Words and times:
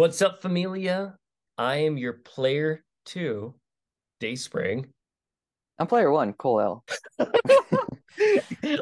What's 0.00 0.22
up, 0.22 0.40
familia? 0.40 1.14
I 1.58 1.76
am 1.80 1.98
your 1.98 2.14
player 2.14 2.82
two, 3.04 3.54
Dayspring. 4.18 4.86
I'm 5.78 5.88
player 5.88 6.10
one, 6.10 6.32
Cole 6.32 6.58
L. 6.58 6.84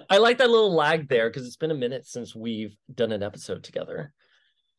I 0.08 0.18
like 0.18 0.38
that 0.38 0.48
little 0.48 0.72
lag 0.72 1.08
there 1.08 1.28
because 1.28 1.44
it's 1.44 1.56
been 1.56 1.72
a 1.72 1.74
minute 1.74 2.06
since 2.06 2.36
we've 2.36 2.76
done 2.94 3.10
an 3.10 3.24
episode 3.24 3.64
together. 3.64 4.12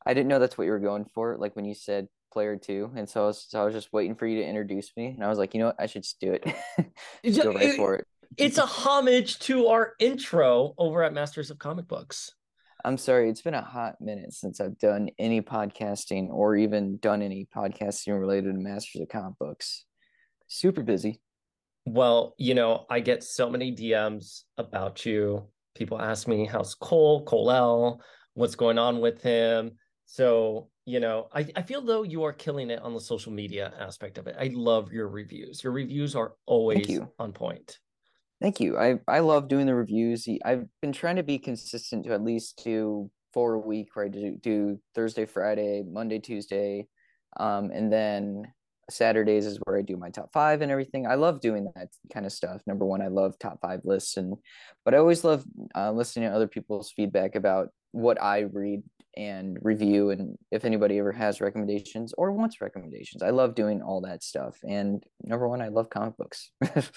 I 0.05 0.13
didn't 0.13 0.29
know 0.29 0.39
that's 0.39 0.57
what 0.57 0.63
you 0.63 0.71
were 0.71 0.79
going 0.79 1.07
for, 1.13 1.35
like 1.38 1.57
when 1.57 1.65
you 1.65 1.75
said 1.75 2.07
player 2.31 2.55
two, 2.55 2.90
and 2.95 3.09
so 3.09 3.23
I 3.23 3.27
was, 3.27 3.45
so 3.49 3.62
I 3.62 3.65
was 3.65 3.73
just 3.73 3.91
waiting 3.91 4.15
for 4.15 4.26
you 4.26 4.41
to 4.41 4.48
introduce 4.48 4.95
me, 4.95 5.07
and 5.07 5.26
I 5.26 5.27
was 5.27 5.40
like, 5.40 5.53
you 5.53 5.59
know 5.59 5.65
what, 5.65 5.81
I 5.81 5.87
should 5.87 6.03
just 6.03 6.21
do 6.21 6.31
it. 6.31 6.45
just 7.26 7.43
go 7.43 7.51
right 7.51 7.76
for 7.76 7.95
it. 7.95 8.07
It's 8.37 8.59
a 8.59 8.65
homage 8.65 9.40
to 9.40 9.67
our 9.67 9.91
intro 9.99 10.73
over 10.77 11.03
at 11.03 11.12
Masters 11.12 11.51
of 11.51 11.59
Comic 11.59 11.90
Books. 11.90 12.31
I'm 12.85 12.98
sorry, 12.98 13.30
it's 13.30 13.41
been 13.41 13.54
a 13.54 13.62
hot 13.62 13.99
minute 13.99 14.34
since 14.34 14.62
I've 14.62 14.77
done 14.77 15.10
any 15.20 15.41
podcasting 15.41 16.30
or 16.30 16.55
even 16.55 16.98
done 16.98 17.21
any 17.21 17.48
podcasting 17.54 18.18
related 18.18 18.54
to 18.54 18.60
Masters 18.60 19.02
of 19.02 19.10
Comic 19.10 19.38
Books. 19.38 19.86
Super 20.48 20.82
busy. 20.82 21.20
Well, 21.86 22.36
you 22.38 22.54
know, 22.54 22.86
I 22.90 23.02
get 23.02 23.24
so 23.24 23.49
many 23.49 23.76
DMs 23.76 24.44
about 24.58 25.05
you. 25.05 25.48
People 25.76 25.99
ask 25.99 26.27
me, 26.27 26.46
how's 26.46 26.74
Cole, 26.76 27.26
Cole 27.26 27.52
L, 27.52 28.02
what's 28.34 28.55
going 28.55 28.77
on 28.77 29.02
with 29.02 29.21
him? 29.21 29.71
So, 30.05 30.70
you 30.86 31.02
know, 31.02 31.27
I, 31.34 31.48
I 31.55 31.62
feel 31.62 31.82
though 31.82 32.04
you 32.04 32.24
are 32.24 32.34
killing 32.34 32.70
it 32.70 32.82
on 32.82 32.93
the 32.93 33.02
social 33.02 33.34
media 33.34 33.74
aspect 33.77 34.18
of 34.18 34.27
it. 34.27 34.36
I 34.40 34.52
love 34.54 34.93
your 34.93 35.10
reviews. 35.10 35.64
Your 35.64 35.74
reviews 35.74 36.16
are 36.16 36.34
always 36.46 36.99
on 37.20 37.34
point. 37.34 37.77
Thank 38.41 38.59
you. 38.62 38.77
I 38.77 38.99
I 39.07 39.20
love 39.20 39.49
doing 39.49 39.65
the 39.65 39.76
reviews. 39.76 40.27
I've 40.45 40.65
been 40.82 40.93
trying 40.93 41.18
to 41.18 41.23
be 41.23 41.37
consistent 41.37 42.05
to 42.05 42.13
at 42.13 42.23
least 42.23 42.62
do 42.63 43.12
four 43.34 43.55
a 43.55 43.59
week, 43.59 43.96
where 43.96 44.05
I 44.05 44.07
do, 44.07 44.37
do 44.41 44.79
Thursday, 44.96 45.26
Friday, 45.26 45.84
Monday, 45.85 46.20
Tuesday, 46.20 46.87
um, 47.37 47.70
and 47.71 47.91
then 47.91 48.43
Saturdays 48.90 49.46
is 49.46 49.59
where 49.63 49.77
I 49.77 49.81
do 49.81 49.98
my 49.98 50.09
top 50.09 50.31
five 50.34 50.62
and 50.62 50.71
everything. 50.71 51.05
I 51.05 51.15
love 51.15 51.41
doing 51.41 51.70
that 51.76 51.90
kind 52.13 52.26
of 52.26 52.31
stuff. 52.31 52.62
Number 52.65 52.85
one, 52.85 53.01
I 53.01 53.07
love 53.07 53.37
top 53.40 53.59
five 53.62 53.81
lists, 53.84 54.15
and 54.15 54.35
but 54.85 54.93
I 54.93 54.98
always 54.98 55.24
love 55.26 55.43
uh, 55.76 55.91
listening 55.91 56.29
to 56.29 56.35
other 56.35 56.48
people's 56.48 56.91
feedback 56.91 57.35
about 57.35 57.70
what 57.91 58.21
I 58.21 58.40
read 58.51 58.84
and 59.18 59.57
review, 59.62 60.12
and 60.12 60.37
if 60.49 60.63
anybody 60.63 60.98
ever 60.98 61.12
has 61.12 61.41
recommendations 61.41 62.13
or 62.18 62.31
wants 62.31 62.62
recommendations. 62.62 63.21
I 63.21 63.31
love 63.31 63.53
doing 63.53 63.81
all 63.81 64.01
that 64.01 64.24
stuff. 64.24 64.57
And 64.68 65.03
number 65.24 65.47
one, 65.47 65.62
I 65.62 65.68
love 65.68 65.90
comic 65.90 66.16
books. 66.16 66.51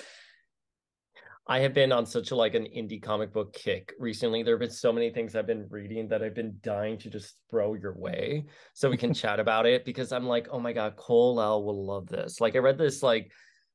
I 1.47 1.59
have 1.61 1.75
been 1.75 1.91
on 1.91 2.07
such 2.07 2.31
a 2.31 2.37
like 2.37 2.55
an 2.55 2.65
indie 2.65 3.03
comic 3.03 3.33
book 3.33 3.53
kick 3.53 3.93
recently. 3.99 4.43
There 4.43 4.55
have 4.55 4.61
been 4.61 4.71
so 4.71 4.93
many 4.93 5.11
things 5.11 5.35
I've 5.35 5.47
been 5.47 5.67
reading 5.71 6.09
that 6.09 6.23
I've 6.23 6.35
been 6.35 6.59
dying 6.63 6.99
to 6.99 7.11
just 7.11 7.35
throw 7.51 7.75
your 7.75 7.97
way 7.97 8.45
so 8.75 8.89
we 8.89 8.97
can 8.97 9.13
chat 9.23 9.41
about 9.41 9.67
it 9.67 9.85
because 9.85 10.13
I'm 10.13 10.27
like, 10.27 10.49
oh 10.53 10.61
my 10.61 10.73
god, 10.73 10.97
Cole 10.97 11.41
L 11.41 11.65
will 11.65 11.85
love 11.85 12.07
this. 12.07 12.41
Like 12.41 12.55
I 12.55 12.61
read 12.61 12.79
this 12.79 13.03
like 13.03 13.33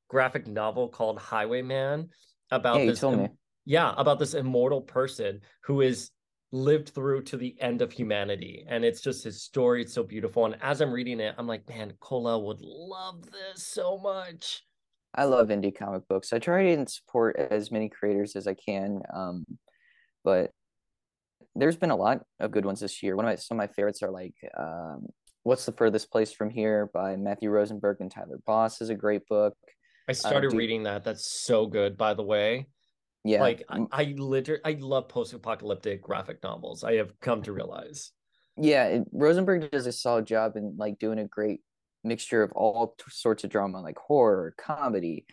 graphic 0.08 0.48
novel 0.48 0.88
called 0.88 1.20
Highwayman 1.20 2.10
about 2.52 2.80
yeah, 2.80 2.86
this 2.86 3.04
Im- 3.04 3.30
yeah, 3.66 3.94
about 3.98 4.20
this 4.20 4.34
immortal 4.34 4.82
person 4.82 5.42
who 5.64 5.82
is 5.82 6.12
lived 6.54 6.90
through 6.90 7.22
to 7.22 7.36
the 7.36 7.60
end 7.60 7.82
of 7.82 7.92
humanity 7.92 8.66
and 8.70 8.86
it's 8.86 9.02
just 9.02 9.26
his 9.26 9.44
story 9.44 9.82
it's 9.82 9.94
so 9.94 10.02
beautiful 10.02 10.46
and 10.46 10.56
as 10.62 10.80
i'm 10.80 10.94
reading 10.94 11.20
it 11.20 11.36
i'm 11.38 11.46
like 11.46 11.68
man 11.68 11.92
Cole 12.00 12.30
L 12.30 12.46
would 12.46 12.62
love 12.62 13.22
this 13.30 13.68
so 13.68 13.98
much 13.98 14.62
I 15.16 15.26
love 15.26 15.48
indie 15.48 15.76
comic 15.76 16.08
books. 16.08 16.34
I 16.34 16.40
try 16.40 16.62
and 16.62 16.90
support 16.90 17.38
as 17.38 17.72
many 17.72 17.90
creators 17.90 18.36
as 18.36 18.48
I 18.48 18.54
can, 18.54 19.02
um, 19.14 19.46
but 20.24 20.52
there's 21.56 21.78
been 21.78 21.92
a 21.92 21.96
lot 21.96 22.22
of 22.40 22.52
good 22.52 22.66
ones 22.66 22.80
this 22.80 23.02
year. 23.02 23.16
One 23.16 23.26
of 23.26 23.30
my 23.30 23.36
some 23.36 23.60
of 23.60 23.68
my 23.68 23.74
favorites 23.74 24.04
are 24.04 24.12
like 24.12 24.36
um, 24.58 25.08
"What's 25.44 25.66
the 25.66 25.72
Furthest 25.72 26.12
Place 26.12 26.32
from 26.32 26.50
Here" 26.50 26.90
by 26.94 27.16
Matthew 27.16 27.50
Rosenberg 27.50 27.98
and 28.00 28.12
Tyler 28.12 28.40
Boss 28.46 28.82
is 28.82 28.90
a 28.90 28.96
great 28.96 29.28
book. 29.28 29.56
I 30.08 30.12
uh, 30.12 30.16
started 30.16 30.48
uh, 30.48 30.52
do... 30.52 30.58
reading 30.58 30.84
that. 30.84 31.04
That's 31.04 31.44
so 31.46 31.66
good, 31.66 31.98
by 31.98 32.14
the 32.14 32.24
way. 32.24 32.68
Yeah, 33.24 33.42
like 33.42 33.64
I, 33.70 33.86
I 33.92 34.16
literally 34.18 34.62
I 34.64 34.78
love 34.80 35.10
post-apocalyptic 35.10 36.02
graphic 36.02 36.44
novels. 36.44 36.84
I 36.84 36.94
have 36.96 37.20
come 37.20 37.42
to 37.44 37.54
realize. 37.54 38.12
Yeah, 38.56 38.86
it, 38.86 39.04
Rosenberg 39.12 39.70
does 39.72 39.86
a 39.86 39.92
solid 39.92 40.26
job 40.26 40.56
in 40.56 40.76
like 40.78 40.98
doing 41.00 41.20
a 41.20 41.26
great 41.26 41.62
mixture 42.08 42.44
of 42.44 42.52
all 42.54 42.96
t- 42.98 43.06
sorts 43.10 43.44
of 43.44 43.50
drama, 43.50 43.82
like 43.82 43.98
horror, 43.98 44.54
comedy. 44.58 45.26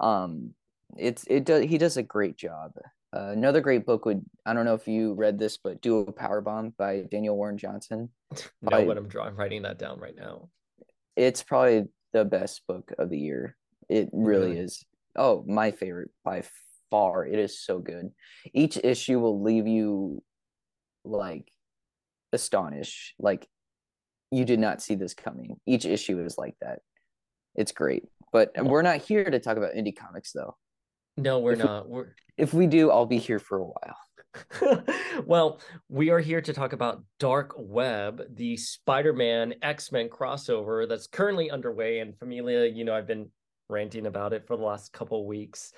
Um, 0.00 0.54
it's 0.96 1.24
it 1.28 1.44
does 1.44 1.64
he 1.64 1.78
does 1.78 1.96
a 1.96 2.02
great 2.02 2.36
job. 2.36 2.72
Uh, 3.14 3.30
another 3.30 3.60
great 3.60 3.86
book 3.86 4.04
would 4.04 4.24
I 4.44 4.52
don't 4.52 4.64
know 4.64 4.74
if 4.74 4.86
you 4.86 5.14
read 5.14 5.38
this, 5.38 5.56
but 5.56 5.80
Do 5.80 6.00
a 6.00 6.12
Power 6.12 6.40
Bomb 6.40 6.74
by 6.76 7.04
Daniel 7.10 7.36
Warren 7.36 7.58
Johnson. 7.58 8.10
no, 8.62 8.84
but 8.84 8.96
I'm 8.96 9.08
drawing 9.08 9.36
writing 9.36 9.62
that 9.62 9.78
down 9.78 9.98
right 9.98 10.16
now. 10.16 10.48
It's 11.16 11.42
probably 11.42 11.86
the 12.12 12.24
best 12.24 12.62
book 12.66 12.92
of 12.98 13.10
the 13.10 13.18
year. 13.18 13.56
It 13.88 14.10
really, 14.12 14.48
really? 14.48 14.58
is. 14.58 14.84
Oh, 15.16 15.44
my 15.46 15.70
favorite 15.72 16.10
by 16.24 16.44
far. 16.90 17.26
It 17.26 17.38
is 17.38 17.60
so 17.60 17.78
good. 17.78 18.10
Each 18.52 18.76
issue 18.76 19.18
will 19.18 19.42
leave 19.42 19.66
you 19.66 20.22
like 21.04 21.50
astonished. 22.32 23.14
Like 23.18 23.48
you 24.30 24.44
did 24.44 24.58
not 24.58 24.82
see 24.82 24.94
this 24.94 25.14
coming. 25.14 25.56
Each 25.66 25.84
issue 25.84 26.22
is 26.24 26.36
like 26.38 26.54
that. 26.60 26.80
It's 27.54 27.72
great. 27.72 28.04
But 28.32 28.52
we're 28.62 28.82
not 28.82 28.98
here 28.98 29.24
to 29.24 29.38
talk 29.38 29.56
about 29.56 29.74
indie 29.74 29.96
comics 29.96 30.32
though. 30.32 30.56
No, 31.16 31.40
we're 31.40 31.52
if 31.52 31.58
not. 31.58 31.88
We, 31.88 31.94
we're 31.94 32.14
if 32.36 32.54
we 32.54 32.66
do, 32.66 32.90
I'll 32.90 33.06
be 33.06 33.18
here 33.18 33.38
for 33.38 33.58
a 33.58 33.64
while. 33.64 34.84
well, 35.26 35.60
we 35.88 36.10
are 36.10 36.20
here 36.20 36.40
to 36.40 36.52
talk 36.52 36.72
about 36.72 37.02
Dark 37.18 37.54
Web, 37.56 38.22
the 38.36 38.56
Spider-Man 38.56 39.54
X-Men 39.62 40.08
crossover 40.08 40.88
that's 40.88 41.06
currently 41.06 41.50
underway. 41.50 41.98
And 41.98 42.16
Familia, 42.16 42.66
you 42.66 42.84
know, 42.84 42.94
I've 42.94 43.06
been 43.06 43.30
ranting 43.68 44.06
about 44.06 44.32
it 44.32 44.46
for 44.46 44.56
the 44.56 44.62
last 44.62 44.92
couple 44.92 45.26
weeks. 45.26 45.72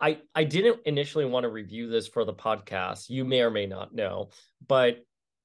I 0.00 0.18
I 0.34 0.44
didn't 0.44 0.80
initially 0.86 1.24
want 1.24 1.44
to 1.44 1.50
review 1.50 1.88
this 1.88 2.06
for 2.06 2.24
the 2.24 2.34
podcast. 2.34 3.08
You 3.08 3.24
may 3.24 3.40
or 3.40 3.50
may 3.50 3.66
not 3.66 3.94
know, 3.94 4.30
but 4.66 4.98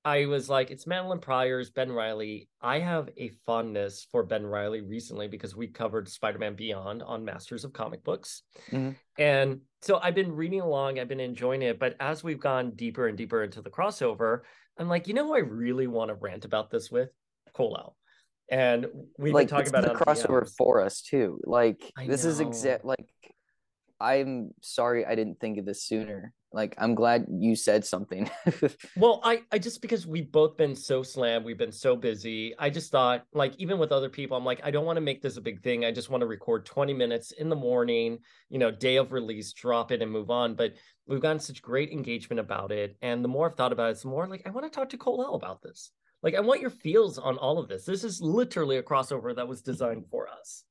I 0.06 0.26
was 0.26 0.50
like, 0.50 0.72
it's 0.72 0.86
Madelyne 0.86 1.22
Pryor's 1.22 1.70
Ben 1.70 1.92
Riley. 1.92 2.48
I 2.62 2.80
have 2.80 3.10
a 3.18 3.32
fondness 3.46 4.08
for 4.12 4.24
Ben 4.24 4.46
Riley 4.46 4.82
recently 4.82 5.28
because 5.28 5.56
we 5.56 5.68
covered 5.68 6.08
Spider 6.08 6.40
Man 6.40 6.56
Beyond 6.56 7.04
on 7.04 7.26
Masters 7.26 7.66
of 7.66 7.74
Comic 7.74 8.04
Books. 8.04 8.44
Mm-hmm. 8.72 8.92
And 9.18 9.62
so 9.82 10.00
I've 10.02 10.16
been 10.16 10.32
reading 10.32 10.62
along, 10.62 11.00
I've 11.00 11.10
been 11.10 11.20
enjoying 11.20 11.62
it. 11.62 11.80
But 11.80 11.96
as 12.00 12.24
we've 12.24 12.40
gone 12.40 12.72
deeper 12.72 13.08
and 13.08 13.18
deeper 13.18 13.44
into 13.44 13.62
the 13.62 13.70
crossover, 13.70 14.42
I'm 14.78 14.88
like, 14.88 15.08
you 15.08 15.14
know 15.14 15.28
who 15.28 15.36
I 15.36 15.40
really 15.40 15.88
want 15.88 16.10
to 16.10 16.16
rant 16.16 16.46
about 16.46 16.72
this 16.72 16.90
with? 16.90 17.10
Cole. 17.54 17.96
And 18.50 18.88
we've 19.18 19.34
like, 19.34 19.50
been 19.50 19.58
talking 19.58 19.70
about 19.70 19.84
the 19.84 20.06
crossover 20.06 20.50
for 20.58 20.82
us 20.82 21.02
too. 21.02 21.40
Like 21.44 21.92
I 21.98 22.08
this 22.08 22.24
know. 22.24 22.30
is 22.30 22.40
exact 22.40 22.86
like 22.86 23.06
I'm 24.02 24.52
sorry 24.62 25.06
I 25.06 25.16
didn't 25.16 25.40
think 25.40 25.58
of 25.58 25.66
this 25.66 25.84
sooner. 25.84 26.34
Like 26.52 26.74
I'm 26.80 26.96
glad 26.96 27.28
you 27.30 27.56
said 27.56 27.86
something. 27.86 28.30
well, 28.98 29.20
I 29.24 29.44
I 29.52 29.60
just 29.60 29.82
because 29.82 30.08
we've 30.08 30.32
both 30.32 30.58
been 30.58 30.76
so 30.76 31.04
slammed, 31.04 31.46
we've 31.46 31.58
been 31.58 31.72
so 31.72 31.96
busy. 31.96 32.56
I 32.58 32.72
just 32.72 32.92
thought 32.92 33.26
like 33.34 33.54
even 33.58 33.78
with 33.78 33.92
other 33.92 34.10
people, 34.10 34.36
I'm 34.36 34.46
like 34.46 34.62
I 34.64 34.72
don't 34.72 34.86
want 34.86 34.98
to 34.98 35.02
make 35.02 35.22
this 35.22 35.38
a 35.38 35.42
big 35.42 35.62
thing. 35.62 35.86
I 35.86 35.92
just 35.92 36.10
want 36.10 36.22
to 36.22 36.28
record 36.28 36.66
20 36.66 36.94
minutes 36.94 37.32
in 37.32 37.50
the 37.50 37.56
morning, 37.56 38.18
you 38.50 38.58
know, 38.58 38.72
day 38.72 38.96
of 38.96 39.12
release, 39.12 39.54
drop 39.54 39.92
it 39.92 40.02
and 40.02 40.12
move 40.12 40.32
on. 40.32 40.56
But 40.56 40.74
we've 41.06 41.22
gotten 41.22 41.40
such 41.40 41.62
great 41.62 41.92
engagement 41.92 42.40
about 42.40 42.72
it, 42.72 42.98
and 43.02 43.24
the 43.24 43.30
more 43.30 43.50
I've 43.50 43.56
thought 43.56 43.74
about 43.74 43.92
it, 43.92 44.02
the 44.02 44.08
more 44.08 44.28
like 44.28 44.48
I 44.48 44.50
want 44.50 44.66
to 44.66 44.76
talk 44.76 44.90
to 44.90 44.98
Cole 44.98 45.24
L 45.24 45.36
about 45.36 45.62
this. 45.62 45.92
Like 46.24 46.36
I 46.36 46.42
want 46.42 46.62
your 46.62 46.70
feels 46.72 47.18
on 47.18 47.38
all 47.38 47.60
of 47.60 47.68
this. 47.68 47.86
This 47.86 48.04
is 48.04 48.22
literally 48.22 48.78
a 48.78 48.84
crossover 48.84 49.36
that 49.36 49.48
was 49.48 49.62
designed 49.62 50.06
for 50.10 50.28
us. 50.28 50.64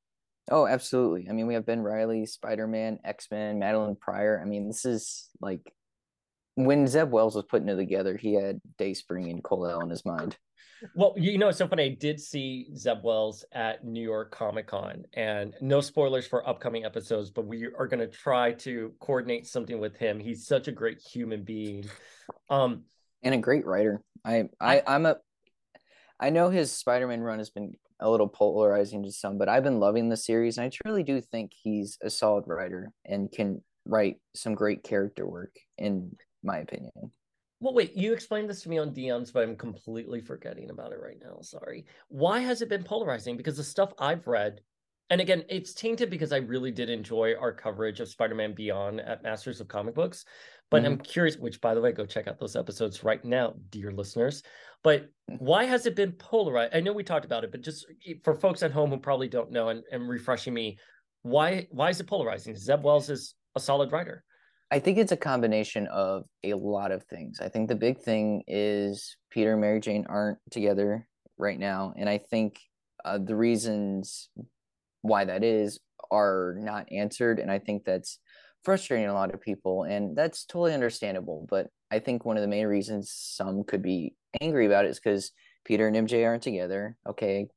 Oh, 0.51 0.67
absolutely. 0.67 1.29
I 1.29 1.33
mean, 1.33 1.47
we 1.47 1.55
have 1.55 1.67
Ben 1.67 1.83
Riley, 1.83 2.27
Spider 2.27 2.67
Man, 2.67 2.99
X 3.05 3.29
Men, 3.31 3.59
Madelyne 3.61 3.99
Pryor. 3.99 4.41
I 4.41 4.47
mean, 4.47 4.67
this 4.67 4.85
is 4.85 5.29
like 5.41 5.61
when 6.55 6.87
Zeb 6.87 7.11
Wells 7.11 7.35
was 7.35 7.45
putting 7.45 7.69
it 7.69 7.77
together, 7.77 8.17
he 8.17 8.35
had 8.35 8.61
Dayspring 8.79 9.31
and 9.31 9.45
Kal-El 9.45 9.83
in 9.83 9.91
his 9.91 10.05
mind. 10.05 10.37
Well, 10.95 11.15
you 11.17 11.39
know, 11.39 11.49
it's 11.49 11.59
so 11.59 11.67
funny. 11.67 11.85
I 11.85 11.89
did 11.89 12.21
see 12.21 12.69
Zeb 12.77 12.99
Wells 13.03 13.45
at 13.53 13.85
New 13.85 14.03
York 14.03 14.31
Comic 14.31 14.69
Con, 14.69 15.05
and 15.15 15.55
no 15.61 15.81
spoilers 15.81 16.27
for 16.27 16.49
upcoming 16.49 16.85
episodes, 16.85 17.31
but 17.31 17.47
we 17.47 17.67
are 17.67 17.89
going 17.89 18.01
to 18.01 18.07
try 18.07 18.53
to 18.53 18.93
coordinate 19.01 19.47
something 19.47 19.81
with 19.81 19.97
him. 19.97 20.21
He's 20.21 20.47
such 20.47 20.69
a 20.69 20.73
great 20.73 21.01
human 21.01 21.43
being, 21.43 21.85
um, 22.49 22.85
and 23.23 23.35
a 23.35 23.39
great 23.39 23.67
writer. 23.67 24.03
I, 24.25 24.49
I, 24.61 24.83
I'm 24.87 25.05
a, 25.07 25.17
I 26.21 26.31
know 26.31 26.49
his 26.49 26.71
Spider-Man 26.73 27.23
run 27.23 27.39
has 27.39 27.51
been 27.51 27.75
a 28.01 28.11
little 28.11 28.29
polarizing 28.29 29.03
to 29.03 29.13
some, 29.13 29.39
but 29.39 29.49
I've 29.49 29.65
been 29.65 29.81
loving 29.81 30.09
the 30.09 30.17
series, 30.17 30.59
and 30.59 30.67
I 30.67 30.71
truly 30.71 31.03
do 31.03 31.21
think 31.21 31.53
he's 31.55 31.99
a 32.03 32.11
solid 32.11 32.45
writer 32.47 32.93
and 33.05 33.31
can 33.31 33.63
write 33.87 34.17
some 34.35 34.55
great 34.55 34.83
character 34.83 35.27
work, 35.27 35.55
in 35.79 36.17
my 36.43 36.59
opinion. 36.59 36.93
Well, 37.61 37.75
wait, 37.75 37.97
you 37.97 38.13
explained 38.13 38.49
this 38.49 38.63
to 38.63 38.69
me 38.69 38.79
on 38.79 38.93
DMs, 38.93 39.33
but 39.33 39.43
I'm 39.43 39.57
completely 39.57 40.21
forgetting 40.21 40.71
about 40.71 40.93
it 40.93 41.01
right 41.03 41.19
now. 41.21 41.41
Sorry. 41.41 41.87
Why 42.09 42.39
has 42.39 42.63
it 42.63 42.69
been 42.69 42.85
polarizing? 42.85 43.37
Because 43.37 43.57
the 43.57 43.65
stuff 43.65 43.93
I've 43.99 44.29
read, 44.29 44.61
and 45.11 45.21
again, 45.21 45.45
it's 45.49 45.73
tainted 45.73 46.11
because 46.11 46.33
I 46.33 46.39
really 46.39 46.71
did 46.71 46.91
enjoy 46.91 47.35
our 47.41 47.53
coverage 47.53 48.01
of 48.01 48.09
Spider 48.09 48.35
Man 48.35 48.53
Beyond 48.55 49.01
at 49.01 49.23
Masters 49.23 49.61
of 49.61 49.69
Comic 49.69 49.95
Books. 49.95 50.25
But 50.71 50.83
mm-hmm. 50.83 50.93
I'm 50.93 50.99
curious, 50.99 51.37
which 51.37 51.61
by 51.61 51.75
the 51.75 51.81
way, 51.81 51.93
go 51.93 52.05
check 52.05 52.29
out 52.29 52.39
those 52.39 52.57
episodes 52.57 53.03
right 53.03 53.25
now, 53.25 53.55
dear 53.71 53.91
listeners. 53.91 54.43
But 54.85 55.09
why 55.39 55.65
has 55.65 55.87
it 55.87 55.97
been 55.97 56.13
polarized? 56.13 56.75
I 56.75 56.81
know 56.81 56.93
we 56.93 57.05
talked 57.05 57.25
about 57.25 57.43
it, 57.43 57.51
but 57.51 57.63
just 57.63 57.87
for 58.23 58.35
folks 58.35 58.63
at 58.63 58.71
home 58.71 58.91
who 58.91 58.99
probably 58.99 59.29
don't 59.29 59.51
know 59.51 59.71
and, 59.71 59.83
and 59.91 60.09
refreshing 60.09 60.53
me, 60.53 60.79
why 61.23 61.67
why 61.71 61.89
is 61.89 62.01
it 62.01 62.07
polarizing? 62.07 62.55
Zeb 62.55 62.85
Wells 62.85 63.09
is 63.09 63.35
a 63.57 63.61
solid 63.61 63.93
writer. 63.93 64.25
I 64.71 64.79
think 64.79 64.99
it's 64.99 65.13
a 65.13 65.17
combination 65.17 65.87
of 65.87 66.25
a 66.45 66.53
lot 66.53 66.93
of 66.93 67.03
things. 67.05 67.41
I 67.41 67.49
think 67.49 67.69
the 67.69 67.75
big 67.75 68.01
thing 68.01 68.43
is 68.47 69.17
Peter 69.31 69.53
and 69.53 69.61
Mary 69.63 69.81
Jane 69.81 70.05
aren't 70.09 70.39
together 70.51 71.09
right 71.39 71.59
now, 71.59 71.95
and 71.97 72.09
I 72.09 72.19
think 72.19 72.61
uh, 73.05 73.19
the 73.19 73.35
reasons 73.35 74.29
why 75.03 75.25
that 75.25 75.45
is 75.45 75.79
are 76.11 76.57
not 76.59 76.91
answered, 76.93 77.39
and 77.39 77.51
I 77.51 77.59
think 77.59 77.85
that's 77.85 78.19
frustrating 78.65 79.09
a 79.09 79.15
lot 79.15 79.35
of 79.35 79.41
people, 79.41 79.85
and 79.85 80.17
that's 80.17 80.45
totally 80.45 80.75
understandable. 80.75 81.47
But 81.49 81.69
I 81.91 81.99
think 81.99 82.25
one 82.25 82.37
of 82.37 82.43
the 82.43 82.49
main 82.49 82.67
reasons 82.67 83.13
some 83.13 83.65
could 83.65 83.83
be 83.83 84.15
angry 84.41 84.67
about 84.67 84.85
it 84.85 84.91
is 84.91 85.01
because 85.01 85.33
Peter 85.65 85.87
and 85.87 85.97
MJ 85.97 86.27
aren't 86.27 86.43
together. 86.43 86.97
Okay, 87.09 87.49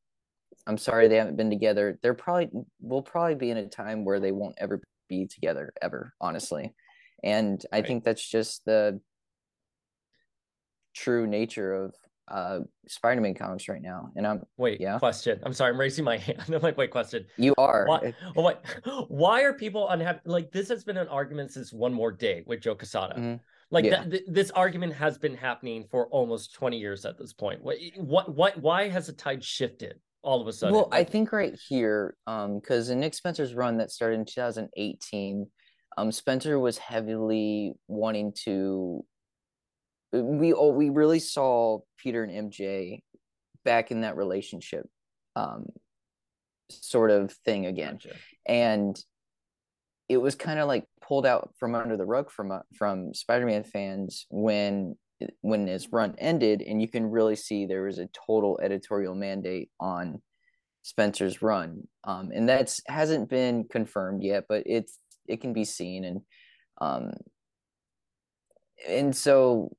I'm 0.68 0.78
sorry 0.78 1.08
they 1.08 1.18
haven't 1.18 1.38
been 1.38 1.50
together. 1.50 2.00
They're 2.02 2.14
probably 2.14 2.50
will 2.82 3.02
probably 3.02 3.36
be 3.36 3.50
in 3.50 3.58
a 3.58 3.68
time 3.68 4.06
where 4.06 4.20
they 4.20 4.32
won't 4.32 4.56
ever 4.58 4.82
be 5.10 5.28
together 5.28 5.74
ever, 5.82 6.14
honestly. 6.22 6.74
And 7.24 7.64
I 7.72 7.78
right. 7.78 7.88
think 7.88 8.04
that's 8.04 8.28
just 8.28 8.66
the 8.66 9.00
true 10.94 11.28
nature 11.28 11.74
of 11.74 11.96
uh 12.28 12.60
Spider-Man 12.88 13.34
comics 13.36 13.68
right 13.68 13.82
now. 13.82 14.10
And 14.16 14.26
I'm 14.26 14.44
wait, 14.58 14.80
yeah. 14.80 15.00
Question. 15.00 15.40
I'm 15.44 15.54
sorry, 15.54 15.72
I'm 15.72 15.80
raising 15.80 16.06
my 16.06 16.18
hand. 16.26 16.44
I'm 16.48 16.62
like, 16.62 16.78
wait, 16.78 16.92
question. 16.92 17.26
You 17.38 17.54
are. 17.58 17.86
Why, 17.88 18.14
what? 18.34 18.66
Why 19.08 19.44
are 19.44 19.54
people 19.54 19.90
unhappy? 19.90 20.22
Like 20.26 20.52
this 20.52 20.70
has 20.70 20.84
been 20.84 20.98
an 20.98 21.08
argument 21.08 21.52
since 21.52 21.74
One 21.74 21.94
More 21.94 22.12
Day 22.12 22.44
with 22.46 22.62
Joe 22.62 22.76
Quesada. 22.76 23.16
Mm-hmm. 23.16 23.36
Like 23.70 23.86
yeah. 23.86 24.04
th- 24.04 24.10
th- 24.12 24.24
this 24.28 24.52
argument 24.52 24.94
has 24.94 25.18
been 25.18 25.36
happening 25.36 25.86
for 25.90 26.08
almost 26.08 26.54
20 26.56 26.78
years 26.78 27.06
at 27.06 27.18
this 27.18 27.34
point. 27.34 27.64
What? 27.64 27.78
What? 27.98 28.36
What? 28.36 28.58
Why 28.58 28.90
has 28.90 29.08
the 29.08 29.14
tide 29.14 29.44
shifted? 29.44 30.00
all 30.24 30.42
of 30.42 30.48
a 30.48 30.54
sudden. 30.54 30.76
Well, 30.76 30.90
I 30.92 31.04
think 31.04 31.32
right 31.32 31.58
here, 31.68 32.16
um, 32.28 32.60
because 32.60 32.90
in 32.90 33.00
Nick 33.00 33.14
Spencer's 33.14 33.54
run 33.54 33.78
that 33.78 33.92
started 33.92 34.20
in 34.20 34.26
2018, 34.26 35.48
um, 35.98 36.12
Spencer 36.12 36.60
was 36.60 36.78
heavily 36.78 37.74
wanting 37.88 38.34
to. 38.44 39.06
We 40.12 40.54
oh, 40.54 40.72
we 40.72 40.90
really 40.90 41.20
saw 41.20 41.80
Peter 41.98 42.24
and 42.24 42.52
MJ 42.52 43.02
back 43.64 43.92
in 43.92 44.02
that 44.02 44.18
relationship, 44.18 44.86
um, 45.36 45.68
sort 46.70 47.12
of 47.12 47.32
thing 47.46 47.66
again, 47.66 47.94
gotcha. 47.94 48.16
and 48.46 49.02
it 50.10 50.18
was 50.18 50.36
kind 50.36 50.60
of 50.60 50.68
like 50.68 50.86
pulled 51.02 51.26
out 51.26 51.54
from 51.58 51.76
under 51.76 51.96
the 51.96 52.06
rug 52.06 52.30
from 52.30 52.52
uh, 52.52 52.60
from 52.76 53.14
Spider-Man 53.14 53.64
fans 53.64 54.26
when 54.30 54.98
when 55.42 55.68
his 55.68 55.92
run 55.92 56.16
ended, 56.18 56.62
and 56.62 56.82
you 56.82 56.88
can 56.88 57.10
really 57.10 57.36
see 57.36 57.66
there 57.66 57.84
was 57.84 58.00
a 58.00 58.10
total 58.28 58.60
editorial 58.62 59.16
mandate 59.16 59.70
on 59.80 60.22
Spencer's 60.82 61.42
run, 61.42 61.88
um, 62.04 62.32
and 62.34 62.50
that's 62.50 62.82
hasn't 62.88 63.30
been 63.30 63.64
confirmed 63.64 64.24
yet, 64.24 64.46
but 64.50 64.64
it's 64.66 65.00
it 65.28 65.40
can 65.40 65.54
be 65.54 65.64
seen 65.64 66.04
and 66.04 66.22
um 66.82 67.12
and 68.88 69.16
so 69.16 69.72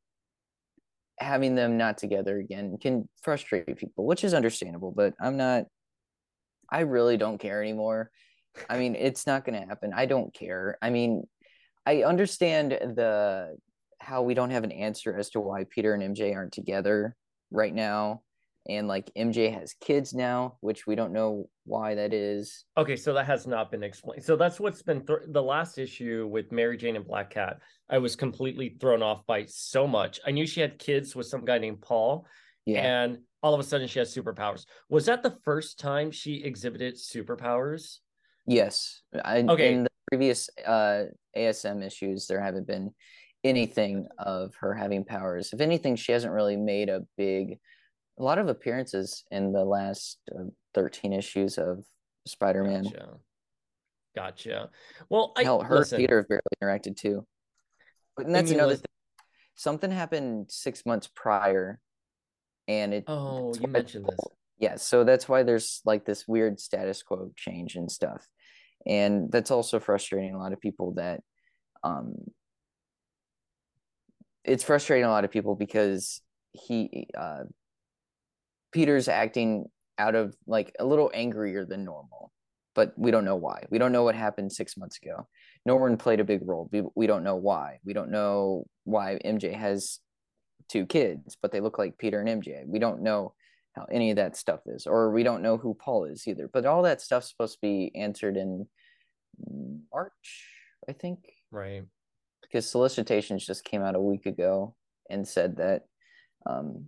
having 1.22 1.54
them 1.54 1.76
not 1.76 1.98
together 1.98 2.38
again 2.38 2.76
can 2.80 3.08
frustrate 3.22 3.76
people 3.76 4.06
which 4.06 4.24
is 4.24 4.34
understandable 4.34 4.92
but 4.94 5.14
i'm 5.20 5.36
not 5.36 5.64
i 6.70 6.80
really 6.80 7.16
don't 7.16 7.38
care 7.38 7.62
anymore. 7.62 8.10
I 8.68 8.78
mean 8.78 8.94
it's 8.94 9.26
not 9.26 9.44
going 9.44 9.58
to 9.58 9.66
happen. 9.66 9.92
I 9.94 10.06
don't 10.06 10.32
care. 10.34 10.78
I 10.82 10.90
mean 10.90 11.24
i 11.86 12.02
understand 12.02 12.72
the 12.72 13.56
how 14.00 14.22
we 14.22 14.34
don't 14.34 14.50
have 14.50 14.64
an 14.64 14.72
answer 14.72 15.16
as 15.16 15.30
to 15.30 15.40
why 15.40 15.64
peter 15.70 15.94
and 15.94 16.16
mj 16.16 16.34
aren't 16.34 16.52
together 16.52 17.16
right 17.52 17.74
now. 17.74 18.22
And 18.68 18.88
like 18.88 19.10
MJ 19.16 19.52
has 19.52 19.74
kids 19.80 20.14
now, 20.14 20.56
which 20.60 20.86
we 20.86 20.94
don't 20.94 21.12
know 21.12 21.48
why 21.64 21.94
that 21.94 22.12
is. 22.12 22.64
Okay, 22.76 22.96
so 22.96 23.14
that 23.14 23.26
has 23.26 23.46
not 23.46 23.70
been 23.70 23.82
explained. 23.82 24.24
So 24.24 24.36
that's 24.36 24.58
what's 24.58 24.82
been 24.82 25.06
th- 25.06 25.20
the 25.28 25.42
last 25.42 25.78
issue 25.78 26.28
with 26.30 26.50
Mary 26.50 26.76
Jane 26.76 26.96
and 26.96 27.06
Black 27.06 27.30
Cat. 27.30 27.58
I 27.88 27.98
was 27.98 28.16
completely 28.16 28.76
thrown 28.80 29.02
off 29.02 29.24
by 29.26 29.44
so 29.46 29.86
much. 29.86 30.20
I 30.26 30.30
knew 30.30 30.46
she 30.46 30.60
had 30.60 30.78
kids 30.78 31.14
with 31.14 31.26
some 31.26 31.44
guy 31.44 31.58
named 31.58 31.80
Paul, 31.80 32.26
yeah. 32.66 33.04
and 33.04 33.18
all 33.42 33.54
of 33.54 33.60
a 33.60 33.62
sudden 33.62 33.86
she 33.86 33.98
has 33.98 34.14
superpowers. 34.14 34.66
Was 34.88 35.06
that 35.06 35.22
the 35.22 35.36
first 35.44 35.78
time 35.78 36.10
she 36.10 36.42
exhibited 36.42 36.96
superpowers? 36.96 37.98
Yes. 38.46 39.02
I, 39.24 39.44
okay. 39.48 39.74
In 39.74 39.84
the 39.84 39.90
previous 40.10 40.50
uh, 40.66 41.04
ASM 41.36 41.84
issues, 41.84 42.26
there 42.26 42.40
haven't 42.40 42.66
been 42.66 42.90
anything 43.44 44.06
of 44.18 44.54
her 44.56 44.74
having 44.74 45.04
powers. 45.04 45.52
If 45.52 45.60
anything, 45.60 45.96
she 45.96 46.12
hasn't 46.12 46.32
really 46.32 46.56
made 46.56 46.88
a 46.88 47.02
big 47.16 47.58
a 48.18 48.22
lot 48.22 48.38
of 48.38 48.48
appearances 48.48 49.24
in 49.30 49.52
the 49.52 49.64
last 49.64 50.18
uh, 50.34 50.44
13 50.74 51.12
issues 51.12 51.58
of 51.58 51.84
Spider-Man. 52.26 52.84
Gotcha. 52.84 53.08
Gotcha. 54.14 54.70
Well, 55.08 55.32
I, 55.36 55.44
Hell, 55.44 55.62
her 55.62 55.78
listen, 55.78 55.98
Peter 55.98 56.26
barely 56.28 56.42
interacted 56.62 56.96
too. 56.96 57.26
And 58.18 58.34
that's 58.34 58.50
mean, 58.50 58.58
another 58.58 58.76
thing. 58.76 58.84
Something 59.54 59.90
happened 59.90 60.50
six 60.50 60.84
months 60.84 61.08
prior, 61.14 61.80
and 62.68 62.92
it. 62.92 63.04
Oh, 63.06 63.54
you 63.58 63.68
mentioned 63.68 64.06
this. 64.06 64.18
Yeah, 64.58 64.76
so 64.76 65.04
that's 65.04 65.28
why 65.28 65.42
there's 65.42 65.80
like 65.84 66.04
this 66.04 66.28
weird 66.28 66.60
status 66.60 67.02
quo 67.02 67.32
change 67.36 67.74
and 67.76 67.90
stuff, 67.90 68.26
and 68.86 69.32
that's 69.32 69.50
also 69.50 69.80
frustrating 69.80 70.34
a 70.34 70.38
lot 70.38 70.52
of 70.52 70.60
people. 70.60 70.92
That, 70.94 71.20
um, 71.82 72.16
it's 74.44 74.64
frustrating 74.64 75.06
a 75.06 75.10
lot 75.10 75.24
of 75.24 75.30
people 75.30 75.54
because 75.54 76.20
he, 76.52 77.08
uh, 77.18 77.44
Peter's 78.72 79.08
acting 79.08 79.66
out 79.98 80.14
of 80.14 80.34
like 80.46 80.74
a 80.78 80.84
little 80.84 81.10
angrier 81.14 81.64
than 81.64 81.84
normal, 81.84 82.32
but 82.74 82.92
we 82.96 83.10
don't 83.10 83.24
know 83.24 83.36
why. 83.36 83.64
We 83.70 83.78
don't 83.78 83.92
know 83.92 84.02
what 84.02 84.14
happened 84.14 84.52
six 84.52 84.76
months 84.76 84.98
ago. 85.02 85.28
Norman 85.64 85.96
played 85.96 86.20
a 86.20 86.24
big 86.24 86.40
role. 86.44 86.68
We, 86.72 86.82
we 86.94 87.06
don't 87.06 87.24
know 87.24 87.36
why. 87.36 87.78
We 87.84 87.92
don't 87.92 88.10
know 88.10 88.66
why 88.84 89.20
MJ 89.24 89.54
has 89.54 90.00
two 90.68 90.86
kids, 90.86 91.36
but 91.40 91.52
they 91.52 91.60
look 91.60 91.78
like 91.78 91.98
Peter 91.98 92.20
and 92.20 92.42
MJ. 92.42 92.66
We 92.66 92.78
don't 92.78 93.02
know 93.02 93.34
how 93.74 93.86
any 93.90 94.10
of 94.10 94.16
that 94.16 94.36
stuff 94.36 94.60
is, 94.66 94.86
or 94.86 95.10
we 95.10 95.22
don't 95.22 95.42
know 95.42 95.56
who 95.56 95.74
Paul 95.74 96.04
is 96.04 96.26
either. 96.26 96.48
But 96.52 96.66
all 96.66 96.82
that 96.82 97.00
stuff's 97.00 97.30
supposed 97.30 97.54
to 97.54 97.60
be 97.60 97.92
answered 97.94 98.36
in 98.36 98.66
March, 99.92 100.46
I 100.88 100.92
think. 100.92 101.18
Right. 101.50 101.84
Because 102.42 102.68
solicitations 102.68 103.46
just 103.46 103.64
came 103.64 103.82
out 103.82 103.94
a 103.94 104.00
week 104.00 104.26
ago 104.26 104.74
and 105.08 105.26
said 105.26 105.56
that 105.56 105.84
um, 106.44 106.86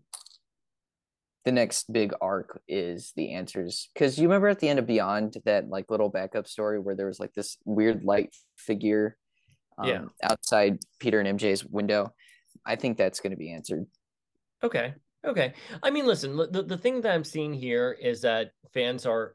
the 1.45 1.53
next 1.53 1.93
big 1.93 2.13
arc 2.21 2.61
is 2.67 3.13
the 3.17 3.35
answers. 3.35 3.91
Because 3.93 4.19
you 4.19 4.29
remember 4.29 4.49
at 4.49 4.61
the 4.61 4.69
end 4.69 4.79
of 4.79 4.87
beyond 4.87 5.37
that 5.45 5.69
like 5.69 5.91
little 5.91 6.09
backup 6.09 6.47
story 6.47 6.79
where 6.79 6.95
there 6.95 7.07
was 7.07 7.21
like 7.21 7.35
this 7.35 7.59
weird 7.65 8.05
light 8.05 8.35
figure 8.57 9.17
um, 9.77 9.89
yeah. 9.89 10.05
outside 10.23 10.79
peter 11.01 11.21
and 11.21 11.39
mj's 11.39 11.65
window? 11.65 12.13
I 12.65 12.77
think 12.77 12.97
that's 12.97 13.21
going 13.21 13.33
to 13.33 13.37
be 13.37 13.53
answered. 13.53 13.87
Okay 14.63 14.95
okay. 15.25 15.55
I 15.83 15.91
mean 15.91 16.07
listen 16.07 16.37
the, 16.37 16.63
the 16.63 16.79
thing 16.79 17.01
that 17.03 17.15
i'm 17.15 17.25
seeing 17.25 17.55
here 17.55 17.93
is 17.93 18.23
that 18.23 18.51
fans 18.73 19.07
are 19.07 19.35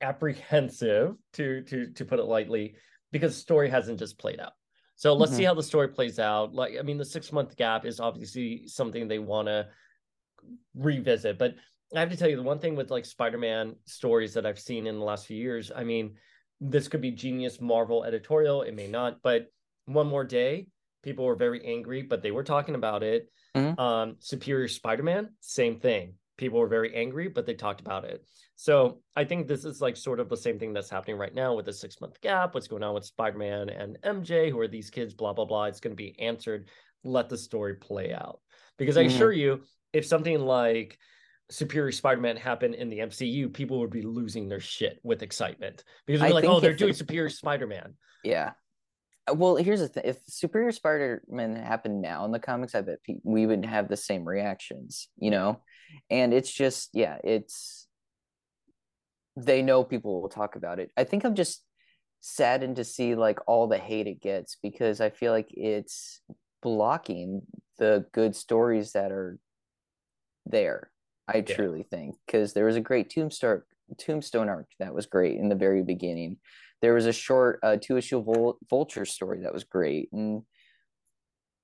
apprehensive 0.00 1.14
to 1.34 1.62
to 1.62 1.90
to 1.92 2.04
put 2.04 2.18
it 2.18 2.24
lightly 2.24 2.76
because 3.12 3.34
the 3.34 3.40
story 3.40 3.70
hasn't 3.70 3.98
just 3.98 4.18
played 4.18 4.40
out. 4.40 4.52
So 4.96 5.12
let's 5.14 5.32
mm-hmm. 5.32 5.38
see 5.38 5.44
how 5.44 5.54
the 5.54 5.62
story 5.62 5.88
plays 5.88 6.18
out. 6.18 6.54
Like 6.54 6.74
i 6.78 6.82
mean 6.82 6.98
the 6.98 7.04
six 7.04 7.32
month 7.32 7.56
gap 7.56 7.84
is 7.84 8.00
obviously 8.00 8.66
something 8.66 9.06
they 9.08 9.18
want 9.18 9.48
to 9.48 9.68
revisit. 10.74 11.38
But 11.38 11.54
I 11.94 12.00
have 12.00 12.10
to 12.10 12.16
tell 12.16 12.28
you, 12.28 12.36
the 12.36 12.42
one 12.42 12.58
thing 12.58 12.76
with 12.76 12.90
like 12.90 13.04
Spider-Man 13.04 13.76
stories 13.86 14.34
that 14.34 14.46
I've 14.46 14.58
seen 14.58 14.86
in 14.86 14.98
the 14.98 15.04
last 15.04 15.26
few 15.26 15.36
years, 15.36 15.70
I 15.74 15.84
mean, 15.84 16.14
this 16.60 16.88
could 16.88 17.00
be 17.00 17.10
genius 17.10 17.60
Marvel 17.60 18.04
editorial, 18.04 18.62
it 18.62 18.74
may 18.74 18.86
not, 18.86 19.18
but 19.22 19.46
one 19.86 20.06
more 20.06 20.24
day. 20.24 20.68
People 21.02 21.26
were 21.26 21.36
very 21.36 21.64
angry, 21.64 22.02
but 22.02 22.22
they 22.22 22.30
were 22.30 22.44
talking 22.44 22.74
about 22.74 23.02
it. 23.02 23.30
Mhm. 23.54 23.78
Um, 23.78 24.16
Superior 24.20 24.68
Spider-Man, 24.68 25.34
same 25.40 25.78
thing. 25.78 26.14
People 26.36 26.58
were 26.58 26.66
very 26.66 26.94
angry, 26.94 27.28
but 27.28 27.46
they 27.46 27.54
talked 27.54 27.80
about 27.80 28.04
it. 28.04 28.24
So 28.56 29.02
I 29.14 29.24
think 29.24 29.46
this 29.46 29.64
is 29.64 29.80
like 29.80 29.96
sort 29.96 30.18
of 30.18 30.28
the 30.28 30.36
same 30.36 30.58
thing 30.58 30.72
that's 30.72 30.90
happening 30.90 31.16
right 31.16 31.34
now 31.34 31.54
with 31.54 31.66
the 31.66 31.72
six 31.72 32.00
month 32.00 32.20
gap. 32.20 32.54
What's 32.54 32.68
going 32.68 32.82
on 32.82 32.94
with 32.94 33.04
Spider-Man 33.04 33.68
and 33.68 33.98
MJ? 34.02 34.50
Who 34.50 34.58
are 34.58 34.68
these 34.68 34.90
kids? 34.90 35.14
Blah 35.14 35.34
blah 35.34 35.44
blah. 35.44 35.64
It's 35.64 35.80
going 35.80 35.92
to 35.92 36.02
be 36.02 36.18
answered. 36.18 36.68
Let 37.04 37.28
the 37.28 37.36
story 37.36 37.74
play 37.74 38.12
out. 38.12 38.40
Because 38.78 38.96
I 38.96 39.04
Mhm. 39.04 39.08
assure 39.08 39.32
you, 39.32 39.62
if 39.94 40.04
something 40.04 40.38
like 40.40 40.98
Superior 41.50 41.92
Spider-Man 41.92 42.36
happened 42.36 42.74
in 42.74 42.88
the 42.90 42.98
MCU, 42.98 43.52
people 43.52 43.78
would 43.80 43.90
be 43.90 44.02
losing 44.02 44.48
their 44.48 44.60
shit 44.60 44.98
with 45.02 45.22
excitement 45.22 45.84
because 46.06 46.20
they're 46.20 46.30
like, 46.32 46.44
"Oh, 46.44 46.60
they're 46.60 46.74
doing 46.74 46.90
it- 46.90 46.96
Superior 46.96 47.28
Spider-Man." 47.30 47.94
Yeah. 48.22 48.52
Well, 49.32 49.56
here's 49.56 49.80
the 49.80 49.88
thing. 49.88 50.02
If 50.06 50.18
Superior 50.26 50.72
Spider-Man 50.72 51.56
happened 51.56 52.02
now 52.02 52.24
in 52.26 52.30
the 52.32 52.38
comics, 52.38 52.74
I 52.74 52.82
bet 52.82 52.98
we 53.22 53.46
would 53.46 53.64
have 53.64 53.88
the 53.88 53.96
same 53.96 54.24
reactions, 54.26 55.08
you 55.16 55.30
know? 55.30 55.62
And 56.10 56.34
it's 56.34 56.52
just, 56.52 56.90
yeah, 56.92 57.18
it's 57.24 57.86
they 59.36 59.62
know 59.62 59.82
people 59.82 60.20
will 60.20 60.28
talk 60.28 60.56
about 60.56 60.78
it. 60.78 60.90
I 60.96 61.04
think 61.04 61.24
I'm 61.24 61.34
just 61.34 61.64
saddened 62.20 62.76
to 62.76 62.84
see 62.84 63.14
like 63.14 63.38
all 63.46 63.66
the 63.66 63.78
hate 63.78 64.06
it 64.06 64.20
gets 64.20 64.56
because 64.62 65.00
I 65.00 65.10
feel 65.10 65.32
like 65.32 65.48
it's 65.50 66.20
blocking 66.62 67.42
the 67.78 68.06
good 68.12 68.36
stories 68.36 68.92
that 68.92 69.10
are 69.10 69.38
there. 70.46 70.90
I 71.26 71.38
Yeah. 71.38 71.42
truly 71.54 71.82
think 71.84 72.16
because 72.26 72.52
there 72.52 72.66
was 72.66 72.76
a 72.76 72.80
great 72.80 73.10
Tombstone 73.10 73.62
Tombstone 73.98 74.48
arc 74.48 74.68
that 74.78 74.94
was 74.94 75.06
great 75.06 75.36
in 75.38 75.48
the 75.48 75.54
very 75.54 75.82
beginning. 75.82 76.38
There 76.80 76.94
was 76.94 77.06
a 77.06 77.12
short 77.12 77.60
uh, 77.62 77.76
two 77.80 77.96
issue 77.96 78.22
Vul- 78.22 78.58
Vulture 78.68 79.04
story 79.04 79.40
that 79.40 79.52
was 79.52 79.64
great, 79.64 80.10
and 80.12 80.42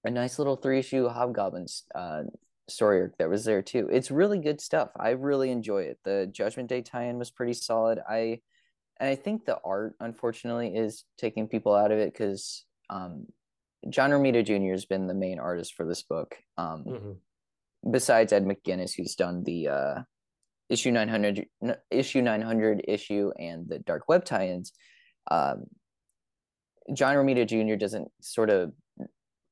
a 0.04 0.10
nice 0.10 0.38
little 0.38 0.56
three 0.56 0.78
issue 0.78 1.08
Hobgoblins 1.08 1.84
uh, 1.94 2.24
story 2.68 3.00
arc 3.02 3.18
that 3.18 3.28
was 3.28 3.44
there 3.44 3.62
too. 3.62 3.88
It's 3.90 4.10
really 4.10 4.38
good 4.38 4.60
stuff. 4.60 4.90
I 4.98 5.10
really 5.10 5.50
enjoy 5.50 5.82
it. 5.82 5.98
The 6.04 6.26
Judgment 6.30 6.68
Day 6.68 6.82
tie-in 6.82 7.18
was 7.18 7.30
pretty 7.30 7.54
solid. 7.54 8.00
I 8.08 8.40
and 8.98 9.08
I 9.08 9.14
think 9.14 9.44
the 9.46 9.58
art, 9.64 9.94
unfortunately, 10.00 10.76
is 10.76 11.04
taking 11.16 11.48
people 11.48 11.74
out 11.74 11.90
of 11.90 11.98
it 11.98 12.12
because 12.12 12.64
um, 12.90 13.26
John 13.88 14.10
Romita 14.10 14.44
Jr. 14.44 14.72
has 14.72 14.84
been 14.84 15.06
the 15.06 15.14
main 15.14 15.38
artist 15.38 15.74
for 15.74 15.86
this 15.86 16.02
book. 16.02 16.36
Um, 16.58 16.84
Mhm. 16.84 17.16
Besides 17.88 18.32
Ed 18.32 18.44
McGuinness, 18.44 18.92
who's 18.96 19.14
done 19.14 19.44
the 19.44 19.68
uh, 19.68 19.94
issue 20.70 20.92
900 20.92 21.46
issue 21.90 22.22
900 22.22 22.84
issue 22.86 23.30
and 23.38 23.68
the 23.68 23.80
dark 23.80 24.04
web 24.08 24.24
tie-ins 24.24 24.72
um, 25.30 25.64
john 26.94 27.16
romita 27.16 27.46
jr 27.46 27.74
doesn't 27.74 28.08
sort 28.20 28.48
of 28.48 28.72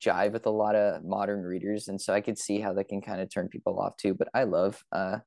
jive 0.03 0.33
with 0.33 0.47
a 0.47 0.51
lot 0.51 0.77
of 0.77 1.05
modern 1.05 1.43
readers 1.43 1.89
and 1.89 2.01
so 2.01 2.15
i 2.15 2.21
could 2.21 2.39
see 2.39 2.61
how 2.61 2.73
that 2.73 2.89
can 2.89 3.03
kind 3.03 3.21
of 3.21 3.29
turn 3.29 3.49
people 3.49 3.81
off 3.81 3.97
too 3.97 4.15
but 4.15 4.29
i 4.33 4.45
love 4.45 4.83
uh, 4.93 5.19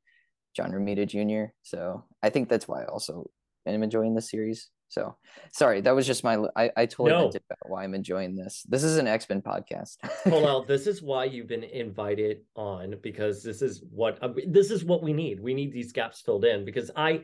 john 0.56 0.72
romita 0.72 1.06
jr 1.06 1.52
so 1.62 2.06
i 2.24 2.30
think 2.30 2.48
that's 2.48 2.68
why 2.68 2.82
i 2.82 2.86
also 2.86 3.30
am 3.68 3.84
enjoying 3.84 4.16
the 4.16 4.22
series 4.22 4.70
so 4.92 5.16
sorry 5.54 5.80
that 5.80 5.96
was 5.96 6.06
just 6.06 6.22
my 6.24 6.38
i, 6.58 6.70
I 6.76 6.86
totally 6.86 7.12
No. 7.12 7.28
about 7.30 7.70
why 7.70 7.84
i'm 7.86 7.94
enjoying 7.94 8.36
this 8.36 8.64
this 8.68 8.84
is 8.84 8.98
an 8.98 9.08
x-men 9.08 9.42
podcast 9.42 9.98
Paul, 10.26 10.64
this 10.68 10.86
is 10.86 11.02
why 11.02 11.24
you've 11.24 11.48
been 11.48 11.64
invited 11.64 12.42
on 12.56 12.96
because 13.02 13.42
this 13.42 13.62
is 13.62 13.84
what 13.90 14.22
uh, 14.22 14.34
this 14.48 14.70
is 14.70 14.84
what 14.84 15.02
we 15.02 15.14
need. 15.14 15.40
We 15.40 15.54
need 15.54 15.72
these 15.72 15.92
gaps 15.94 16.22
filled 16.22 16.44
in 16.46 16.66
because 16.66 16.92
I, 16.96 17.22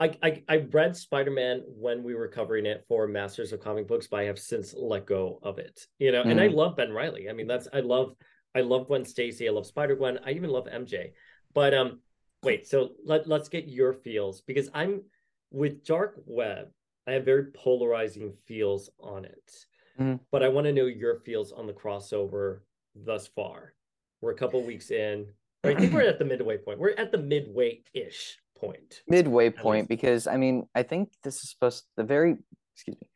I, 0.00 0.12
I, 0.22 0.42
I 0.48 0.56
read 0.72 0.96
Spider 0.96 1.30
Man 1.30 1.62
when 1.66 2.02
we 2.02 2.14
were 2.14 2.28
covering 2.28 2.64
it 2.66 2.84
for 2.88 3.06
Masters 3.06 3.52
of 3.52 3.60
Comic 3.60 3.86
Books, 3.86 4.06
but 4.08 4.20
I 4.20 4.24
have 4.24 4.38
since 4.38 4.74
let 4.76 5.06
go 5.06 5.38
of 5.42 5.58
it. 5.58 5.86
You 5.98 6.12
know, 6.12 6.22
and 6.22 6.40
I 6.40 6.46
love 6.48 6.76
Ben 6.76 6.92
Riley. 6.92 7.28
I 7.28 7.32
mean, 7.32 7.46
that's 7.46 7.68
I 7.72 7.80
love 7.80 8.14
I 8.54 8.62
love 8.62 8.86
Gwen 8.86 9.04
Stacy. 9.04 9.48
I 9.48 9.52
love 9.52 9.66
Spider 9.66 9.96
Gwen. 9.96 10.18
I 10.24 10.30
even 10.32 10.50
love 10.50 10.64
MJ. 10.66 11.12
But 11.54 11.74
um, 11.74 12.00
wait. 12.42 12.66
So 12.66 12.90
let 13.04 13.28
let's 13.28 13.48
get 13.48 13.68
your 13.68 13.92
feels 13.92 14.40
because 14.40 14.70
I'm 14.74 15.02
with 15.50 15.84
Dark 15.84 16.14
Web. 16.26 16.68
I 17.06 17.12
have 17.12 17.24
very 17.24 17.46
polarizing 17.52 18.32
feels 18.46 18.90
on 19.00 19.24
it 19.24 19.66
Mhm. 19.98 20.20
but 20.30 20.42
I 20.42 20.48
want 20.48 20.66
to 20.66 20.72
know 20.72 20.86
your 20.86 21.20
feels 21.20 21.52
on 21.52 21.66
the 21.66 21.72
crossover 21.72 22.60
thus 22.94 23.26
far. 23.26 23.74
We're 24.20 24.30
a 24.32 24.36
couple 24.36 24.62
weeks 24.62 24.90
in. 24.90 25.26
I 25.64 25.74
think 25.74 25.92
we're 25.92 26.08
at 26.08 26.18
the 26.18 26.24
midway 26.24 26.56
point. 26.58 26.78
We're 26.78 26.94
at 26.96 27.12
the 27.12 27.18
midway 27.18 27.82
ish 27.92 28.38
point. 28.54 29.02
midway 29.08 29.50
point 29.50 29.88
because 29.88 30.26
I 30.26 30.36
mean 30.36 30.68
I 30.74 30.82
think 30.82 31.12
this 31.22 31.36
is 31.42 31.50
supposed 31.50 31.84
the 31.96 32.04
very 32.04 32.38
excuse 32.74 32.96
me 33.00 33.08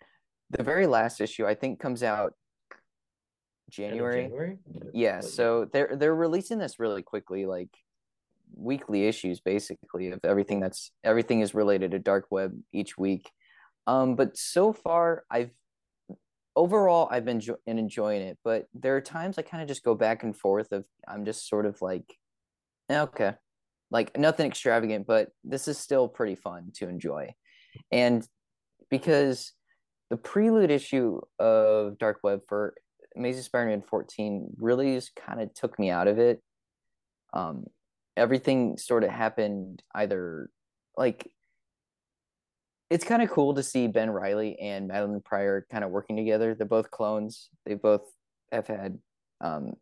the 0.50 0.62
very 0.62 0.87
last 0.87 1.21
issue 1.21 1.47
I 1.47 1.55
think 1.55 1.81
comes 1.81 2.02
out 2.02 2.35
January. 3.71 4.23
January? 4.25 4.59
Yeah, 4.93 5.21
so 5.21 5.64
they're 5.66 5.97
they're 5.97 6.14
releasing 6.14 6.59
this 6.59 6.78
really 6.78 7.02
quickly, 7.02 7.47
like 7.47 7.71
weekly 8.55 9.07
issues 9.09 9.40
basically 9.40 10.11
of 10.12 10.21
everything 10.25 10.61
that's 10.61 10.93
everything 11.02 11.40
is 11.40 11.55
related 11.55 11.90
to 11.93 11.99
dark 11.99 12.26
web 12.31 12.52
each 12.73 12.97
week. 12.99 13.31
Um, 13.87 14.16
but 14.16 14.37
so 14.37 14.73
far 14.73 15.25
I've 15.31 15.50
overall 16.55 17.09
I've 17.11 17.25
been 17.25 17.40
jo- 17.40 17.59
enjoying 17.66 18.23
it, 18.23 18.38
but 18.45 18.66
there 18.75 18.97
are 18.97 19.00
times 19.00 19.38
I 19.38 19.43
kind 19.43 19.62
of 19.62 19.69
just 19.69 19.85
go 19.85 19.95
back 19.95 20.23
and 20.23 20.37
forth 20.37 20.73
of 20.73 20.85
I'm 21.07 21.25
just 21.25 21.49
sort 21.49 21.66
of 21.66 21.81
like 21.83 22.14
"Eh, 22.88 23.00
okay, 23.02 23.35
like 23.90 24.16
nothing 24.19 24.47
extravagant, 24.47 25.07
but 25.07 25.31
this 25.45 25.69
is 25.69 25.78
still 25.78 26.09
pretty 26.09 26.35
fun 26.35 26.73
to 26.76 26.88
enjoy. 26.88 27.35
And 27.93 28.26
because 28.90 29.52
the 30.11 30.16
prelude 30.16 30.71
issue 30.71 31.21
of 31.38 31.99
Dark 31.99 32.21
Web 32.23 32.40
for 32.49 32.75
Amazing 33.16 33.43
Spider-Man 33.43 33.83
14 33.83 34.55
really 34.59 34.95
just 34.95 35.16
kind 35.16 35.40
of 35.40 35.52
took 35.55 35.78
me 35.78 35.90
out 35.90 36.09
of 36.09 36.19
it. 36.19 36.43
Um, 37.33 37.64
everything 38.16 38.78
sort 38.78 39.05
of 39.05 39.11
happened 39.11 39.83
either 39.95 40.50
like 40.97 41.31
it's 42.90 43.05
kind 43.05 43.23
of 43.23 43.31
cool 43.31 43.55
to 43.55 43.62
see 43.62 43.88
Ben 43.88 44.11
Riley 44.11 44.59
and 44.61 44.88
Madelyne 44.88 45.25
Pryor 45.25 45.66
kind 45.71 45.85
of 45.85 45.90
working 45.90 46.16
together. 46.16 46.55
They're 46.55 46.66
both 46.66 46.90
clones. 46.90 47.50
They 47.64 47.75
both 47.75 48.02
have 48.52 48.66
had 48.66 48.99
um 49.40 49.75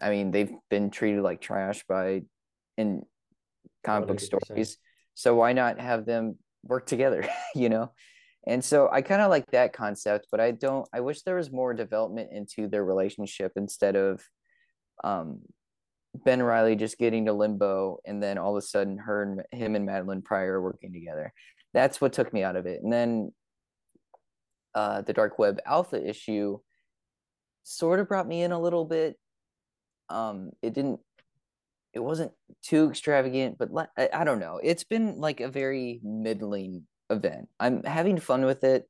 I 0.00 0.10
mean, 0.10 0.30
they've 0.30 0.52
been 0.70 0.90
treated 0.90 1.22
like 1.22 1.40
trash 1.40 1.84
by 1.88 2.22
in 2.76 3.02
comic 3.84 4.08
book 4.08 4.16
100%. 4.18 4.20
stories. 4.20 4.78
So 5.14 5.34
why 5.34 5.52
not 5.52 5.78
have 5.78 6.06
them 6.06 6.38
work 6.64 6.86
together, 6.86 7.28
you 7.54 7.68
know? 7.68 7.92
And 8.46 8.64
so 8.64 8.88
I 8.90 9.02
kind 9.02 9.22
of 9.22 9.30
like 9.30 9.50
that 9.52 9.72
concept, 9.72 10.26
but 10.30 10.40
I 10.40 10.50
don't 10.50 10.88
I 10.92 11.00
wish 11.00 11.22
there 11.22 11.36
was 11.36 11.52
more 11.52 11.74
development 11.74 12.30
into 12.32 12.66
their 12.66 12.84
relationship 12.84 13.52
instead 13.56 13.94
of 13.94 14.22
um 15.04 15.40
Ben 16.14 16.42
Riley 16.42 16.76
just 16.76 16.98
getting 16.98 17.26
to 17.26 17.32
limbo 17.32 17.98
and 18.04 18.22
then 18.22 18.36
all 18.38 18.56
of 18.56 18.62
a 18.62 18.66
sudden 18.66 18.98
her 18.98 19.22
and 19.22 19.42
him 19.50 19.74
and 19.74 19.88
Madelyne 19.88 20.24
Pryor 20.24 20.60
working 20.60 20.92
together. 20.92 21.32
That's 21.72 22.00
what 22.00 22.12
took 22.12 22.32
me 22.32 22.42
out 22.42 22.56
of 22.56 22.66
it. 22.66 22.82
And 22.82 22.92
then 22.92 23.32
uh 24.74 25.02
the 25.02 25.12
Dark 25.12 25.38
Web 25.38 25.58
Alpha 25.64 26.06
issue 26.06 26.58
sort 27.62 28.00
of 28.00 28.08
brought 28.08 28.28
me 28.28 28.42
in 28.42 28.52
a 28.52 28.60
little 28.60 28.84
bit. 28.84 29.16
Um 30.10 30.50
it 30.60 30.74
didn't 30.74 31.00
it 31.94 32.00
wasn't 32.00 32.32
too 32.62 32.88
extravagant, 32.88 33.58
but 33.58 33.68
I, 33.98 34.08
I 34.12 34.24
don't 34.24 34.38
know. 34.38 34.58
It's 34.62 34.84
been 34.84 35.18
like 35.18 35.40
a 35.40 35.48
very 35.48 36.00
middling 36.02 36.86
event. 37.10 37.48
I'm 37.60 37.82
having 37.84 38.18
fun 38.18 38.44
with 38.44 38.64
it. 38.64 38.86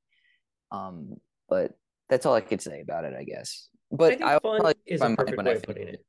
Um 0.73 1.15
but 1.49 1.73
that's 2.09 2.27
all 2.27 2.35
I 2.35 2.41
could 2.41 2.61
say 2.61 2.81
about 2.81 3.05
it, 3.05 3.15
I 3.17 3.23
guess. 3.23 3.69
I 3.93 3.97
But 3.97 4.09
think 4.11 4.23
I'll 4.23 4.41
fun 4.41 4.75
is 4.87 5.03
a 5.03 5.15
perfect 5.15 5.39
way 5.39 5.53
I 5.53 5.55
of 5.55 5.63
putting 5.63 5.83
finish 5.85 5.95
it. 6.01 6.07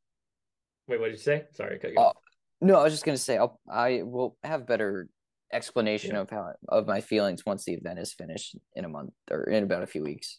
Wait, 0.88 1.00
what 1.00 1.08
did 1.08 1.14
you 1.14 1.24
say? 1.24 1.46
Sorry, 1.52 1.76
I 1.76 1.78
cut 1.78 1.92
you 1.92 2.00
uh, 2.00 2.04
off. 2.04 2.18
No, 2.62 2.76
I 2.80 2.84
was 2.84 2.94
just 2.94 3.06
gonna 3.06 3.18
say 3.18 3.38
I'll 3.38 3.60
I 3.70 4.02
will 4.04 4.38
have 4.44 4.68
better 4.68 5.10
explanation 5.52 6.12
Yeah. 6.16 6.22
of 6.22 6.30
how 6.30 6.54
of 6.70 6.88
my 6.88 7.02
feelings 7.02 7.46
once 7.46 7.66
the 7.66 7.74
event 7.74 8.00
is 8.00 8.14
finished 8.14 8.56
in 8.76 8.86
a 8.86 8.90
month 8.90 9.12
or 9.30 9.44
in 9.44 9.64
about 9.64 9.84
a 9.84 9.88
few 9.88 10.04
weeks. 10.04 10.38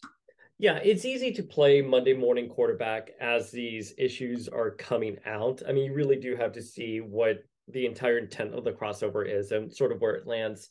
Yeah, 0.57 0.77
it's 0.77 1.05
easy 1.05 1.31
to 1.33 1.43
play 1.43 1.81
Monday 1.81 2.13
morning 2.13 2.47
quarterback 2.47 3.11
as 3.19 3.51
these 3.51 3.93
issues 3.97 4.47
are 4.47 4.71
coming 4.71 5.17
out. 5.25 5.61
I 5.67 5.73
mean, 5.73 5.85
you 5.85 5.93
really 5.93 6.15
do 6.15 6.35
have 6.35 6.53
to 6.53 6.61
see 6.61 7.01
what 7.01 7.43
the 7.67 7.85
entire 7.85 8.19
intent 8.19 8.53
of 8.53 8.63
the 8.63 8.71
crossover 8.71 9.27
is 9.27 9.51
and 9.51 9.73
sort 9.73 9.91
of 9.91 9.99
where 9.99 10.15
it 10.15 10.27
lands. 10.27 10.69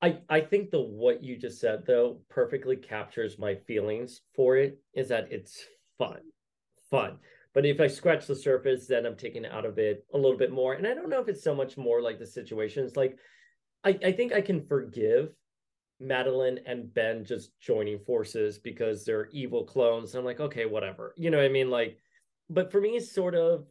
I 0.00 0.18
I 0.28 0.40
think 0.40 0.70
the 0.70 0.80
what 0.80 1.22
you 1.22 1.36
just 1.36 1.60
said 1.60 1.84
though 1.86 2.20
perfectly 2.28 2.76
captures 2.76 3.38
my 3.38 3.54
feelings 3.54 4.22
for 4.34 4.56
it 4.56 4.78
is 4.94 5.08
that 5.08 5.30
it's 5.30 5.64
fun. 5.98 6.20
Fun. 6.90 7.18
But 7.54 7.66
if 7.66 7.80
I 7.80 7.86
scratch 7.86 8.26
the 8.26 8.36
surface, 8.36 8.86
then 8.86 9.06
I'm 9.06 9.16
taken 9.16 9.44
out 9.44 9.64
of 9.64 9.78
it 9.78 10.04
a 10.12 10.18
little 10.18 10.36
bit 10.36 10.52
more. 10.52 10.74
And 10.74 10.86
I 10.86 10.94
don't 10.94 11.08
know 11.08 11.20
if 11.20 11.28
it's 11.28 11.42
so 11.42 11.54
much 11.54 11.76
more 11.76 12.02
like 12.02 12.18
the 12.18 12.26
situations. 12.26 12.96
Like 12.96 13.18
I, 13.84 13.98
I 14.04 14.12
think 14.12 14.32
I 14.32 14.40
can 14.40 14.66
forgive 14.66 15.30
Madelyne 16.00 16.58
and 16.66 16.92
Ben 16.92 17.24
just 17.24 17.58
joining 17.60 17.98
forces 18.00 18.58
because 18.58 19.04
they're 19.04 19.28
evil 19.32 19.64
clones. 19.64 20.14
I'm 20.14 20.24
like, 20.24 20.40
okay, 20.40 20.66
whatever. 20.66 21.14
You 21.16 21.30
know 21.30 21.38
what 21.38 21.46
I 21.46 21.50
mean? 21.50 21.70
Like, 21.70 21.98
but 22.50 22.70
for 22.70 22.80
me, 22.80 22.90
it's 22.90 23.12
sort 23.12 23.34
of 23.34 23.66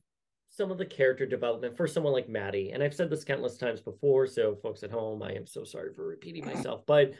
some 0.49 0.71
of 0.71 0.77
the 0.77 0.85
character 0.85 1.25
development 1.25 1.75
for 1.75 1.87
someone 1.87 2.13
like 2.13 2.29
Maddie. 2.29 2.71
And 2.71 2.81
I've 2.81 2.93
said 2.93 3.09
this 3.09 3.23
countless 3.23 3.57
times 3.57 3.81
before. 3.81 4.27
So, 4.27 4.55
folks 4.61 4.83
at 4.83 4.91
home, 4.91 5.21
I 5.23 5.33
am 5.33 5.47
so 5.47 5.63
sorry 5.63 5.93
for 5.93 6.05
repeating 6.05 6.45
myself. 6.45 6.81
But 6.85 7.13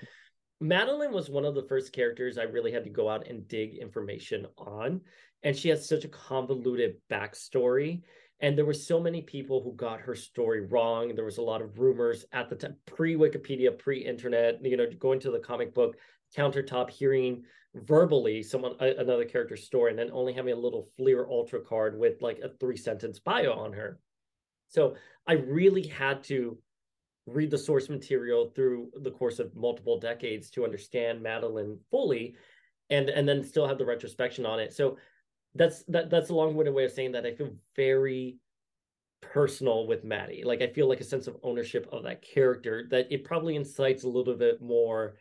Madelyne 0.62 1.12
was 1.12 1.30
one 1.30 1.46
of 1.46 1.56
the 1.56 1.68
first 1.68 1.94
characters 1.94 2.38
I 2.38 2.44
really 2.44 2.72
had 2.72 2.84
to 2.84 2.90
go 2.90 3.10
out 3.10 3.28
and 3.28 3.48
dig 3.48 3.76
information 3.76 4.48
on. 4.58 5.02
And 5.44 5.56
she 5.56 5.70
has 5.70 5.88
such 5.88 6.04
a 6.04 6.10
convoluted 6.10 6.96
backstory. 7.12 8.02
And 8.40 8.58
there 8.58 8.66
were 8.66 8.74
so 8.74 9.00
many 9.00 9.22
people 9.22 9.62
who 9.64 9.74
got 9.76 10.00
her 10.00 10.16
story 10.16 10.66
wrong. 10.66 11.14
There 11.14 11.26
was 11.26 11.38
a 11.38 11.44
lot 11.44 11.62
of 11.62 11.80
rumors 11.80 12.26
at 12.34 12.50
the 12.50 12.56
time, 12.56 12.76
pre 12.86 13.16
Wikipedia, 13.16 13.78
pre 13.78 14.00
internet, 14.00 14.64
you 14.64 14.78
know, 14.78 14.88
going 15.00 15.20
to 15.22 15.32
the 15.32 15.40
comic 15.40 15.74
book 15.74 15.96
countertop, 16.36 16.90
hearing 16.90 17.44
verbally 17.74 18.44
someone, 18.44 18.76
another 18.80 19.26
character's 19.26 19.64
story, 19.64 19.92
and 19.92 20.00
then 20.00 20.10
only 20.12 20.34
having 20.34 20.54
a 20.54 20.60
little 20.60 20.90
Fleer 20.98 21.28
Ultra 21.30 21.62
card 21.62 21.98
with 21.98 22.22
like 22.22 22.40
a 22.40 22.50
three 22.60 22.78
sentence 22.78 23.20
bio 23.20 23.54
on 23.54 23.74
her. 23.74 24.00
So 24.70 24.96
I 25.26 25.34
really 25.34 25.88
had 25.88 26.24
to 26.26 26.58
read 27.28 27.52
the 27.52 27.58
source 27.58 27.90
material 27.90 28.52
through 28.56 28.90
the 29.02 29.12
course 29.12 29.38
of 29.38 29.56
multiple 29.56 30.00
decades 30.00 30.50
to 30.50 30.64
understand 30.64 31.22
Madelyne 31.22 31.78
fully 31.92 32.36
and 32.90 33.10
and 33.10 33.28
then 33.28 33.44
still 33.44 33.68
have 33.68 33.78
the 33.78 33.86
retrospection 33.86 34.46
on 34.46 34.60
it. 34.60 34.74
So 34.74 34.98
that's 35.54 35.84
that 35.84 36.10
that's 36.10 36.30
a 36.30 36.34
long-winded 36.34 36.74
way 36.74 36.86
of 36.86 36.92
saying 36.92 37.12
that 37.12 37.26
I 37.26 37.34
feel 37.34 37.52
very 37.76 38.38
personal 39.22 39.88
with 39.88 40.04
Maddie. 40.04 40.44
Like 40.46 40.62
I 40.62 40.68
feel 40.68 40.88
like 40.88 41.02
a 41.02 41.06
sense 41.06 41.28
of 41.28 41.38
ownership 41.44 41.88
of 41.92 42.04
that 42.04 42.22
character 42.22 42.88
that 42.92 43.12
it 43.12 43.26
probably 43.26 43.56
incites 43.56 44.04
a 44.04 44.10
little 44.10 44.36
bit 44.36 44.62
more 44.62 45.16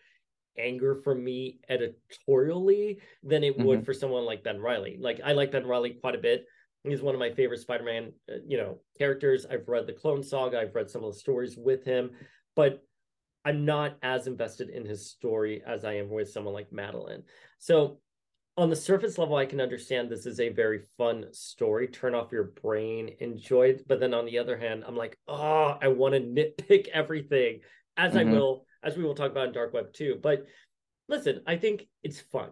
anger 0.59 0.95
from 0.95 1.23
me 1.23 1.59
editorially 1.69 3.01
than 3.23 3.45
it 3.45 3.59
would 3.59 3.79
mm-hmm. 3.79 3.85
for 3.85 3.95
someone 3.95 4.25
like 4.25 4.45
Ben 4.45 4.61
Riley. 4.61 4.97
Like 4.99 5.21
I 5.25 5.33
like 5.33 5.51
Ben 5.51 5.67
Riley 5.67 5.91
quite 5.91 6.15
a 6.15 6.19
bit. 6.19 6.47
He's 6.87 7.03
one 7.03 7.15
of 7.15 7.19
my 7.19 7.31
favorite 7.31 7.61
Spider-Man, 7.61 8.13
uh, 8.31 8.37
you 8.47 8.57
know, 8.57 8.79
characters. 8.99 9.47
I've 9.51 9.69
read 9.69 9.87
the 9.87 9.93
Clone 9.93 10.23
Saga. 10.23 10.61
I've 10.61 10.75
read 10.75 10.91
some 10.91 11.05
of 11.05 11.13
the 11.13 11.19
stories 11.19 11.57
with 11.57 11.85
him, 11.85 12.11
but 12.55 12.83
I'm 13.45 13.65
not 13.65 13.97
as 14.03 14.27
invested 14.27 14.71
in 14.71 14.85
his 14.85 15.09
story 15.11 15.63
as 15.67 15.85
I 15.85 15.95
am 15.95 16.11
with 16.11 16.31
someone 16.31 16.55
like 16.55 16.71
Madelyne. 16.71 17.23
So, 17.59 18.01
on 18.59 18.71
the 18.71 18.77
surface 18.77 19.19
level, 19.19 19.37
I 19.37 19.45
can 19.45 19.61
understand 19.61 20.09
this 20.09 20.25
is 20.25 20.41
a 20.41 20.49
very 20.49 20.81
fun 20.97 21.27
story. 21.33 21.89
Turn 21.89 22.15
off 22.15 22.33
your 22.33 22.53
brain, 22.63 23.15
enjoy 23.21 23.69
it. 23.69 23.87
But 23.87 24.01
then 24.01 24.15
on 24.15 24.25
the 24.25 24.39
other 24.39 24.57
hand, 24.57 24.83
I'm 24.87 24.97
like, 24.97 25.19
oh, 25.29 25.77
I 25.81 25.89
want 25.89 26.15
to 26.15 26.21
nitpick 26.21 26.89
everything, 26.93 27.61
as 27.99 28.15
mm-hmm. 28.15 28.31
I 28.31 28.33
will, 28.33 28.65
as 28.83 28.97
we 28.97 29.05
will 29.05 29.15
talk 29.15 29.31
about 29.31 29.49
in 29.49 29.53
Dark 29.53 29.75
Web 29.75 29.93
too. 29.93 30.19
But 30.23 30.47
listen, 31.09 31.43
I 31.47 31.57
think 31.57 31.87
it's 32.03 32.21
fun 32.21 32.51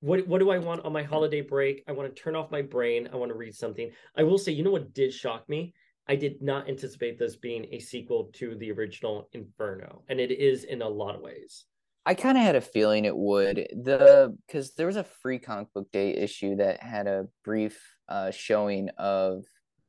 what 0.00 0.26
what 0.26 0.38
do 0.38 0.50
I 0.50 0.58
want 0.58 0.84
on 0.84 0.92
my 0.92 1.02
holiday 1.14 1.40
break? 1.40 1.84
I 1.88 1.92
want 1.92 2.14
to 2.14 2.22
turn 2.22 2.36
off 2.36 2.50
my 2.50 2.62
brain. 2.62 3.08
I 3.12 3.16
want 3.16 3.30
to 3.30 3.38
read 3.38 3.54
something. 3.54 3.90
I 4.16 4.22
will 4.22 4.38
say, 4.38 4.52
you 4.52 4.62
know 4.62 4.70
what 4.70 4.92
did 4.94 5.12
shock 5.12 5.48
me? 5.48 5.74
I 6.08 6.16
did 6.16 6.40
not 6.40 6.68
anticipate 6.68 7.18
this 7.18 7.36
being 7.36 7.66
a 7.70 7.78
sequel 7.78 8.30
to 8.34 8.54
the 8.56 8.72
original 8.72 9.28
Inferno, 9.32 10.02
and 10.08 10.18
it 10.18 10.30
is 10.30 10.64
in 10.64 10.80
a 10.80 10.88
lot 10.88 11.14
of 11.14 11.20
ways. 11.20 11.66
I 12.06 12.14
kind 12.14 12.38
of 12.38 12.44
had 12.44 12.56
a 12.56 12.62
feeling 12.62 13.04
it 13.04 13.16
would. 13.16 13.56
The 13.72 14.34
because 14.46 14.74
there 14.74 14.86
was 14.86 14.96
a 14.96 15.04
free 15.04 15.38
comic 15.38 15.72
book 15.74 15.92
day 15.92 16.14
issue 16.14 16.56
that 16.56 16.82
had 16.82 17.06
a 17.06 17.26
brief 17.44 17.78
uh, 18.08 18.30
showing 18.30 18.88
of 18.96 19.44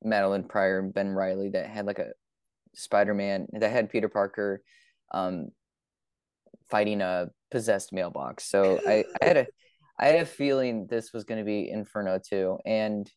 Madelyne 0.06 0.48
Pryor 0.48 0.80
and 0.80 0.94
Ben 0.94 1.10
Riley 1.10 1.50
that 1.50 1.68
had 1.68 1.86
like 1.86 2.00
a 2.00 2.12
Spider-Man 2.76 3.48
that 3.54 3.72
had 3.72 3.90
Peter 3.90 4.10
Parker 4.10 4.62
um, 5.12 5.50
fighting 6.70 7.02
a 7.02 7.30
possessed 7.52 7.94
mailbox. 7.94 8.46
So 8.50 8.80
I, 8.86 9.06
I 9.22 9.26
had 9.26 9.38
a 9.38 9.48
I 10.00 10.08
had 10.08 10.22
a 10.22 10.26
feeling 10.26 10.88
this 10.88 11.12
was 11.14 11.26
going 11.26 11.40
to 11.40 11.46
be 11.46 11.70
Inferno 11.70 12.20
too, 12.20 12.58
and 12.66 13.12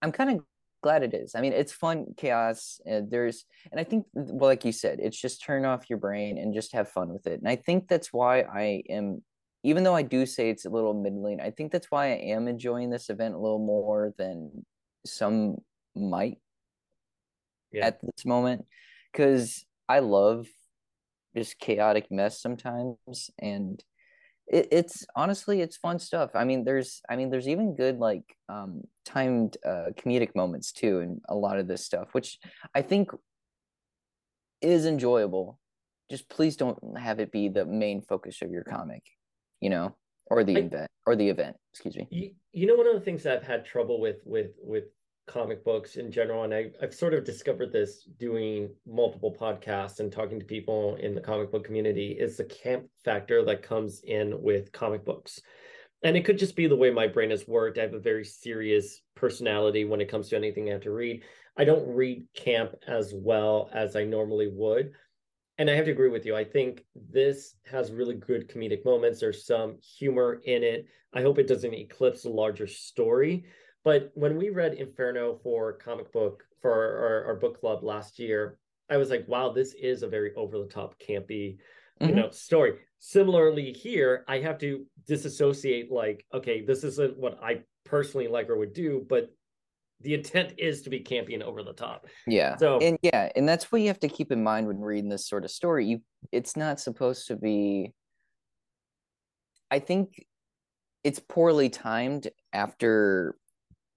I'm 0.00 0.12
kind 0.12 0.30
of 0.30 0.44
glad 0.82 1.02
it 1.02 1.12
is. 1.12 1.34
I 1.34 1.42
mean, 1.42 1.52
it's 1.52 1.72
fun 1.72 2.06
chaos. 2.16 2.80
Uh, 2.90 3.02
there's, 3.06 3.44
and 3.70 3.78
I 3.78 3.84
think, 3.84 4.06
well, 4.14 4.48
like 4.48 4.64
you 4.64 4.72
said, 4.72 4.98
it's 4.98 5.20
just 5.20 5.44
turn 5.44 5.66
off 5.66 5.90
your 5.90 5.98
brain 5.98 6.38
and 6.38 6.54
just 6.54 6.72
have 6.72 6.88
fun 6.88 7.12
with 7.12 7.26
it. 7.26 7.38
And 7.38 7.48
I 7.48 7.56
think 7.56 7.86
that's 7.86 8.14
why 8.14 8.40
I 8.40 8.82
am, 8.88 9.22
even 9.62 9.84
though 9.84 9.94
I 9.94 10.00
do 10.00 10.24
say 10.24 10.48
it's 10.48 10.64
a 10.64 10.70
little 10.70 10.94
middling, 10.94 11.38
I 11.38 11.50
think 11.50 11.70
that's 11.70 11.90
why 11.90 12.12
I 12.12 12.16
am 12.32 12.48
enjoying 12.48 12.88
this 12.88 13.10
event 13.10 13.34
a 13.34 13.38
little 13.38 13.58
more 13.58 14.14
than 14.16 14.64
some 15.04 15.56
might 15.94 16.38
yeah. 17.72 17.86
at 17.86 18.00
this 18.00 18.24
moment, 18.24 18.64
because 19.12 19.66
I 19.86 19.98
love 19.98 20.46
just 21.36 21.58
chaotic 21.58 22.10
mess 22.10 22.40
sometimes, 22.40 23.30
and 23.38 23.84
it, 24.50 24.68
it's 24.72 25.06
honestly 25.14 25.60
it's 25.60 25.76
fun 25.76 25.98
stuff. 25.98 26.30
I 26.34 26.44
mean 26.44 26.64
there's 26.64 27.00
i 27.08 27.16
mean 27.16 27.30
there's 27.30 27.48
even 27.48 27.76
good 27.76 27.98
like 27.98 28.24
um 28.48 28.82
timed 29.04 29.56
uh 29.64 29.90
comedic 29.96 30.34
moments 30.34 30.72
too 30.72 31.00
and 31.00 31.20
a 31.28 31.34
lot 31.34 31.58
of 31.58 31.66
this 31.66 31.84
stuff 31.84 32.08
which 32.12 32.38
i 32.74 32.82
think 32.82 33.10
is 34.60 34.84
enjoyable. 34.84 35.58
Just 36.10 36.28
please 36.28 36.56
don't 36.56 36.78
have 36.98 37.20
it 37.20 37.32
be 37.32 37.48
the 37.48 37.64
main 37.64 38.02
focus 38.02 38.42
of 38.42 38.50
your 38.50 38.64
comic 38.64 39.02
you 39.60 39.70
know 39.70 39.94
or 40.26 40.44
the 40.44 40.56
I, 40.56 40.60
event 40.60 40.90
or 41.06 41.16
the 41.16 41.28
event 41.28 41.56
excuse 41.72 41.96
me. 41.96 42.08
You, 42.10 42.30
you 42.52 42.66
know 42.66 42.74
one 42.74 42.88
of 42.88 42.94
the 42.94 43.00
things 43.00 43.26
i've 43.26 43.44
had 43.44 43.64
trouble 43.64 44.00
with 44.00 44.18
with 44.24 44.50
with 44.62 44.84
comic 45.30 45.64
books 45.64 45.94
in 45.94 46.10
general 46.10 46.42
and 46.42 46.52
I, 46.52 46.70
i've 46.82 46.92
sort 46.92 47.14
of 47.14 47.24
discovered 47.24 47.70
this 47.70 48.02
doing 48.18 48.68
multiple 48.84 49.34
podcasts 49.38 50.00
and 50.00 50.10
talking 50.10 50.40
to 50.40 50.44
people 50.44 50.96
in 50.96 51.14
the 51.14 51.20
comic 51.20 51.52
book 51.52 51.64
community 51.64 52.16
is 52.18 52.36
the 52.36 52.44
camp 52.44 52.86
factor 53.04 53.44
that 53.44 53.62
comes 53.62 54.00
in 54.02 54.42
with 54.42 54.72
comic 54.72 55.04
books. 55.04 55.40
And 56.02 56.16
it 56.16 56.24
could 56.24 56.38
just 56.38 56.56
be 56.56 56.66
the 56.66 56.76
way 56.76 56.90
my 56.90 57.06
brain 57.06 57.30
has 57.30 57.46
worked. 57.46 57.78
I 57.78 57.82
have 57.82 57.94
a 57.94 58.00
very 58.00 58.24
serious 58.24 59.02
personality 59.14 59.84
when 59.84 60.00
it 60.00 60.08
comes 60.08 60.30
to 60.30 60.36
anything 60.36 60.68
i 60.68 60.72
have 60.72 60.80
to 60.82 60.90
read. 60.90 61.22
I 61.56 61.64
don't 61.64 61.86
read 61.94 62.26
camp 62.34 62.74
as 62.88 63.12
well 63.14 63.70
as 63.72 63.94
i 63.94 64.04
normally 64.04 64.48
would. 64.52 64.92
And 65.58 65.70
i 65.70 65.74
have 65.74 65.84
to 65.84 65.92
agree 65.92 66.08
with 66.08 66.26
you. 66.26 66.34
I 66.34 66.44
think 66.44 66.84
this 66.96 67.54
has 67.70 67.92
really 67.92 68.16
good 68.16 68.48
comedic 68.48 68.84
moments. 68.84 69.20
There's 69.20 69.46
some 69.46 69.78
humor 69.98 70.40
in 70.44 70.64
it. 70.64 70.86
I 71.12 71.22
hope 71.22 71.38
it 71.38 71.46
doesn't 71.46 71.74
eclipse 71.74 72.22
the 72.22 72.30
larger 72.30 72.66
story 72.66 73.44
but 73.84 74.10
when 74.14 74.36
we 74.36 74.50
read 74.50 74.74
Inferno 74.74 75.38
for 75.42 75.72
comic 75.74 76.12
book 76.12 76.44
for 76.60 76.72
our, 76.72 77.24
our 77.26 77.34
book 77.36 77.60
club 77.60 77.82
last 77.82 78.18
year, 78.18 78.58
I 78.90 78.96
was 78.96 79.10
like, 79.10 79.26
wow, 79.28 79.50
this 79.52 79.74
is 79.74 80.02
a 80.02 80.08
very 80.08 80.34
over 80.34 80.58
the 80.58 80.66
top, 80.66 80.96
campy, 80.98 81.58
mm-hmm. 82.00 82.08
you 82.08 82.14
know, 82.14 82.30
story. 82.30 82.74
Similarly, 82.98 83.72
here, 83.72 84.24
I 84.28 84.40
have 84.40 84.58
to 84.58 84.84
disassociate, 85.06 85.90
like, 85.90 86.26
okay, 86.34 86.60
this 86.62 86.84
isn't 86.84 87.16
what 87.18 87.38
I 87.42 87.60
personally 87.84 88.28
like 88.28 88.50
or 88.50 88.58
would 88.58 88.74
do, 88.74 89.06
but 89.08 89.30
the 90.02 90.14
intent 90.14 90.54
is 90.58 90.82
to 90.82 90.90
be 90.90 91.00
campy 91.00 91.34
and 91.34 91.42
over 91.42 91.62
the 91.62 91.72
top. 91.72 92.06
Yeah. 92.26 92.56
So 92.56 92.78
and 92.78 92.98
yeah, 93.02 93.30
and 93.36 93.48
that's 93.48 93.70
what 93.70 93.82
you 93.82 93.88
have 93.88 94.00
to 94.00 94.08
keep 94.08 94.32
in 94.32 94.42
mind 94.42 94.66
when 94.66 94.80
reading 94.80 95.10
this 95.10 95.28
sort 95.28 95.44
of 95.44 95.50
story. 95.50 95.86
You 95.86 96.00
it's 96.32 96.56
not 96.56 96.80
supposed 96.80 97.26
to 97.28 97.36
be 97.36 97.92
I 99.70 99.78
think 99.78 100.24
it's 101.04 101.20
poorly 101.20 101.68
timed 101.68 102.28
after 102.52 103.36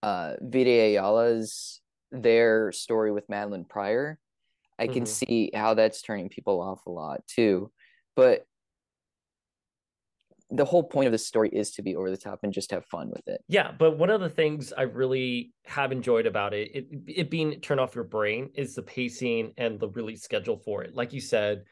uh 0.03 0.33
Vita 0.41 0.69
Ayala's 0.69 1.81
their 2.11 2.71
story 2.71 3.11
with 3.11 3.27
Madelyne 3.27 3.67
Pryor, 3.67 4.19
I 4.77 4.87
can 4.87 5.03
mm-hmm. 5.03 5.05
see 5.05 5.51
how 5.53 5.73
that's 5.73 6.01
turning 6.01 6.29
people 6.29 6.61
off 6.61 6.85
a 6.85 6.91
lot 6.91 7.25
too. 7.27 7.71
But 8.15 8.45
the 10.51 10.65
whole 10.65 10.83
point 10.83 11.07
of 11.07 11.11
the 11.11 11.17
story 11.17 11.49
is 11.49 11.71
to 11.71 11.81
be 11.81 11.95
over 11.95 12.11
the 12.11 12.17
top 12.17 12.39
and 12.43 12.53
just 12.53 12.69
have 12.69 12.85
fun 12.85 13.09
with 13.09 13.27
it. 13.27 13.41
Yeah, 13.47 13.71
but 13.71 13.97
one 13.97 14.11
of 14.11 14.21
the 14.21 14.29
things 14.29 14.71
I 14.71 14.83
really 14.83 15.51
have 15.65 15.91
enjoyed 15.91 16.27
about 16.27 16.53
it, 16.53 16.69
it, 16.75 16.87
it 17.07 17.29
being 17.31 17.59
turn 17.61 17.79
off 17.79 17.95
your 17.95 18.03
brain, 18.03 18.51
is 18.53 18.75
the 18.75 18.83
pacing 18.83 19.53
and 19.57 19.79
the 19.79 19.89
release 19.89 20.21
schedule 20.21 20.57
for 20.57 20.83
it. 20.83 20.95
Like 20.95 21.11
you 21.11 21.21
said, 21.21 21.63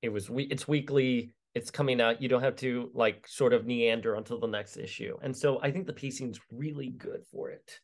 it 0.00 0.08
was 0.08 0.30
we 0.30 0.44
it's 0.44 0.66
weekly, 0.66 1.34
it's 1.54 1.70
coming 1.70 2.00
out. 2.00 2.22
You 2.22 2.28
don't 2.28 2.42
have 2.42 2.56
to 2.56 2.90
like 2.94 3.26
sort 3.26 3.52
of 3.52 3.66
neander 3.66 4.14
until 4.14 4.38
the 4.38 4.46
next 4.46 4.76
issue, 4.76 5.16
and 5.22 5.36
so 5.36 5.60
I 5.62 5.70
think 5.70 5.86
the 5.86 5.92
pacing's 5.92 6.40
really 6.50 6.90
good 6.90 7.22
for 7.32 7.50
it. 7.50 7.80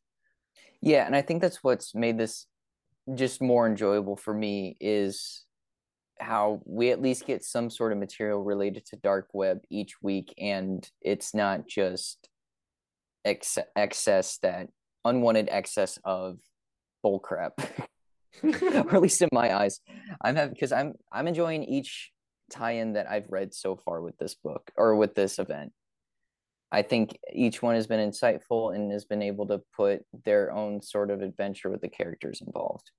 Yeah, 0.80 1.06
and 1.06 1.16
I 1.16 1.22
think 1.22 1.42
that's 1.42 1.64
what's 1.64 1.94
made 1.94 2.18
this 2.18 2.46
just 3.14 3.40
more 3.40 3.66
enjoyable 3.66 4.16
for 4.16 4.34
me 4.34 4.76
is 4.80 5.44
how 6.18 6.60
we 6.64 6.90
at 6.90 7.02
least 7.02 7.26
get 7.26 7.44
some 7.44 7.70
sort 7.70 7.92
of 7.92 7.98
material 7.98 8.42
related 8.42 8.84
to 8.86 8.96
dark 8.96 9.28
web 9.32 9.58
each 9.70 9.94
week 10.02 10.32
and 10.38 10.88
it's 11.02 11.34
not 11.34 11.68
just 11.68 12.28
ex- 13.24 13.58
excess 13.76 14.38
that 14.38 14.68
unwanted 15.04 15.48
excess 15.50 15.98
of 16.04 16.38
bullcrap 17.04 17.50
or 18.42 18.94
at 18.94 19.02
least 19.02 19.22
in 19.22 19.28
my 19.30 19.54
eyes 19.54 19.80
i'm 20.22 20.34
having 20.34 20.54
because 20.54 20.72
i'm 20.72 20.94
i'm 21.12 21.28
enjoying 21.28 21.62
each 21.64 22.10
tie-in 22.50 22.92
that 22.94 23.10
i've 23.10 23.30
read 23.30 23.54
so 23.54 23.76
far 23.76 24.00
with 24.00 24.16
this 24.18 24.34
book 24.34 24.70
or 24.76 24.96
with 24.96 25.14
this 25.14 25.38
event 25.38 25.72
I 26.72 26.82
think 26.82 27.18
each 27.32 27.62
one 27.62 27.74
has 27.74 27.86
been 27.86 28.10
insightful 28.10 28.74
and 28.74 28.90
has 28.90 29.04
been 29.04 29.22
able 29.22 29.46
to 29.46 29.62
put 29.76 30.04
their 30.24 30.52
own 30.52 30.82
sort 30.82 31.10
of 31.10 31.22
adventure 31.22 31.70
with 31.70 31.80
the 31.80 31.88
characters 31.88 32.42
involved. 32.44 32.90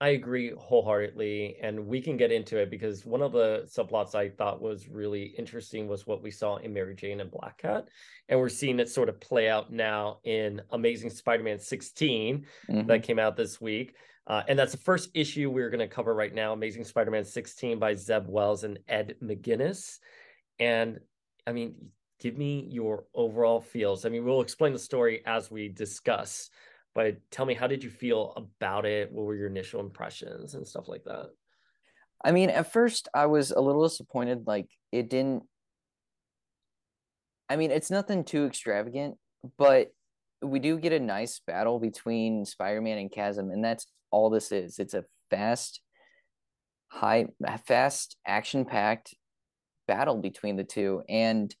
I 0.00 0.08
agree 0.08 0.52
wholeheartedly, 0.58 1.56
and 1.62 1.86
we 1.86 2.00
can 2.00 2.16
get 2.16 2.32
into 2.32 2.58
it 2.58 2.68
because 2.68 3.06
one 3.06 3.22
of 3.22 3.32
the 3.32 3.66
subplots 3.74 4.14
I 4.14 4.28
thought 4.28 4.60
was 4.60 4.88
really 4.88 5.34
interesting 5.38 5.86
was 5.86 6.06
what 6.06 6.22
we 6.22 6.32
saw 6.32 6.56
in 6.56 6.74
Mary 6.74 6.96
Jane 6.96 7.20
and 7.20 7.30
Black 7.30 7.58
Cat, 7.58 7.88
and 8.28 8.38
we're 8.38 8.48
seeing 8.48 8.80
it 8.80 8.88
sort 8.88 9.08
of 9.08 9.20
play 9.20 9.48
out 9.48 9.72
now 9.72 10.18
in 10.24 10.60
Amazing 10.72 11.10
Spider-Man 11.10 11.60
16 11.60 12.44
mm-hmm. 12.68 12.86
that 12.88 13.04
came 13.04 13.20
out 13.20 13.36
this 13.36 13.60
week. 13.60 13.94
Uh, 14.26 14.42
and 14.48 14.58
that's 14.58 14.72
the 14.72 14.78
first 14.78 15.10
issue 15.14 15.50
we're 15.50 15.70
going 15.70 15.80
to 15.80 15.88
cover 15.88 16.14
right 16.14 16.34
now 16.34 16.52
Amazing 16.52 16.84
Spider 16.84 17.10
Man 17.10 17.24
16 17.24 17.78
by 17.78 17.94
Zeb 17.94 18.24
Wells 18.26 18.64
and 18.64 18.78
Ed 18.88 19.16
McGuinness. 19.22 19.98
And 20.58 21.00
I 21.46 21.52
mean, 21.52 21.74
give 22.20 22.38
me 22.38 22.66
your 22.70 23.04
overall 23.14 23.60
feels. 23.60 24.06
I 24.06 24.08
mean, 24.08 24.24
we'll 24.24 24.40
explain 24.40 24.72
the 24.72 24.78
story 24.78 25.22
as 25.26 25.50
we 25.50 25.68
discuss, 25.68 26.48
but 26.94 27.18
tell 27.30 27.44
me, 27.44 27.54
how 27.54 27.66
did 27.66 27.84
you 27.84 27.90
feel 27.90 28.32
about 28.36 28.86
it? 28.86 29.12
What 29.12 29.26
were 29.26 29.34
your 29.34 29.48
initial 29.48 29.80
impressions 29.80 30.54
and 30.54 30.66
stuff 30.66 30.88
like 30.88 31.04
that? 31.04 31.26
I 32.24 32.32
mean, 32.32 32.48
at 32.48 32.72
first 32.72 33.08
I 33.12 33.26
was 33.26 33.50
a 33.50 33.60
little 33.60 33.82
disappointed. 33.82 34.46
Like, 34.46 34.68
it 34.90 35.10
didn't. 35.10 35.42
I 37.50 37.56
mean, 37.56 37.70
it's 37.70 37.90
nothing 37.90 38.24
too 38.24 38.46
extravagant, 38.46 39.18
but 39.58 39.92
we 40.44 40.58
do 40.58 40.78
get 40.78 40.92
a 40.92 41.00
nice 41.00 41.40
battle 41.46 41.78
between 41.78 42.44
Spider-Man 42.44 42.98
and 42.98 43.10
Chasm, 43.10 43.50
and 43.50 43.64
that's 43.64 43.86
all 44.10 44.30
this 44.30 44.52
is. 44.52 44.78
It's 44.78 44.94
a 44.94 45.04
fast, 45.30 45.80
high, 46.88 47.26
fast, 47.66 48.16
action-packed 48.26 49.14
battle 49.86 50.18
between 50.18 50.56
the 50.56 50.64
two, 50.64 51.02
and 51.08 51.54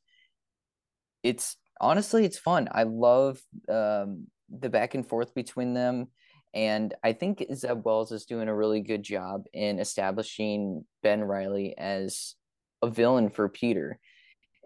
it's 1.22 1.56
honestly 1.80 2.24
it's 2.24 2.38
fun. 2.38 2.68
I 2.70 2.84
love 2.84 3.38
um, 3.68 4.26
the 4.48 4.70
back 4.70 4.94
and 4.94 5.06
forth 5.06 5.34
between 5.34 5.74
them, 5.74 6.08
and 6.52 6.94
I 7.02 7.12
think 7.12 7.44
Zeb 7.54 7.84
Wells 7.84 8.12
is 8.12 8.26
doing 8.26 8.48
a 8.48 8.54
really 8.54 8.80
good 8.80 9.02
job 9.02 9.44
in 9.52 9.78
establishing 9.78 10.84
Ben 11.02 11.22
Riley 11.22 11.76
as 11.76 12.34
a 12.82 12.88
villain 12.88 13.30
for 13.30 13.48
Peter, 13.48 13.98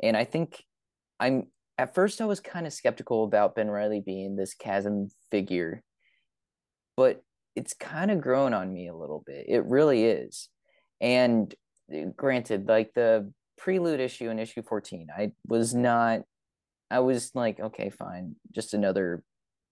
and 0.03 0.17
I 0.17 0.25
think 0.25 0.63
I'm 1.21 1.49
at 1.79 1.95
first 1.95 2.21
I 2.21 2.27
was 2.27 2.41
kind 2.41 2.67
of 2.67 2.73
skeptical 2.73 3.25
about 3.25 3.55
Ben 3.55 3.71
Riley 3.71 4.03
being 4.05 4.35
this 4.37 4.53
chasm 4.55 5.09
figure, 5.31 5.83
but 6.97 7.23
it's 7.55 7.73
kind 7.73 8.11
of 8.11 8.21
grown 8.21 8.53
on 8.53 8.73
me 8.73 8.89
a 8.89 8.97
little 8.97 9.23
bit. 9.25 9.47
It 9.49 9.65
really 9.65 10.05
is. 10.05 10.49
And 11.01 11.55
eh, 11.93 12.07
granted, 12.17 12.69
like 12.69 12.93
the 12.95 13.33
prelude 13.57 14.01
issue 14.01 14.29
in 14.29 14.39
issue 14.39 14.63
14, 14.63 15.09
I 15.17 15.33
was 15.47 15.75
not 15.75 16.23
I 16.91 17.01
was 17.01 17.33
like, 17.35 17.61
okay, 17.61 17.91
fine, 17.91 18.37
just 18.53 18.75
another 18.75 19.23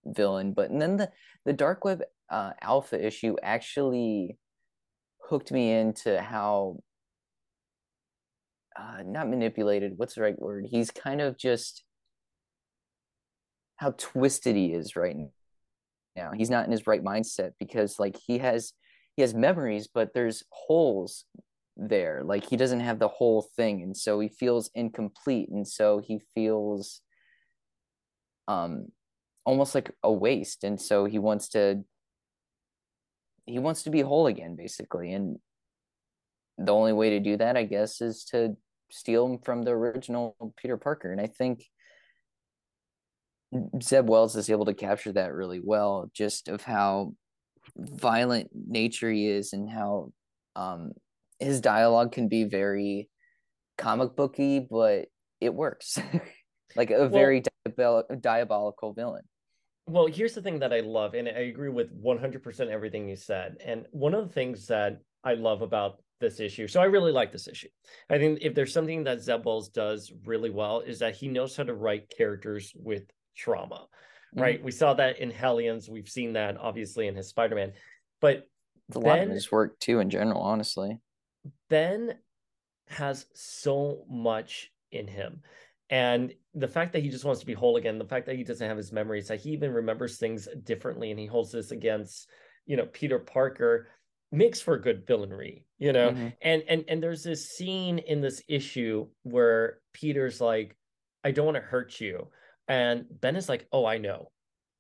villain. 0.05 0.53
But 0.53 0.71
and 0.71 0.81
then 0.81 0.97
the 0.97 1.11
the 1.45 1.53
Dark 1.53 1.85
Web 1.85 2.03
uh, 2.31 2.53
Alpha 2.61 3.05
issue 3.05 3.37
actually 3.43 4.39
hooked 5.23 5.51
me 5.51 5.73
into 5.73 6.21
how 6.21 6.79
uh, 8.79 9.03
not 9.05 9.29
manipulated. 9.29 9.95
What's 9.97 10.15
the 10.15 10.23
right 10.23 10.39
word? 10.39 10.67
He's 10.69 10.91
kind 10.91 11.21
of 11.21 11.39
just 11.39 11.83
how 13.77 13.93
twisted 13.99 14.57
he 14.57 14.73
is 14.73 14.97
right 14.97 15.17
now. 16.17 16.33
He's 16.37 16.51
not 16.51 16.65
in 16.67 16.73
his 16.73 16.87
right 16.87 17.05
mindset 17.05 17.53
because 17.59 17.99
like 17.99 18.17
he 18.27 18.39
has 18.39 18.73
he 19.17 19.23
has 19.23 19.35
memories, 19.35 19.89
but 19.93 20.13
there's 20.13 20.43
holes 20.51 21.25
there. 21.77 22.23
Like 22.25 22.49
he 22.49 22.57
doesn't 22.57 22.81
have 22.81 22.99
the 22.99 23.09
whole 23.09 23.49
thing, 23.57 23.83
and 23.83 23.97
so 23.97 24.21
he 24.21 24.29
feels 24.29 24.71
incomplete, 24.75 25.49
and 25.51 25.67
so 25.67 25.99
he 25.99 26.21
feels 26.35 27.01
um 28.49 28.87
almost 29.45 29.75
like 29.75 29.91
a 30.03 30.13
waste, 30.13 30.65
and 30.65 30.81
so 30.81 31.05
he 31.05 31.19
wants 31.19 31.49
to 31.51 31.85
he 33.45 33.59
wants 33.59 33.85
to 33.85 33.91
be 33.91 34.01
whole 34.01 34.27
again, 34.27 34.57
basically, 34.57 35.13
and 35.13 35.39
the 36.59 36.73
only 36.73 36.93
way 36.93 37.11
to 37.11 37.21
do 37.21 37.37
that, 37.37 37.57
I 37.57 37.65
guess, 37.65 38.01
is 38.01 38.25
to 38.31 38.57
steal 38.91 39.27
him 39.27 39.39
from 39.39 39.63
the 39.63 39.73
original 39.73 40.35
Peter 40.57 40.77
Parker, 40.77 41.13
and 41.13 41.21
I 41.21 41.27
think 41.27 41.65
Zeb 43.83 44.09
Wells 44.09 44.37
is 44.37 44.51
able 44.51 44.65
to 44.67 44.75
capture 44.75 45.13
that 45.13 45.35
really 45.35 45.61
well, 45.63 46.11
just 46.13 46.49
of 46.49 46.63
how 46.63 47.15
violent 47.77 48.51
nature 48.55 49.11
he 49.11 49.29
is 49.29 49.53
and 49.53 49.71
how 49.71 50.13
um, 50.55 50.93
his 51.39 51.61
dialogue 51.61 52.13
can 52.13 52.29
be 52.29 52.45
very 52.45 53.09
comic 53.79 54.17
booky, 54.17 54.61
but 54.61 55.07
it 55.41 55.55
works. 55.55 55.99
like 56.77 56.91
a 56.91 57.01
well, 57.01 57.09
very 57.09 57.43
diabol- 57.69 58.21
diabolical 58.21 58.93
villain. 58.93 59.25
Well, 59.89 60.07
here's 60.07 60.35
the 60.35 60.43
thing 60.43 60.59
that 60.61 60.73
I 60.73 60.81
love, 60.81 61.15
and 61.15 61.29
I 61.29 61.43
agree 61.43 61.69
with 61.69 62.03
100% 62.03 62.69
everything 62.69 63.09
you 63.09 63.17
said. 63.17 63.57
And 63.65 63.87
one 63.93 64.15
of 64.15 64.27
the 64.27 64.35
things 64.35 64.67
that 64.67 65.01
I 65.23 65.35
love 65.35 65.63
about 65.63 66.03
this 66.19 66.41
issue, 66.41 66.67
so 66.67 66.81
I 66.81 66.87
really 66.87 67.13
like 67.13 67.31
this 67.31 67.47
issue. 67.47 67.69
I 68.11 68.19
think 68.19 68.41
if 68.43 68.55
there's 68.55 68.73
something 68.73 69.05
that 69.05 69.21
Zeb 69.21 69.45
Wells 69.45 69.69
does 69.69 70.13
really 70.25 70.51
well, 70.51 70.81
is 70.81 70.99
that 70.99 71.15
he 71.15 71.29
knows 71.29 71.57
how 71.57 71.63
to 71.63 71.75
write 71.75 72.13
characters 72.17 72.73
with 72.75 73.05
trauma, 73.37 73.87
mm-hmm. 74.35 74.41
right? 74.41 74.65
We 74.65 74.71
saw 74.71 74.95
that 74.95 75.19
in 75.19 75.31
Hellions. 75.31 75.89
We've 75.89 76.09
seen 76.09 76.33
that 76.35 76.57
obviously 76.57 77.07
in 77.07 77.15
his 77.15 77.29
Spider 77.29 77.55
Man, 77.55 77.73
but 78.21 78.49
a 78.95 78.99
lot 78.99 79.19
of 79.19 79.31
his 79.31 79.51
work 79.51 79.79
too 79.79 80.01
in 80.01 80.11
general, 80.11 80.41
honestly. 80.41 80.99
Ben 81.69 82.15
has 82.89 83.27
so 83.35 84.05
much 84.09 84.71
in 84.93 85.07
him. 85.07 85.43
And 85.91 86.33
the 86.55 86.69
fact 86.69 86.93
that 86.93 87.03
he 87.03 87.11
just 87.11 87.25
wants 87.25 87.41
to 87.41 87.47
be 87.47 87.53
whole 87.53 87.77
again, 87.77 87.99
the 87.99 88.05
fact 88.05 88.27
that 88.27 88.37
he 88.37 88.45
doesn't 88.45 88.67
have 88.67 88.77
his 88.77 88.93
memories, 88.93 89.29
that 89.29 89.41
he 89.41 89.51
even 89.51 89.73
remembers 89.73 90.19
things 90.19 90.49
differently 90.65 91.11
and 91.11 91.21
he 91.21 91.27
holds 91.27 91.53
this 91.53 91.71
against, 91.71 92.29
you 92.65 92.77
know, 92.77 92.87
Peter 92.87 93.19
Parker 93.19 93.89
makes 94.33 94.61
for 94.61 94.79
good 94.79 95.07
villainry, 95.07 95.63
you 95.79 95.93
know. 95.93 96.11
Mm-hmm. 96.11 96.29
And 96.43 96.63
and 96.69 96.85
and 96.89 97.03
there's 97.03 97.23
this 97.23 97.51
scene 97.51 97.99
in 97.99 98.21
this 98.21 98.43
issue 98.49 99.07
where 99.23 99.79
Peter's 99.93 100.41
like, 100.41 100.77
I 101.23 101.31
don't 101.31 101.47
want 101.47 101.57
to 101.57 101.63
hurt 101.63 102.01
you. 102.01 102.29
And 102.69 103.05
Ben 103.11 103.37
is 103.37 103.49
like, 103.49 103.67
Oh, 103.73 103.85
I 103.85 103.99
know. 103.99 104.31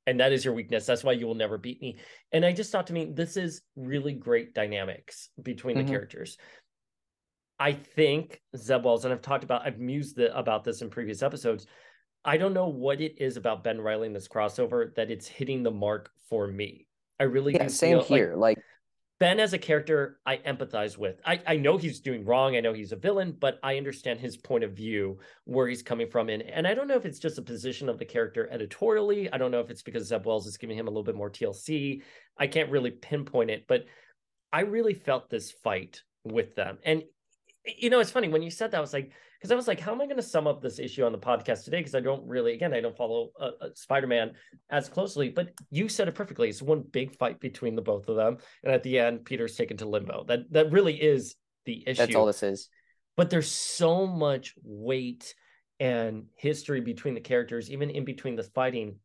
And 0.06 0.20
that 0.20 0.32
is 0.32 0.44
your 0.44 0.54
weakness. 0.54 0.86
That's 0.86 1.02
why 1.02 1.12
you 1.12 1.26
will 1.26 1.34
never 1.34 1.58
beat 1.58 1.82
me. 1.82 1.96
And 2.30 2.44
I 2.44 2.52
just 2.52 2.70
thought 2.70 2.86
to 2.88 2.92
me, 2.92 3.10
this 3.12 3.36
is 3.36 3.62
really 3.74 4.12
great 4.12 4.54
dynamics 4.54 5.30
between 5.42 5.76
mm-hmm. 5.76 5.86
the 5.86 5.92
characters. 5.92 6.38
I 7.58 7.72
think 7.72 8.40
Zeb 8.56 8.84
Wells, 8.84 9.04
and 9.04 9.12
I've 9.12 9.22
talked 9.22 9.42
about, 9.42 9.66
I've 9.66 9.78
mused 9.78 10.16
the, 10.16 10.36
about 10.36 10.62
this 10.62 10.82
in 10.82 10.90
previous 10.90 11.22
episodes. 11.22 11.66
I 12.24 12.36
don't 12.36 12.54
know 12.54 12.68
what 12.68 13.00
it 13.00 13.16
is 13.18 13.36
about 13.36 13.64
Ben 13.64 13.80
Riley 13.80 14.06
in 14.06 14.12
this 14.12 14.28
crossover 14.28 14.94
that 14.96 15.10
it's 15.10 15.26
hitting 15.26 15.62
the 15.62 15.70
mark 15.70 16.10
for 16.28 16.46
me. 16.46 16.86
I 17.18 17.24
really 17.24 17.54
yeah, 17.54 17.68
same 17.68 18.00
here. 18.00 18.34
Like, 18.36 18.58
like 18.58 18.64
Ben 19.18 19.40
as 19.40 19.54
a 19.54 19.58
character, 19.58 20.18
I 20.26 20.36
empathize 20.38 20.98
with. 20.98 21.20
I, 21.24 21.40
I 21.46 21.56
know 21.56 21.78
he's 21.78 22.00
doing 22.00 22.24
wrong. 22.24 22.54
I 22.54 22.60
know 22.60 22.74
he's 22.74 22.92
a 22.92 22.96
villain, 22.96 23.34
but 23.38 23.58
I 23.62 23.78
understand 23.78 24.20
his 24.20 24.36
point 24.36 24.62
of 24.62 24.72
view, 24.72 25.18
where 25.44 25.66
he's 25.66 25.82
coming 25.82 26.08
from. 26.08 26.28
And, 26.28 26.42
and 26.42 26.66
I 26.66 26.74
don't 26.74 26.86
know 26.86 26.96
if 26.96 27.06
it's 27.06 27.18
just 27.18 27.38
a 27.38 27.42
position 27.42 27.88
of 27.88 27.98
the 27.98 28.04
character 28.04 28.46
editorially. 28.50 29.32
I 29.32 29.38
don't 29.38 29.50
know 29.50 29.60
if 29.60 29.70
it's 29.70 29.82
because 29.82 30.08
Zeb 30.08 30.26
Wells 30.26 30.46
is 30.46 30.58
giving 30.58 30.76
him 30.76 30.86
a 30.86 30.90
little 30.90 31.02
bit 31.02 31.16
more 31.16 31.30
TLC. 31.30 32.02
I 32.36 32.46
can't 32.46 32.70
really 32.70 32.90
pinpoint 32.90 33.50
it, 33.50 33.64
but 33.66 33.86
I 34.52 34.60
really 34.60 34.94
felt 34.94 35.30
this 35.30 35.50
fight 35.50 36.02
with 36.24 36.54
them. 36.54 36.78
And, 36.84 37.02
you 37.78 37.90
know, 37.90 38.00
it's 38.00 38.10
funny 38.10 38.28
when 38.28 38.42
you 38.42 38.50
said 38.50 38.70
that, 38.70 38.78
I 38.78 38.80
was 38.80 38.92
like, 38.92 39.12
because 39.38 39.50
I 39.50 39.54
was 39.54 39.68
like, 39.68 39.80
how 39.80 39.92
am 39.92 40.00
I 40.00 40.04
going 40.06 40.16
to 40.16 40.22
sum 40.22 40.46
up 40.46 40.62
this 40.62 40.78
issue 40.78 41.04
on 41.04 41.12
the 41.12 41.18
podcast 41.18 41.64
today? 41.64 41.78
Because 41.78 41.94
I 41.94 42.00
don't 42.00 42.26
really, 42.26 42.54
again, 42.54 42.72
I 42.72 42.80
don't 42.80 42.96
follow 42.96 43.30
uh, 43.38 43.50
uh, 43.60 43.68
Spider 43.74 44.06
Man 44.06 44.32
as 44.70 44.88
closely. 44.88 45.28
But 45.28 45.50
you 45.70 45.88
said 45.88 46.08
it 46.08 46.14
perfectly. 46.14 46.48
It's 46.48 46.62
one 46.62 46.82
big 46.82 47.16
fight 47.16 47.40
between 47.40 47.76
the 47.76 47.82
both 47.82 48.08
of 48.08 48.16
them, 48.16 48.38
and 48.64 48.72
at 48.72 48.82
the 48.82 48.98
end, 48.98 49.24
Peter's 49.24 49.56
taken 49.56 49.76
to 49.78 49.88
limbo. 49.88 50.24
That 50.24 50.50
that 50.52 50.72
really 50.72 50.94
is 50.94 51.34
the 51.64 51.84
issue. 51.86 51.98
That's 51.98 52.14
all 52.14 52.26
this 52.26 52.42
is. 52.42 52.68
But 53.16 53.30
there's 53.30 53.50
so 53.50 54.06
much 54.06 54.54
weight 54.62 55.34
and 55.80 56.24
history 56.36 56.80
between 56.80 57.14
the 57.14 57.20
characters, 57.20 57.70
even 57.70 57.90
in 57.90 58.04
between 58.04 58.36
the 58.36 58.42
fighting. 58.42 58.96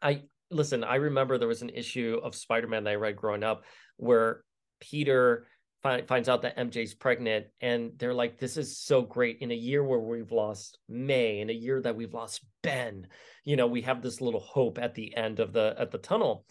I 0.00 0.22
listen. 0.50 0.84
I 0.84 0.96
remember 0.96 1.36
there 1.36 1.48
was 1.48 1.62
an 1.62 1.70
issue 1.70 2.20
of 2.22 2.34
Spider 2.34 2.68
Man 2.68 2.84
that 2.84 2.90
I 2.90 2.96
read 2.96 3.16
growing 3.16 3.42
up 3.42 3.64
where 3.96 4.44
Peter 4.80 5.46
find, 5.82 6.06
finds 6.06 6.28
out 6.28 6.42
that 6.42 6.56
MJ's 6.56 6.94
pregnant, 6.94 7.46
and 7.60 7.92
they're 7.96 8.14
like, 8.14 8.38
"This 8.38 8.56
is 8.56 8.78
so 8.78 9.02
great!" 9.02 9.38
In 9.40 9.50
a 9.50 9.54
year 9.54 9.82
where 9.82 9.98
we've 9.98 10.32
lost 10.32 10.78
May, 10.88 11.40
in 11.40 11.50
a 11.50 11.54
year 11.54 11.80
that 11.82 11.96
we've 11.96 12.14
lost 12.14 12.44
Ben, 12.62 13.06
you 13.44 13.56
know, 13.56 13.66
we 13.66 13.82
have 13.82 14.02
this 14.02 14.20
little 14.20 14.40
hope 14.40 14.78
at 14.78 14.94
the 14.94 15.16
end 15.16 15.40
of 15.40 15.52
the 15.52 15.74
at 15.78 15.90
the 15.90 15.98
tunnel, 15.98 16.44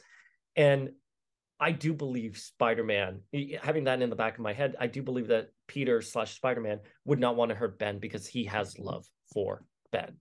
and 0.56 0.90
I 1.60 1.72
do 1.72 1.94
believe 1.94 2.38
Spider-Man, 2.38 3.22
having 3.62 3.86
that 3.86 4.02
in 4.02 4.10
the 4.10 4.16
back 4.16 4.36
of 4.36 4.42
my 4.42 4.54
head, 4.54 4.76
I 4.80 4.88
do 4.88 5.02
believe 5.02 5.28
that 5.28 5.50
Peter 5.68 6.02
slash 6.02 6.36
Spider-Man 6.36 6.80
would 7.06 7.20
not 7.20 7.36
want 7.36 7.50
to 7.50 7.56
hurt 7.56 7.80
Ben 7.80 7.98
because 8.00 8.28
he 8.28 8.46
has 8.46 8.78
love 8.78 9.06
for 9.34 9.64
Ben. 9.92 10.18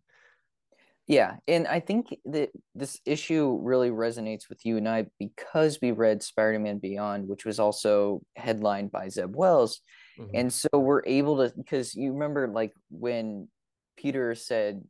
Yeah, 1.08 1.36
and 1.46 1.68
I 1.68 1.78
think 1.78 2.16
that 2.24 2.50
this 2.74 3.00
issue 3.06 3.60
really 3.62 3.90
resonates 3.90 4.48
with 4.48 4.64
you 4.66 4.76
and 4.76 4.88
I 4.88 5.06
because 5.20 5.78
we 5.80 5.92
read 5.92 6.22
Spider-Man 6.22 6.78
Beyond, 6.78 7.28
which 7.28 7.44
was 7.44 7.60
also 7.60 8.22
headlined 8.34 8.90
by 8.90 9.08
Zeb 9.08 9.36
Wells. 9.36 9.80
Mm-hmm. 10.18 10.34
And 10.34 10.52
so 10.52 10.68
we're 10.72 11.04
able 11.06 11.36
to 11.36 11.54
because 11.56 11.94
you 11.94 12.12
remember 12.12 12.48
like 12.48 12.72
when 12.90 13.48
Peter 13.96 14.34
said 14.34 14.82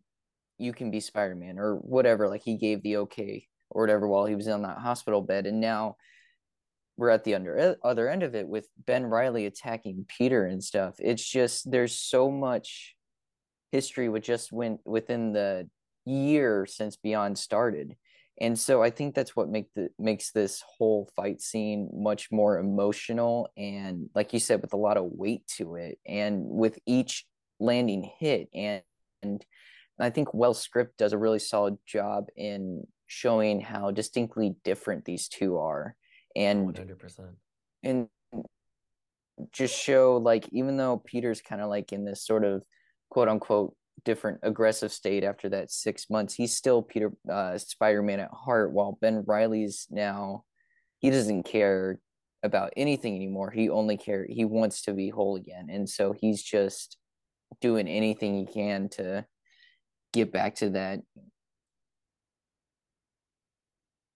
you 0.58 0.72
can 0.72 0.90
be 0.90 1.00
Spider-Man 1.00 1.58
or 1.58 1.76
whatever, 1.76 2.28
like 2.28 2.42
he 2.42 2.56
gave 2.56 2.82
the 2.82 2.96
okay 2.98 3.46
or 3.68 3.82
whatever 3.82 4.08
while 4.08 4.24
he 4.24 4.34
was 4.34 4.48
on 4.48 4.62
that 4.62 4.78
hospital 4.78 5.20
bed. 5.20 5.46
And 5.46 5.60
now 5.60 5.96
we're 6.96 7.10
at 7.10 7.24
the 7.24 7.34
under 7.34 7.76
other 7.84 8.08
end 8.08 8.22
of 8.22 8.34
it 8.34 8.48
with 8.48 8.66
Ben 8.86 9.04
Riley 9.04 9.44
attacking 9.44 10.06
Peter 10.08 10.46
and 10.46 10.64
stuff. 10.64 10.94
It's 10.98 11.22
just 11.22 11.70
there's 11.70 11.98
so 11.98 12.30
much 12.30 12.94
history 13.70 14.08
with 14.08 14.22
just 14.22 14.50
when 14.50 14.78
within 14.86 15.32
the 15.32 15.68
year 16.06 16.66
since 16.66 16.96
Beyond 16.96 17.38
started. 17.38 17.96
And 18.38 18.58
so 18.58 18.82
I 18.82 18.90
think 18.90 19.14
that's 19.14 19.34
what 19.34 19.48
make 19.48 19.72
the 19.74 19.88
makes 19.98 20.30
this 20.30 20.62
whole 20.66 21.08
fight 21.16 21.40
scene 21.40 21.88
much 21.92 22.30
more 22.30 22.58
emotional 22.58 23.48
and 23.56 24.10
like 24.14 24.34
you 24.34 24.38
said 24.38 24.60
with 24.60 24.74
a 24.74 24.78
lot 24.78 24.98
of 24.98 25.06
weight 25.12 25.46
to 25.56 25.76
it 25.76 25.98
and 26.06 26.44
with 26.44 26.78
each 26.84 27.24
landing 27.58 28.10
hit 28.18 28.50
and, 28.54 28.82
and 29.22 29.44
I 29.98 30.10
think 30.10 30.34
well 30.34 30.52
script 30.52 30.98
does 30.98 31.14
a 31.14 31.18
really 31.18 31.38
solid 31.38 31.78
job 31.86 32.26
in 32.36 32.86
showing 33.06 33.62
how 33.62 33.90
distinctly 33.90 34.54
different 34.64 35.06
these 35.06 35.28
two 35.28 35.56
are 35.56 35.96
and 36.34 36.74
100%. 36.74 37.20
and 37.82 38.08
just 39.52 39.74
show 39.74 40.18
like 40.18 40.46
even 40.52 40.76
though 40.76 41.02
Peter's 41.06 41.40
kind 41.40 41.62
of 41.62 41.70
like 41.70 41.92
in 41.92 42.04
this 42.04 42.22
sort 42.22 42.44
of 42.44 42.62
quote 43.08 43.28
unquote 43.28 43.74
different 44.06 44.38
aggressive 44.42 44.90
state 44.90 45.24
after 45.24 45.50
that 45.50 45.70
six 45.70 46.08
months, 46.08 46.32
he's 46.32 46.54
still 46.54 46.80
Peter 46.80 47.12
uh, 47.30 47.58
Spider 47.58 48.02
Man 48.02 48.20
at 48.20 48.30
heart. 48.32 48.72
While 48.72 48.96
Ben 49.02 49.24
Riley's 49.26 49.86
now, 49.90 50.44
he 51.00 51.10
doesn't 51.10 51.42
care 51.42 51.98
about 52.42 52.72
anything 52.76 53.14
anymore. 53.14 53.50
He 53.50 53.68
only 53.68 53.98
care 53.98 54.24
he 54.26 54.46
wants 54.46 54.82
to 54.82 54.94
be 54.94 55.10
whole 55.10 55.36
again, 55.36 55.68
and 55.68 55.86
so 55.86 56.14
he's 56.18 56.42
just 56.42 56.96
doing 57.60 57.86
anything 57.88 58.34
he 58.34 58.46
can 58.46 58.88
to 58.90 59.26
get 60.14 60.32
back 60.32 60.54
to 60.56 60.70
that. 60.70 61.00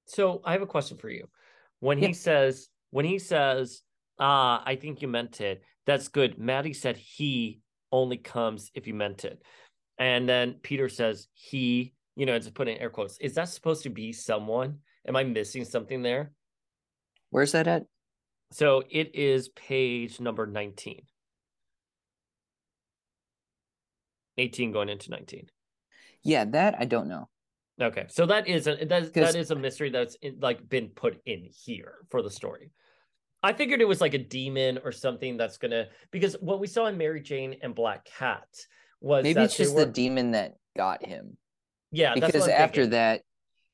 So 0.06 0.40
I 0.44 0.52
have 0.52 0.62
a 0.62 0.66
question 0.66 0.96
for 0.96 1.10
you. 1.10 1.28
When 1.80 1.98
yeah. 1.98 2.08
he 2.08 2.12
says, 2.14 2.68
when 2.90 3.04
he 3.04 3.18
says, 3.18 3.82
ah, 4.18 4.62
I 4.64 4.76
think 4.76 5.02
you 5.02 5.08
meant 5.08 5.40
it. 5.40 5.62
That's 5.86 6.08
good. 6.08 6.38
Maddie 6.38 6.72
said 6.72 6.96
he 6.96 7.60
only 7.92 8.16
comes 8.16 8.70
if 8.74 8.86
you 8.86 8.94
meant 8.94 9.24
it. 9.24 9.42
And 10.00 10.26
then 10.26 10.54
Peter 10.62 10.88
says 10.88 11.28
he, 11.34 11.92
you 12.16 12.24
know, 12.24 12.34
it's 12.34 12.48
put 12.48 12.68
in 12.68 12.78
air 12.78 12.88
quotes. 12.88 13.18
Is 13.18 13.34
that 13.34 13.50
supposed 13.50 13.82
to 13.82 13.90
be 13.90 14.12
someone? 14.12 14.78
Am 15.06 15.14
I 15.14 15.24
missing 15.24 15.64
something 15.64 16.02
there? 16.02 16.32
Where's 17.28 17.52
that 17.52 17.68
at? 17.68 17.84
So 18.50 18.82
it 18.90 19.14
is 19.14 19.50
page 19.50 20.18
number 20.18 20.46
19. 20.46 21.02
18 24.38 24.72
going 24.72 24.88
into 24.88 25.10
19. 25.10 25.48
Yeah, 26.22 26.46
that 26.46 26.76
I 26.78 26.86
don't 26.86 27.08
know. 27.08 27.28
Okay, 27.80 28.06
so 28.08 28.26
that 28.26 28.48
is 28.48 28.66
a 28.66 28.76
that, 28.84 29.12
that 29.14 29.36
is 29.36 29.50
a 29.50 29.56
mystery 29.56 29.90
that's 29.90 30.14
in, 30.16 30.38
like 30.40 30.68
been 30.68 30.88
put 30.88 31.20
in 31.24 31.48
here 31.64 31.94
for 32.10 32.22
the 32.22 32.30
story. 32.30 32.72
I 33.42 33.54
figured 33.54 33.80
it 33.80 33.88
was 33.88 34.02
like 34.02 34.12
a 34.12 34.18
demon 34.18 34.78
or 34.84 34.92
something 34.92 35.36
that's 35.36 35.56
gonna 35.56 35.86
because 36.10 36.36
what 36.40 36.60
we 36.60 36.66
saw 36.66 36.86
in 36.86 36.98
Mary 36.98 37.22
Jane 37.22 37.56
and 37.62 37.74
Black 37.74 38.04
Cat 38.04 38.48
was 39.00 39.22
maybe 39.22 39.40
it's 39.40 39.56
just 39.56 39.74
were... 39.74 39.84
the 39.84 39.90
demon 39.90 40.32
that 40.32 40.54
got 40.76 41.04
him. 41.04 41.36
Yeah, 41.92 42.14
because 42.14 42.46
after 42.48 42.82
thinking. 42.82 42.90
that, 42.90 43.22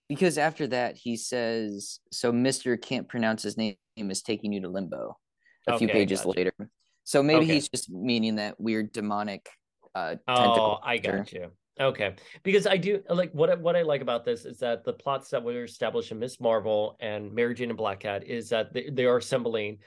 because 0.08 0.38
after 0.38 0.66
that 0.68 0.96
he 0.96 1.16
says, 1.16 2.00
"So 2.12 2.32
Mister 2.32 2.76
can't 2.76 3.08
pronounce 3.08 3.42
his 3.42 3.56
name 3.56 3.76
is 3.96 4.22
taking 4.22 4.52
you 4.52 4.62
to 4.62 4.68
limbo." 4.68 5.18
A 5.68 5.72
okay, 5.72 5.78
few 5.78 5.88
pages 5.88 6.20
gotcha. 6.20 6.38
later, 6.38 6.52
so 7.04 7.22
maybe 7.22 7.44
okay. 7.44 7.54
he's 7.54 7.68
just 7.68 7.90
meaning 7.90 8.36
that 8.36 8.60
weird 8.60 8.92
demonic. 8.92 9.48
Uh, 9.94 10.16
oh, 10.28 10.78
I 10.82 10.98
got 10.98 11.32
you. 11.32 11.50
Okay, 11.78 12.14
because 12.42 12.66
I 12.66 12.78
do 12.78 13.02
like 13.10 13.32
what 13.32 13.60
what 13.60 13.76
I 13.76 13.82
like 13.82 14.00
about 14.00 14.24
this 14.24 14.46
is 14.46 14.58
that 14.60 14.84
the 14.84 14.94
plots 14.94 15.28
that 15.30 15.42
were 15.42 15.64
established 15.64 16.10
in 16.10 16.18
Miss 16.18 16.40
Marvel 16.40 16.96
and 17.00 17.32
Mary 17.34 17.54
Jane 17.54 17.68
and 17.68 17.76
Black 17.76 18.00
Cat 18.00 18.24
is 18.24 18.48
that 18.48 18.72
they, 18.72 18.88
they 18.88 19.04
are 19.04 19.18
assembling 19.18 19.78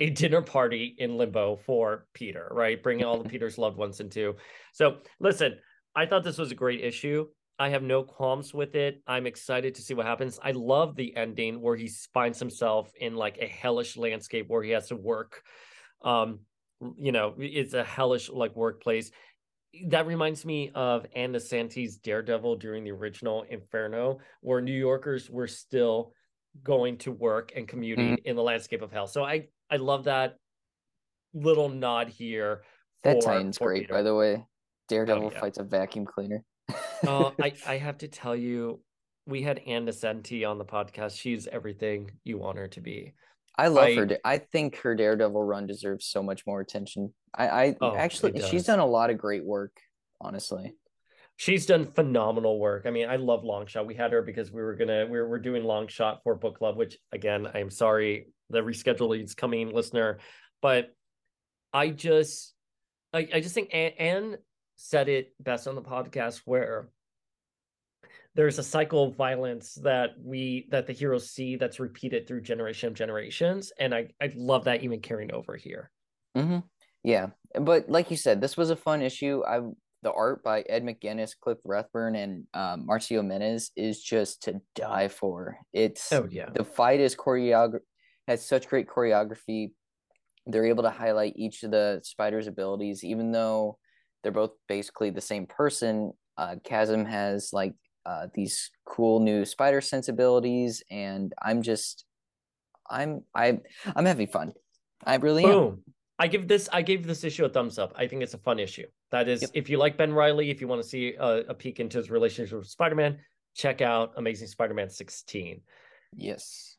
a 0.00 0.10
dinner 0.10 0.42
party 0.42 0.94
in 0.98 1.16
limbo 1.16 1.56
for 1.56 2.06
Peter, 2.14 2.48
right? 2.50 2.82
Bringing 2.82 3.04
all 3.04 3.20
of 3.20 3.28
Peter's 3.28 3.58
loved 3.58 3.76
ones 3.76 4.00
into. 4.00 4.36
So, 4.72 4.98
listen, 5.20 5.58
I 5.94 6.06
thought 6.06 6.24
this 6.24 6.38
was 6.38 6.52
a 6.52 6.56
great 6.56 6.82
issue. 6.82 7.26
I 7.58 7.68
have 7.68 7.84
no 7.84 8.02
qualms 8.02 8.52
with 8.52 8.74
it. 8.74 9.00
I'm 9.06 9.26
excited 9.26 9.76
to 9.76 9.82
see 9.82 9.94
what 9.94 10.06
happens. 10.06 10.40
I 10.42 10.50
love 10.50 10.96
the 10.96 11.16
ending 11.16 11.60
where 11.60 11.76
he 11.76 11.88
finds 12.12 12.40
himself 12.40 12.90
in 13.00 13.14
like 13.14 13.38
a 13.38 13.46
hellish 13.46 13.96
landscape 13.96 14.46
where 14.48 14.62
he 14.62 14.70
has 14.70 14.88
to 14.88 14.96
work. 14.96 15.42
Um, 16.02 16.40
you 16.98 17.12
know, 17.12 17.34
it's 17.38 17.74
a 17.74 17.84
hellish 17.84 18.28
like 18.28 18.56
workplace 18.56 19.12
that 19.88 20.06
reminds 20.06 20.44
me 20.44 20.70
of 20.74 21.06
Ann 21.14 21.32
Nocenti's 21.32 21.96
Daredevil 21.96 22.56
during 22.56 22.84
the 22.84 22.92
original 22.92 23.44
Inferno, 23.48 24.18
where 24.40 24.60
New 24.60 24.72
Yorkers 24.72 25.30
were 25.30 25.46
still 25.46 26.12
going 26.62 26.98
to 26.98 27.10
work 27.10 27.52
and 27.56 27.66
commuting 27.66 28.16
mm-hmm. 28.16 28.28
in 28.28 28.36
the 28.36 28.42
landscape 28.42 28.82
of 28.82 28.92
hell. 28.92 29.06
So 29.06 29.24
I 29.24 29.48
I 29.70 29.76
love 29.76 30.04
that 30.04 30.36
little 31.34 31.68
nod 31.68 32.08
here. 32.08 32.62
that 33.02 33.22
tie-in's 33.22 33.58
great, 33.58 33.82
Peter. 33.82 33.94
by 33.94 34.02
the 34.02 34.14
way. 34.14 34.44
Daredevil 34.88 35.26
oh, 35.26 35.30
yeah. 35.32 35.40
fights 35.40 35.58
a 35.58 35.64
vacuum 35.64 36.04
cleaner. 36.04 36.44
uh, 37.06 37.30
I 37.40 37.52
I 37.66 37.76
have 37.78 37.98
to 37.98 38.08
tell 38.08 38.36
you, 38.36 38.80
we 39.26 39.42
had 39.42 39.60
Anna 39.66 39.92
Nocenti 39.92 40.48
on 40.48 40.58
the 40.58 40.64
podcast. 40.64 41.18
She's 41.18 41.46
everything 41.46 42.10
you 42.24 42.38
want 42.38 42.58
her 42.58 42.68
to 42.68 42.80
be. 42.80 43.14
I 43.56 43.68
love 43.68 43.84
I, 43.84 43.94
her. 43.94 44.18
I 44.24 44.38
think 44.38 44.76
her 44.78 44.94
Daredevil 44.94 45.42
run 45.42 45.66
deserves 45.66 46.06
so 46.06 46.22
much 46.22 46.46
more 46.46 46.60
attention. 46.60 47.14
I, 47.34 47.48
I 47.48 47.76
oh, 47.80 47.94
actually, 47.94 48.40
she's 48.42 48.64
done 48.64 48.80
a 48.80 48.86
lot 48.86 49.10
of 49.10 49.18
great 49.18 49.44
work, 49.44 49.72
honestly. 50.20 50.74
She's 51.36 51.66
done 51.66 51.86
phenomenal 51.86 52.60
work. 52.60 52.84
I 52.86 52.90
mean, 52.90 53.08
I 53.08 53.16
love 53.16 53.42
Longshot. 53.42 53.86
We 53.86 53.94
had 53.94 54.12
her 54.12 54.22
because 54.22 54.52
we 54.52 54.62
were 54.62 54.74
gonna 54.74 55.06
we 55.06 55.18
were, 55.18 55.28
we're 55.28 55.38
doing 55.38 55.62
Longshot 55.62 56.18
for 56.22 56.34
book 56.34 56.58
club, 56.58 56.76
which 56.76 56.98
again, 57.12 57.48
I'm 57.54 57.70
sorry 57.70 58.28
the 58.50 58.60
reschedule 58.60 59.20
is 59.22 59.34
coming, 59.34 59.72
listener, 59.72 60.18
but 60.62 60.94
I 61.72 61.90
just 61.90 62.54
I, 63.12 63.28
I 63.34 63.40
just 63.40 63.54
think 63.54 63.74
Ann 63.74 64.36
said 64.76 65.08
it 65.08 65.32
best 65.40 65.68
on 65.68 65.74
the 65.74 65.82
podcast 65.82 66.42
where 66.44 66.88
there's 68.34 68.58
a 68.58 68.62
cycle 68.62 69.04
of 69.04 69.16
violence 69.16 69.74
that 69.82 70.10
we 70.20 70.66
that 70.70 70.86
the 70.86 70.92
heroes 70.92 71.30
see 71.30 71.56
that's 71.56 71.78
repeated 71.78 72.26
through 72.26 72.42
generation 72.42 72.88
of 72.88 72.94
generations. 72.94 73.72
And 73.78 73.94
i 73.94 74.08
i 74.20 74.32
love 74.34 74.64
that 74.64 74.82
even 74.82 75.00
carrying 75.00 75.32
over 75.32 75.56
here. 75.56 75.90
Mm-hmm. 76.36 76.58
yeah. 77.04 77.28
But 77.60 77.88
like 77.88 78.10
you 78.10 78.16
said 78.16 78.40
this 78.40 78.56
was 78.56 78.70
a 78.70 78.76
fun 78.76 79.02
issue. 79.02 79.42
I 79.46 79.60
the 80.02 80.12
art 80.12 80.42
by 80.42 80.60
ed 80.62 80.84
mcguinness 80.84 81.32
cliff 81.40 81.58
rathburn 81.64 82.14
and 82.14 82.44
um, 82.52 82.86
marcio 82.86 83.24
menyz 83.24 83.70
is 83.76 84.02
just 84.02 84.42
to 84.42 84.60
die 84.74 85.08
for. 85.08 85.56
It's 85.72 86.12
oh 86.12 86.26
yeah. 86.30 86.50
the 86.52 86.64
fight 86.64 87.00
is 87.00 87.14
choreographed 87.16 87.80
has 88.26 88.44
such 88.44 88.68
great 88.68 88.88
choreography 88.88 89.72
they're 90.46 90.66
able 90.66 90.82
to 90.82 90.90
highlight 90.90 91.32
each 91.36 91.62
of 91.62 91.70
the 91.70 92.00
spiders 92.02 92.46
abilities 92.46 93.02
even 93.04 93.32
though 93.32 93.78
they're 94.22 94.32
both 94.32 94.52
basically 94.68 95.10
the 95.10 95.20
same 95.20 95.46
person 95.46 96.12
uh, 96.36 96.56
chasm 96.64 97.04
has 97.04 97.50
like 97.52 97.74
uh, 98.06 98.26
these 98.34 98.70
cool 98.84 99.20
new 99.20 99.44
spider 99.44 99.80
sensibilities, 99.80 100.82
and 100.90 101.32
I'm 101.40 101.62
just, 101.62 102.04
I'm, 102.88 103.22
I, 103.34 103.58
I'm 103.96 104.04
having 104.04 104.26
fun. 104.26 104.52
I 105.04 105.16
really 105.16 105.42
Boom. 105.42 105.64
am. 105.64 105.82
I 106.16 106.28
give 106.28 106.46
this 106.46 106.68
I 106.72 106.82
gave 106.82 107.04
this 107.06 107.24
issue 107.24 107.44
a 107.44 107.48
thumbs 107.48 107.76
up. 107.76 107.92
I 107.96 108.06
think 108.06 108.22
it's 108.22 108.34
a 108.34 108.38
fun 108.38 108.60
issue. 108.60 108.86
That 109.10 109.28
is, 109.28 109.42
yep. 109.42 109.50
if 109.52 109.68
you 109.68 109.78
like 109.78 109.96
Ben 109.96 110.12
Riley, 110.12 110.50
if 110.50 110.60
you 110.60 110.68
want 110.68 110.80
to 110.80 110.88
see 110.88 111.14
a, 111.18 111.38
a 111.48 111.54
peek 111.54 111.80
into 111.80 111.98
his 111.98 112.10
relationship 112.10 112.56
with 112.56 112.68
Spider 112.68 112.94
Man, 112.94 113.18
check 113.54 113.80
out 113.80 114.12
Amazing 114.16 114.46
Spider 114.48 114.74
Man 114.74 114.90
16. 114.90 115.60
Yes. 116.16 116.73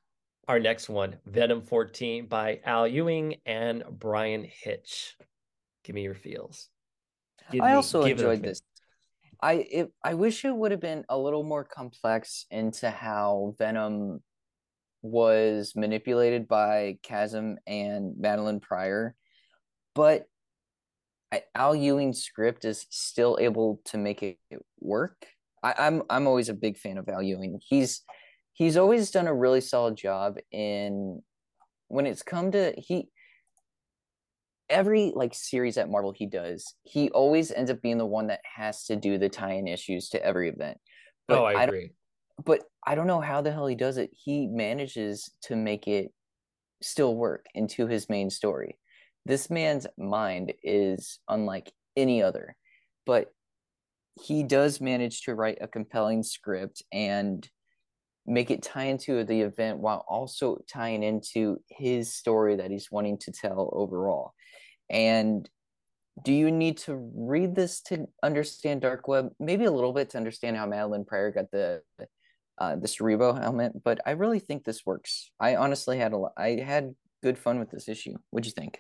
Our 0.48 0.60
next 0.60 0.90
one, 0.90 1.16
Venom 1.26 1.64
14 1.64 2.28
by 2.28 2.60
Al 2.66 2.88
Ewing 2.88 3.38
and 3.48 3.84
Bryan 3.90 4.44
Hitch. 4.44 5.16
Give 5.84 5.96
me 5.96 6.04
your 6.04 6.14
feels. 6.14 6.70
Give 7.52 7.62
I 7.62 7.70
me, 7.70 7.74
also 7.74 8.04
enjoyed 8.04 8.44
this. 8.44 8.62
I 9.42 9.54
it, 9.54 9.92
I 10.04 10.14
wish 10.14 10.46
it 10.46 10.56
would 10.56 10.72
have 10.72 10.80
been 10.80 11.04
a 11.10 11.18
little 11.18 11.44
more 11.44 11.64
complex 11.64 12.46
into 12.52 12.92
how 12.92 13.56
Venom 13.58 14.22
was 15.02 15.74
manipulated 15.76 16.48
by 16.48 16.98
Chasm 17.02 17.58
and 17.66 18.16
Madelyne 18.20 18.62
Pryor, 18.62 19.16
but 19.96 20.26
Al 21.56 21.76
Ewing's 21.76 22.22
script 22.22 22.66
is 22.66 22.86
still 22.90 23.38
able 23.42 23.82
to 23.86 23.98
make 23.98 24.22
it 24.22 24.38
work. 24.80 25.26
I, 25.64 25.74
I'm 25.80 26.04
I'm 26.10 26.28
always 26.28 26.50
a 26.50 26.54
big 26.54 26.78
fan 26.78 27.00
of 27.00 27.10
Al 27.10 27.24
Ewing. 27.24 27.60
He's 27.68 28.04
he's 28.56 28.78
always 28.78 29.12
done 29.12 29.28
a 29.28 29.34
really 29.34 29.62
solid 29.62 29.96
job 29.96 30.38
in 30.52 31.22
when 31.88 32.08
it's 32.08 32.24
come 32.24 32.52
to 32.52 32.74
he 32.78 33.10
every 34.70 35.12
like 35.16 35.36
series 35.36 35.78
at 35.78 35.90
Marvel 35.90 36.12
he 36.12 36.26
does, 36.26 36.74
he 36.84 37.10
always 37.12 37.52
ends 37.52 37.70
up 37.70 37.82
being 37.82 38.00
the 38.00 38.06
one 38.06 38.28
that 38.28 38.42
has 38.56 38.86
to 38.86 38.96
do 38.96 39.18
the 39.18 39.30
tie-in 39.30 39.68
issues 39.68 40.10
to 40.10 40.26
every 40.26 40.50
event. 40.50 40.80
But 41.28 41.40
oh, 41.40 41.46
I, 41.46 41.54
I 41.54 41.64
agree. 41.64 41.92
But 42.44 42.64
I 42.86 42.96
don't 42.96 43.08
know 43.08 43.22
how 43.22 43.42
the 43.42 43.52
hell 43.52 43.68
he 43.68 43.76
does 43.76 43.98
it. 43.98 44.10
He 44.12 44.48
manages 44.48 45.30
to 45.44 45.56
make 45.56 45.88
it 45.88 46.12
still 46.82 47.16
work 47.16 47.46
into 47.54 47.88
his 47.88 48.10
main 48.10 48.30
story. 48.30 48.78
This 49.26 49.50
man's 49.50 49.88
mind 49.98 50.54
is 50.64 51.20
unlike 51.30 51.72
any 51.96 52.22
other, 52.22 52.56
but 53.06 53.32
he 54.22 54.44
does 54.44 54.82
manage 54.82 55.22
to 55.24 55.36
write 55.36 55.58
a 55.62 55.68
compelling 55.68 56.24
script 56.24 56.84
and 56.92 57.48
make 58.26 58.50
it 58.52 58.64
tie 58.64 58.86
into 58.86 59.24
the 59.24 59.42
event 59.42 59.80
while 59.80 60.04
also 60.08 60.64
tying 60.72 61.04
into 61.04 61.58
his 61.70 62.14
story 62.14 62.56
that 62.56 62.72
he's 62.72 62.92
wanting 62.92 63.18
to 63.20 63.32
tell 63.32 63.70
overall. 63.74 64.34
And 64.90 65.48
do 66.24 66.34
you 66.34 66.50
need 66.50 66.78
to 66.80 66.96
read 67.16 67.56
this 67.56 67.82
to 67.82 68.08
understand 68.24 68.82
Dark 68.82 69.08
Web? 69.08 69.32
Maybe 69.40 69.66
a 69.66 69.72
little 69.72 69.94
bit 69.94 70.12
to 70.12 70.18
understand 70.18 70.56
how 70.58 70.66
Madelyne 70.66 71.06
Pryor 71.06 71.32
got 71.32 71.52
the 71.52 71.82
uh, 72.58 72.76
the 72.78 72.88
Cerebro 72.88 73.34
helmet, 73.34 73.74
but 73.84 74.00
I 74.06 74.12
really 74.12 74.40
think 74.40 74.64
this 74.64 74.86
works. 74.86 75.30
I 75.40 75.58
honestly 75.58 75.98
had 75.98 76.14
a 76.14 76.18
lot, 76.18 76.32
I 76.38 76.62
had 76.66 76.96
good 77.22 77.38
fun 77.38 77.60
with 77.60 77.70
this 77.70 77.90
issue. 77.90 78.14
What'd 78.30 78.46
you 78.46 78.54
think? 78.54 78.80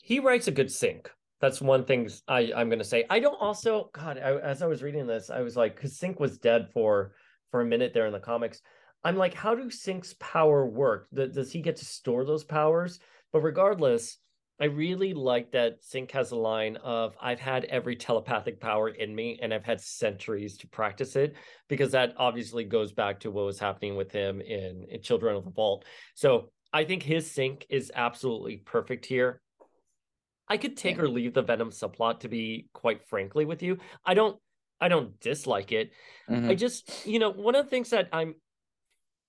He 0.00 0.20
writes 0.20 0.46
a 0.46 0.52
good 0.52 0.68
Synch. 0.68 1.06
That's 1.40 1.60
one 1.60 1.84
thing 1.84 2.08
I, 2.28 2.52
I'm 2.54 2.68
going 2.68 2.78
to 2.78 2.84
say. 2.84 3.06
I 3.10 3.18
don't 3.18 3.40
also, 3.40 3.90
God, 3.92 4.18
I, 4.18 4.38
as 4.38 4.62
I 4.62 4.66
was 4.66 4.82
reading 4.82 5.06
this, 5.06 5.30
I 5.30 5.40
was 5.40 5.56
like, 5.56 5.74
because 5.74 5.98
Synch 5.98 6.20
was 6.20 6.38
dead 6.38 6.68
for 6.72 7.14
for 7.50 7.60
a 7.60 7.64
minute 7.64 7.92
there 7.94 8.06
in 8.06 8.12
the 8.12 8.20
comics. 8.20 8.60
I'm 9.08 9.16
like, 9.16 9.32
how 9.32 9.54
do 9.54 9.70
Synch's 9.70 10.12
power 10.14 10.66
work? 10.66 11.08
Does 11.14 11.50
he 11.50 11.62
get 11.62 11.76
to 11.76 11.84
store 11.86 12.26
those 12.26 12.44
powers? 12.44 13.00
But 13.32 13.40
regardless, 13.40 14.18
I 14.60 14.66
really 14.66 15.14
like 15.14 15.52
that 15.52 15.82
Synch 15.82 16.10
has 16.10 16.32
a 16.32 16.36
line 16.36 16.76
of 16.76 17.16
I've 17.18 17.40
had 17.40 17.64
every 17.64 17.96
telepathic 17.96 18.60
power 18.60 18.90
in 18.90 19.14
me 19.14 19.38
and 19.40 19.54
I've 19.54 19.64
had 19.64 19.80
centuries 19.80 20.58
to 20.58 20.66
practice 20.66 21.16
it 21.16 21.36
because 21.68 21.92
that 21.92 22.16
obviously 22.18 22.64
goes 22.64 22.92
back 22.92 23.20
to 23.20 23.30
what 23.30 23.46
was 23.46 23.58
happening 23.58 23.96
with 23.96 24.12
him 24.12 24.42
in, 24.42 24.84
in 24.90 25.00
Children 25.00 25.36
of 25.36 25.44
the 25.44 25.52
Vault. 25.52 25.86
So 26.14 26.50
I 26.70 26.84
think 26.84 27.02
his 27.02 27.26
Synch 27.30 27.62
is 27.70 27.90
absolutely 27.94 28.58
perfect 28.58 29.06
here. 29.06 29.40
I 30.48 30.58
could 30.58 30.76
take 30.76 30.96
yeah. 30.96 31.04
or 31.04 31.08
leave 31.08 31.32
the 31.32 31.42
Venom 31.42 31.70
subplot 31.70 32.20
to 32.20 32.28
be 32.28 32.68
quite 32.74 33.08
frankly 33.08 33.46
with 33.46 33.62
you. 33.62 33.78
I 34.04 34.12
don't 34.12 34.38
I 34.82 34.88
don't 34.88 35.18
dislike 35.20 35.72
it. 35.72 35.92
Mm-hmm. 36.28 36.50
I 36.50 36.54
just, 36.54 37.06
you 37.06 37.18
know, 37.18 37.30
one 37.30 37.54
of 37.54 37.64
the 37.64 37.70
things 37.70 37.90
that 37.90 38.08
I'm 38.12 38.34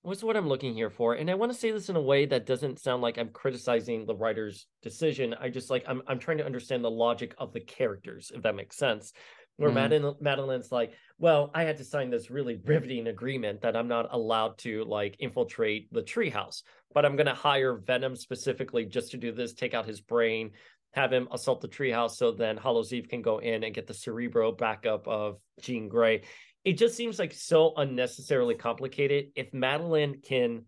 what's 0.10 0.24
what 0.24 0.36
I'm 0.36 0.48
looking 0.48 0.74
here 0.74 0.89
for. 0.89 1.13
And 1.13 1.30
I 1.30 1.36
want 1.36 1.52
to 1.54 1.58
say 1.58 1.69
this 1.69 1.88
in 1.88 1.95
a 1.95 2.02
way 2.02 2.26
that 2.26 2.48
doesn't 2.48 2.80
sound 2.80 3.04
like 3.04 3.19
I'm 3.19 3.30
criticizing 3.30 4.08
the 4.08 4.15
writer's 4.15 4.65
decision. 4.82 5.36
I 5.39 5.50
just 5.50 5.69
like 5.69 5.86
I'm 5.88 6.02
I'm 6.08 6.17
trying 6.17 6.39
to 6.39 6.45
understand 6.45 6.84
the 6.84 6.89
logic 6.89 7.36
of 7.38 7.54
the 7.54 7.60
characters, 7.60 8.32
if 8.34 8.41
that 8.41 8.56
makes 8.56 8.76
sense. 8.76 9.13
Where 9.58 9.69
mm. 9.69 9.76
Madelyne, 9.76 10.19
Madelyne's 10.19 10.72
like, 10.72 10.93
well, 11.19 11.52
I 11.54 11.63
had 11.63 11.78
to 11.78 11.84
sign 11.84 12.10
this 12.10 12.32
really 12.32 12.60
riveting 12.65 13.08
agreement 13.08 13.62
that 13.62 13.76
I'm 13.76 13.88
not 13.88 14.08
allowed 14.12 14.58
to 14.60 14.84
like 14.86 15.15
infiltrate 15.19 15.93
the 15.93 16.02
treehouse, 16.02 16.63
but 16.91 17.06
I'm 17.06 17.15
gonna 17.15 17.36
hire 17.36 17.78
Venom 17.78 18.15
specifically 18.15 18.86
just 18.86 19.12
to 19.12 19.17
do 19.17 19.32
this, 19.32 19.54
take 19.54 19.76
out 19.76 19.86
his 19.86 20.02
brain, 20.02 20.52
have 20.93 21.13
him 21.13 21.28
assault 21.32 21.62
the 21.62 21.67
treehouse, 21.67 22.15
so 22.15 22.32
then 22.32 22.58
Hallows 22.58 22.93
Eve 22.93 23.10
can 23.10 23.22
go 23.22 23.38
in 23.38 23.63
and 23.63 23.76
get 23.76 23.86
the 23.86 23.93
Cerebro 23.93 24.52
backup 24.54 25.08
of 25.08 25.38
Jean 25.62 25.88
Grey 25.88 26.24
it 26.63 26.78
just 26.78 26.95
seems 26.95 27.19
like 27.19 27.34
so 27.34 27.74
unnecessarily 27.76 28.56
complicated. 28.56 29.28
If 29.36 29.52
Madelyne 29.52 30.24
can, 30.24 30.65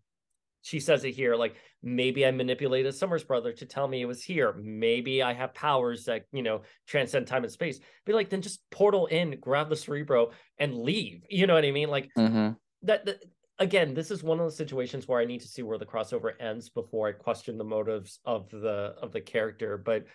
she 0.61 0.79
says 0.79 1.03
it 1.03 1.11
here, 1.11 1.35
like 1.35 1.55
maybe 1.83 2.25
I 2.25 2.31
manipulated 2.31 2.95
Summers 2.95 3.23
brother 3.23 3.51
to 3.53 3.65
tell 3.65 3.87
me 3.87 4.01
it 4.01 4.05
was 4.05 4.23
here. 4.23 4.53
Maybe 4.53 5.21
I 5.21 5.33
have 5.33 5.53
powers 5.53 6.05
that, 6.05 6.25
you 6.31 6.43
know, 6.43 6.61
transcend 6.87 7.27
time 7.27 7.43
and 7.43 7.51
space. 7.51 7.79
Be 8.05 8.13
like, 8.13 8.29
then 8.29 8.41
just 8.41 8.61
portal 8.69 9.07
in, 9.07 9.39
grab 9.39 9.69
the 9.69 9.75
cerebro 9.75 10.31
and 10.57 10.77
leave. 10.77 11.23
You 11.29 11.47
know 11.47 11.55
what 11.55 11.65
I 11.65 11.71
mean? 11.71 11.89
Like 11.89 12.09
mm-hmm. 12.17 12.51
that, 12.83 13.05
that 13.05 13.23
again, 13.59 13.93
this 13.93 14.11
is 14.11 14.23
one 14.23 14.39
of 14.39 14.45
the 14.45 14.51
situations 14.51 15.07
where 15.07 15.19
I 15.19 15.25
need 15.25 15.41
to 15.41 15.47
see 15.47 15.61
where 15.61 15.77
the 15.77 15.85
crossover 15.85 16.31
ends 16.39 16.69
before 16.69 17.09
I 17.09 17.11
question 17.11 17.57
the 17.57 17.63
motives 17.63 18.19
of 18.25 18.49
the 18.49 18.95
of 19.01 19.11
the 19.11 19.21
character. 19.21 19.77
But 19.77 20.05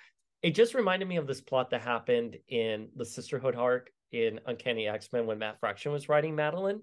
it 0.42 0.54
just 0.54 0.74
reminded 0.74 1.08
me 1.08 1.16
of 1.16 1.26
this 1.26 1.40
plot 1.40 1.70
that 1.70 1.82
happened 1.82 2.36
in 2.48 2.88
the 2.96 3.04
sisterhood 3.04 3.54
arc 3.54 3.90
in 4.12 4.40
Uncanny 4.46 4.88
X 4.88 5.08
Men 5.12 5.26
when 5.26 5.38
Matt 5.38 5.60
Fraction 5.60 5.92
was 5.92 6.08
writing 6.08 6.34
Madelyne, 6.34 6.80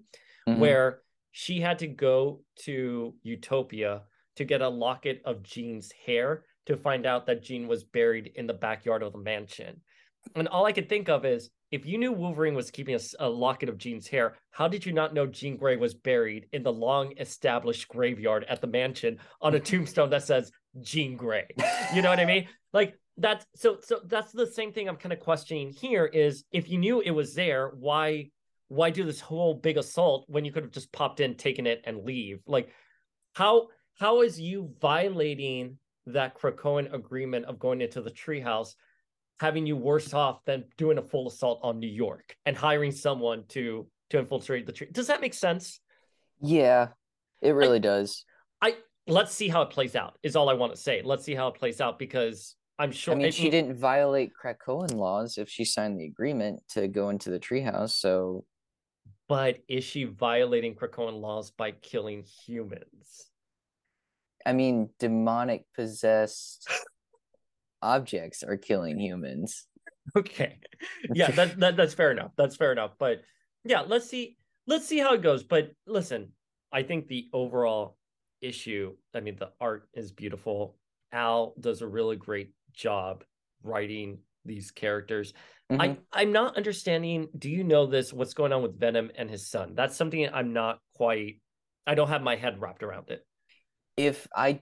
mm-hmm. 0.48 0.60
where 0.60 1.00
she 1.32 1.60
had 1.60 1.78
to 1.80 1.86
go 1.86 2.40
to 2.64 3.14
Utopia 3.22 4.02
to 4.36 4.44
get 4.44 4.62
a 4.62 4.68
locket 4.68 5.22
of 5.24 5.42
Jean's 5.42 5.92
hair 6.06 6.44
to 6.66 6.76
find 6.76 7.06
out 7.06 7.26
that 7.26 7.42
Jean 7.42 7.68
was 7.68 7.84
buried 7.84 8.32
in 8.36 8.46
the 8.46 8.54
backyard 8.54 9.02
of 9.02 9.12
the 9.12 9.18
mansion. 9.18 9.80
And 10.34 10.48
all 10.48 10.64
I 10.64 10.72
could 10.72 10.88
think 10.88 11.08
of 11.08 11.24
is 11.24 11.50
if 11.70 11.84
you 11.84 11.98
knew 11.98 12.12
Wolverine 12.12 12.54
was 12.54 12.70
keeping 12.70 12.94
a, 12.94 13.00
a, 13.18 13.28
locket 13.28 13.68
of 13.68 13.78
Jean's 13.78 14.06
hair, 14.06 14.36
how 14.52 14.68
did 14.68 14.86
you 14.86 14.92
not 14.92 15.12
know 15.12 15.26
Jean 15.26 15.56
Grey 15.56 15.76
was 15.76 15.92
buried 15.92 16.46
in 16.52 16.62
the 16.62 16.72
long 16.72 17.12
established 17.18 17.88
graveyard 17.88 18.44
at 18.48 18.60
the 18.60 18.66
mansion 18.66 19.18
on 19.42 19.54
a 19.54 19.60
tombstone 19.70 20.10
that 20.10 20.22
says 20.22 20.52
Jean 20.80 21.16
Grey? 21.16 21.46
You 21.94 22.00
know 22.00 22.10
what 22.10 22.20
I 22.20 22.26
mean? 22.26 22.46
Like 22.72 22.98
that's 23.16 23.46
so 23.54 23.78
so 23.80 24.00
that's 24.06 24.32
the 24.32 24.46
same 24.46 24.72
thing 24.72 24.88
I'm 24.88 24.96
kind 24.96 25.12
of 25.12 25.20
questioning 25.20 25.70
here 25.70 26.04
is 26.04 26.44
if 26.50 26.68
you 26.68 26.78
knew 26.78 27.00
it 27.00 27.12
was 27.12 27.34
there, 27.34 27.70
why 27.78 28.30
why 28.68 28.90
do 28.90 29.04
this 29.04 29.20
whole 29.20 29.54
big 29.54 29.76
assault 29.76 30.24
when 30.28 30.44
you 30.44 30.52
could 30.52 30.64
have 30.64 30.72
just 30.72 30.92
popped 30.92 31.20
in, 31.20 31.36
taken 31.36 31.66
it, 31.66 31.82
and 31.84 32.04
leave? 32.04 32.40
Like 32.46 32.70
how 33.34 33.68
how 33.98 34.22
is 34.22 34.40
you 34.40 34.72
violating 34.80 35.78
that 36.06 36.36
Krakoan 36.36 36.92
agreement 36.92 37.46
of 37.46 37.58
going 37.58 37.80
into 37.80 38.02
the 38.02 38.10
treehouse 38.10 38.74
having 39.40 39.66
you 39.66 39.76
worse 39.76 40.12
off 40.12 40.44
than 40.44 40.64
doing 40.76 40.98
a 40.98 41.02
full 41.02 41.28
assault 41.28 41.60
on 41.62 41.78
New 41.78 41.88
York 41.88 42.36
and 42.46 42.56
hiring 42.56 42.92
someone 42.92 43.44
to 43.48 43.86
to 44.10 44.18
infiltrate 44.18 44.66
the 44.66 44.72
tree? 44.72 44.88
Does 44.90 45.06
that 45.06 45.20
make 45.20 45.34
sense? 45.34 45.80
Yeah, 46.40 46.88
it 47.40 47.52
really 47.52 47.76
I, 47.76 47.80
does. 47.80 48.24
I 48.60 48.74
let's 49.06 49.32
see 49.32 49.48
how 49.48 49.62
it 49.62 49.70
plays 49.70 49.94
out. 49.94 50.18
Is 50.24 50.34
all 50.34 50.48
I 50.48 50.54
want 50.54 50.74
to 50.74 50.80
say. 50.80 51.02
Let's 51.04 51.24
see 51.24 51.36
how 51.36 51.46
it 51.48 51.54
plays 51.54 51.80
out 51.80 52.00
because 52.00 52.56
I'm 52.78 52.92
sure. 52.92 53.14
I 53.14 53.16
mean, 53.16 53.32
she 53.32 53.50
didn't 53.50 53.76
violate 53.76 54.32
Krakoan 54.34 54.94
laws 54.94 55.38
if 55.38 55.48
she 55.48 55.64
signed 55.64 55.98
the 55.98 56.06
agreement 56.06 56.60
to 56.70 56.88
go 56.88 57.08
into 57.10 57.30
the 57.30 57.38
treehouse. 57.38 57.90
So, 57.90 58.44
but 59.28 59.58
is 59.68 59.84
she 59.84 60.04
violating 60.04 60.74
Krakoan 60.74 61.20
laws 61.20 61.50
by 61.50 61.70
killing 61.70 62.24
humans? 62.46 63.30
I 64.44 64.52
mean, 64.52 64.90
demonic 64.98 65.64
possessed 65.74 66.68
objects 67.80 68.42
are 68.42 68.56
killing 68.56 68.98
humans. 68.98 69.66
Okay, 70.14 70.58
yeah, 71.14 71.30
that, 71.30 71.58
that 71.60 71.76
that's 71.78 71.94
fair 71.94 72.10
enough. 72.10 72.32
That's 72.36 72.56
fair 72.56 72.72
enough. 72.72 72.90
But 72.98 73.22
yeah, 73.64 73.80
let's 73.80 74.06
see. 74.06 74.36
Let's 74.66 74.86
see 74.86 74.98
how 74.98 75.14
it 75.14 75.22
goes. 75.22 75.42
But 75.42 75.70
listen, 75.86 76.32
I 76.70 76.82
think 76.82 77.08
the 77.08 77.28
overall 77.32 77.96
issue. 78.42 78.96
I 79.14 79.20
mean, 79.20 79.36
the 79.36 79.52
art 79.62 79.88
is 79.94 80.12
beautiful. 80.12 80.76
Al 81.10 81.54
does 81.58 81.80
a 81.80 81.86
really 81.86 82.16
great 82.16 82.52
job 82.74 83.24
writing 83.62 84.18
these 84.44 84.70
characters. 84.70 85.32
Mm-hmm. 85.70 85.80
I 85.80 85.96
I'm 86.12 86.32
not 86.32 86.56
understanding. 86.56 87.28
Do 87.36 87.50
you 87.50 87.64
know 87.64 87.86
this? 87.86 88.12
What's 88.12 88.34
going 88.34 88.52
on 88.52 88.62
with 88.62 88.78
Venom 88.78 89.10
and 89.16 89.30
his 89.30 89.48
son? 89.48 89.74
That's 89.74 89.96
something 89.96 90.28
I'm 90.32 90.52
not 90.52 90.78
quite. 90.94 91.40
I 91.86 91.94
don't 91.94 92.08
have 92.08 92.22
my 92.22 92.36
head 92.36 92.60
wrapped 92.60 92.82
around 92.82 93.10
it. 93.10 93.24
If 93.96 94.26
I 94.34 94.60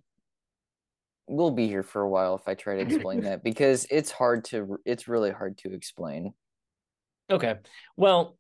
we'll 1.29 1.51
be 1.51 1.67
here 1.67 1.83
for 1.83 2.03
a 2.03 2.09
while 2.09 2.35
if 2.35 2.47
I 2.47 2.55
try 2.55 2.77
to 2.77 2.83
explain 2.83 3.21
that 3.25 3.43
because 3.43 3.87
it's 3.91 4.11
hard 4.11 4.45
to 4.47 4.79
it's 4.85 5.09
really 5.09 5.31
hard 5.31 5.59
to 5.59 5.73
explain. 5.73 6.35
Okay. 7.31 7.57
Well, 7.97 8.37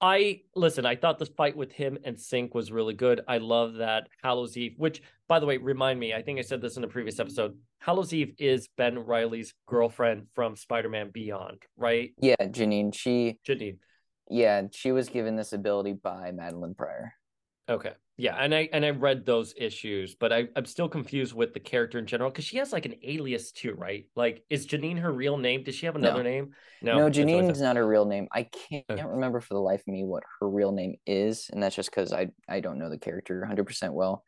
I 0.00 0.40
listen, 0.56 0.84
I 0.84 0.96
thought 0.96 1.18
this 1.18 1.28
fight 1.36 1.56
with 1.56 1.72
him 1.72 1.98
and 2.04 2.16
Synch 2.16 2.54
was 2.54 2.72
really 2.72 2.94
good. 2.94 3.20
I 3.28 3.38
love 3.38 3.74
that 3.74 4.08
Hallows 4.22 4.56
Eve, 4.56 4.74
which 4.76 5.02
by 5.28 5.38
the 5.38 5.46
way, 5.46 5.56
remind 5.56 5.98
me, 6.00 6.12
I 6.12 6.22
think 6.22 6.38
I 6.38 6.42
said 6.42 6.60
this 6.60 6.76
in 6.76 6.84
a 6.84 6.88
previous 6.88 7.20
episode. 7.20 7.56
Hallows 7.84 8.14
Eve 8.14 8.32
is 8.38 8.68
Ben 8.78 8.98
Reilly's 8.98 9.52
girlfriend 9.66 10.28
from 10.34 10.56
Spider-Man 10.56 11.10
Beyond, 11.12 11.64
right? 11.76 12.12
Yeah, 12.18 12.36
Janine. 12.40 12.94
She 12.94 13.38
Janine. 13.46 13.76
Yeah, 14.30 14.62
she 14.72 14.90
was 14.90 15.10
given 15.10 15.36
this 15.36 15.52
ability 15.52 15.92
by 15.92 16.30
Madelyne 16.32 16.74
Pryor. 16.74 17.12
Okay. 17.68 17.92
Yeah, 18.16 18.36
and 18.36 18.54
I 18.54 18.70
and 18.72 18.86
I 18.86 18.90
read 18.90 19.26
those 19.26 19.52
issues, 19.58 20.14
but 20.14 20.32
I, 20.32 20.44
I'm 20.56 20.64
still 20.64 20.88
confused 20.88 21.34
with 21.34 21.52
the 21.52 21.60
character 21.60 21.98
in 21.98 22.06
general 22.06 22.30
because 22.30 22.46
she 22.46 22.56
has 22.56 22.72
like 22.72 22.86
an 22.86 22.94
alias 23.02 23.52
too, 23.52 23.74
right? 23.74 24.06
Like, 24.16 24.44
is 24.48 24.66
Janine 24.66 25.00
her 25.00 25.12
real 25.12 25.36
name? 25.36 25.64
Does 25.64 25.74
she 25.74 25.84
have 25.84 25.96
another 25.96 26.22
no. 26.22 26.30
name? 26.30 26.50
No, 26.80 26.96
no, 26.96 27.10
Janine's 27.10 27.60
not 27.60 27.76
her 27.76 27.86
real 27.86 28.06
name. 28.06 28.28
I 28.32 28.44
can't 28.70 28.84
okay. 28.88 29.04
remember 29.04 29.40
for 29.40 29.52
the 29.52 29.60
life 29.60 29.80
of 29.80 29.88
me 29.88 30.04
what 30.04 30.22
her 30.40 30.48
real 30.48 30.72
name 30.72 30.94
is, 31.06 31.50
and 31.52 31.62
that's 31.62 31.76
just 31.76 31.90
because 31.90 32.14
I 32.14 32.28
I 32.48 32.60
don't 32.60 32.78
know 32.78 32.88
the 32.88 32.98
character 32.98 33.40
100 33.40 33.64
percent 33.64 33.92
well. 33.92 34.24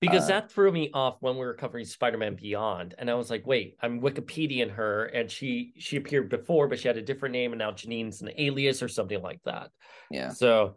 Because 0.00 0.24
uh, 0.24 0.28
that 0.28 0.50
threw 0.50 0.72
me 0.72 0.90
off 0.94 1.16
when 1.20 1.34
we 1.34 1.40
were 1.40 1.54
covering 1.54 1.84
Spider-Man 1.84 2.34
Beyond, 2.34 2.94
and 2.98 3.10
I 3.10 3.14
was 3.14 3.28
like, 3.28 3.46
"Wait, 3.46 3.76
I'm 3.82 4.00
Wikipediaing 4.00 4.70
her, 4.70 5.04
and 5.06 5.30
she 5.30 5.74
she 5.76 5.96
appeared 5.96 6.30
before, 6.30 6.68
but 6.68 6.78
she 6.78 6.88
had 6.88 6.96
a 6.96 7.02
different 7.02 7.34
name, 7.34 7.52
and 7.52 7.58
now 7.58 7.72
Janine's 7.72 8.22
an 8.22 8.30
alias 8.38 8.82
or 8.82 8.88
something 8.88 9.20
like 9.20 9.42
that." 9.44 9.70
Yeah. 10.10 10.30
So, 10.30 10.76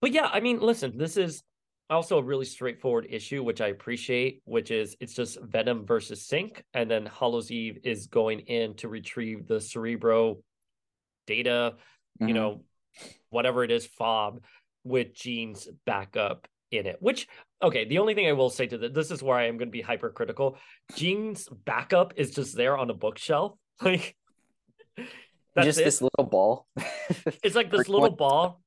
but 0.00 0.12
yeah, 0.12 0.28
I 0.32 0.40
mean, 0.40 0.58
listen, 0.58 0.98
this 0.98 1.16
is 1.16 1.44
also 1.88 2.18
a 2.18 2.22
really 2.22 2.44
straightforward 2.44 3.06
issue, 3.10 3.44
which 3.44 3.60
I 3.60 3.68
appreciate, 3.68 4.42
which 4.44 4.70
is 4.70 4.96
it's 4.98 5.14
just 5.14 5.40
Venom 5.40 5.86
versus 5.86 6.26
Synch, 6.26 6.62
and 6.74 6.90
then 6.90 7.06
Hallows 7.06 7.50
Eve 7.50 7.78
is 7.84 8.06
going 8.06 8.40
in 8.40 8.74
to 8.76 8.88
retrieve 8.88 9.46
the 9.46 9.60
Cerebro 9.60 10.38
data, 11.26 11.74
mm-hmm. 12.20 12.28
you 12.28 12.34
know, 12.34 12.64
whatever 13.30 13.62
it 13.62 13.70
is, 13.70 13.86
fob 13.86 14.42
with 14.84 15.14
Jean's 15.14 15.68
backup 15.86 16.48
in 16.72 16.86
it. 16.86 16.96
Which, 17.00 17.28
okay, 17.62 17.84
the 17.84 17.98
only 17.98 18.14
thing 18.14 18.26
I 18.26 18.32
will 18.32 18.50
say 18.50 18.66
to 18.66 18.78
that, 18.78 18.94
this 18.94 19.10
is 19.10 19.22
where 19.22 19.36
I 19.36 19.46
am 19.46 19.58
going 19.58 19.68
to 19.68 19.72
be 19.72 19.82
hypercritical. 19.82 20.58
Jean's 20.94 21.48
backup 21.48 22.14
is 22.16 22.32
just 22.32 22.56
there 22.56 22.76
on 22.76 22.90
a 22.90 22.94
bookshelf, 22.94 23.56
like. 23.82 24.16
Just 25.62 25.80
it. 25.80 25.84
this 25.84 26.00
little 26.00 26.24
ball. 26.24 26.66
it's 27.42 27.54
like 27.54 27.70
this 27.70 27.88
little 27.88 28.10
ball 28.10 28.62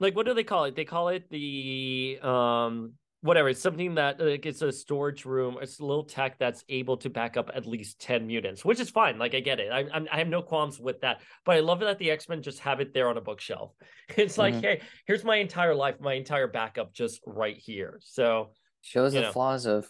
like 0.00 0.16
what 0.16 0.26
do 0.26 0.34
they 0.34 0.44
call 0.44 0.64
it? 0.64 0.76
They 0.76 0.84
call 0.84 1.08
it 1.08 1.28
the 1.30 2.18
um 2.22 2.92
whatever. 3.24 3.48
It's 3.48 3.60
something 3.60 3.94
that 3.94 4.20
like 4.20 4.44
it's 4.44 4.60
a 4.60 4.70
storage 4.70 5.24
room. 5.24 5.56
It's 5.62 5.80
a 5.80 5.84
little 5.84 6.04
tech 6.04 6.38
that's 6.38 6.62
able 6.68 6.98
to 6.98 7.08
back 7.08 7.36
up 7.38 7.50
at 7.54 7.64
least 7.66 7.98
ten 8.00 8.26
mutants, 8.26 8.64
which 8.64 8.78
is 8.80 8.90
fine. 8.90 9.18
Like 9.18 9.34
I 9.34 9.40
get 9.40 9.60
it. 9.60 9.72
I 9.72 9.86
I'm, 9.92 10.06
I 10.12 10.18
have 10.18 10.28
no 10.28 10.42
qualms 10.42 10.78
with 10.78 11.00
that. 11.00 11.22
But 11.46 11.56
I 11.56 11.60
love 11.60 11.80
it 11.80 11.86
that 11.86 11.98
the 11.98 12.10
X 12.10 12.28
Men 12.28 12.42
just 12.42 12.58
have 12.60 12.80
it 12.80 12.92
there 12.92 13.08
on 13.08 13.16
a 13.16 13.22
bookshelf. 13.22 13.72
It's 14.18 14.36
like, 14.36 14.54
Mhm. 14.54 14.60
hey, 14.62 14.80
here's 15.06 15.24
my 15.24 15.36
entire 15.36 15.74
life, 15.74 15.96
my 16.00 16.12
entire 16.12 16.46
backup, 16.46 16.92
just 16.92 17.20
right 17.26 17.56
here. 17.56 17.98
So 18.04 18.50
Shows 18.82 19.14
the 19.14 19.22
know. 19.22 19.32
flaws 19.32 19.64
of 19.64 19.88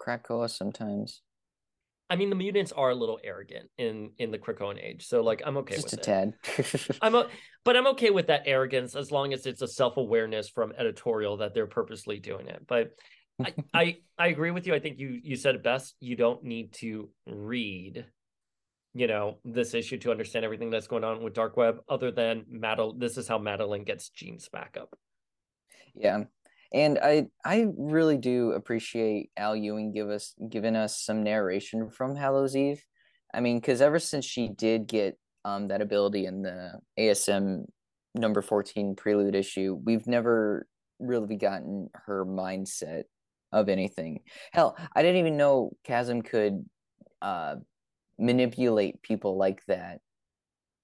Krakoa 0.00 0.48
sometimes. 0.48 1.20
I 2.10 2.16
mean, 2.16 2.28
the 2.28 2.36
mutants 2.36 2.72
are 2.72 2.90
a 2.90 2.94
little 2.94 3.20
arrogant 3.22 3.70
in 3.78 4.10
in 4.18 4.32
the 4.32 4.38
Krakoan 4.38 4.82
age. 4.82 5.06
So 5.06 5.22
like, 5.22 5.42
I'm 5.46 5.56
okay 5.58 5.76
Just 5.76 5.92
a 5.92 5.96
it. 5.96 6.02
tad. 6.02 6.34
I'm 7.02 7.14
a, 7.14 7.28
but 7.64 7.76
I'm 7.76 7.86
okay 7.88 8.10
with 8.10 8.26
that 8.26 8.42
arrogance 8.46 8.96
as 8.96 9.12
long 9.12 9.32
as 9.32 9.46
it's 9.46 9.62
a 9.62 9.68
self 9.68 9.96
awareness 9.96 10.48
from 10.48 10.72
editorial 10.76 11.36
that 11.36 11.54
they're 11.54 11.68
purposely 11.68 12.18
doing 12.18 12.48
it. 12.48 12.66
But 12.66 12.90
I, 13.42 13.54
I 13.74 13.96
I 14.18 14.26
agree 14.26 14.50
with 14.50 14.66
you. 14.66 14.74
I 14.74 14.80
think 14.80 14.98
you 14.98 15.20
you 15.22 15.36
said 15.36 15.54
it 15.54 15.62
best. 15.62 15.94
You 16.00 16.16
don't 16.16 16.42
need 16.42 16.72
to 16.74 17.10
read, 17.26 18.04
you 18.92 19.06
know, 19.06 19.38
this 19.44 19.72
issue 19.74 19.98
to 19.98 20.10
understand 20.10 20.44
everything 20.44 20.70
that's 20.70 20.88
going 20.88 21.04
on 21.04 21.22
with 21.22 21.34
Dark 21.34 21.56
Web. 21.56 21.78
Other 21.88 22.10
than 22.10 22.44
Madelyne, 22.52 22.98
this 22.98 23.18
is 23.18 23.28
how 23.28 23.38
Madelyne 23.38 23.86
gets 23.86 24.08
Jean's 24.08 24.48
back 24.48 24.76
up. 24.78 24.98
Yeah. 25.94 26.24
And 26.72 26.98
I 27.02 27.26
I 27.44 27.66
really 27.76 28.16
do 28.16 28.52
appreciate 28.52 29.30
Al 29.36 29.56
Ewing 29.56 29.92
give 29.92 30.08
us 30.08 30.34
giving 30.48 30.76
us 30.76 31.00
some 31.02 31.22
narration 31.22 31.90
from 31.90 32.14
Hallows 32.14 32.54
Eve. 32.56 32.84
I 33.34 33.40
mean, 33.40 33.58
because 33.58 33.80
ever 33.80 33.98
since 33.98 34.24
she 34.24 34.48
did 34.48 34.86
get 34.86 35.18
um 35.44 35.68
that 35.68 35.80
ability 35.82 36.26
in 36.26 36.42
the 36.42 36.78
ASM 36.98 37.64
number 38.14 38.42
14 38.42 38.94
prelude 38.96 39.34
issue, 39.34 39.78
we've 39.84 40.06
never 40.06 40.66
really 40.98 41.36
gotten 41.36 41.88
her 41.94 42.24
mindset 42.24 43.04
of 43.52 43.68
anything. 43.68 44.20
Hell, 44.52 44.76
I 44.94 45.02
didn't 45.02 45.18
even 45.18 45.36
know 45.36 45.72
Chasm 45.84 46.22
could 46.22 46.64
uh 47.20 47.56
manipulate 48.18 49.02
people 49.02 49.36
like 49.36 49.64
that 49.66 49.98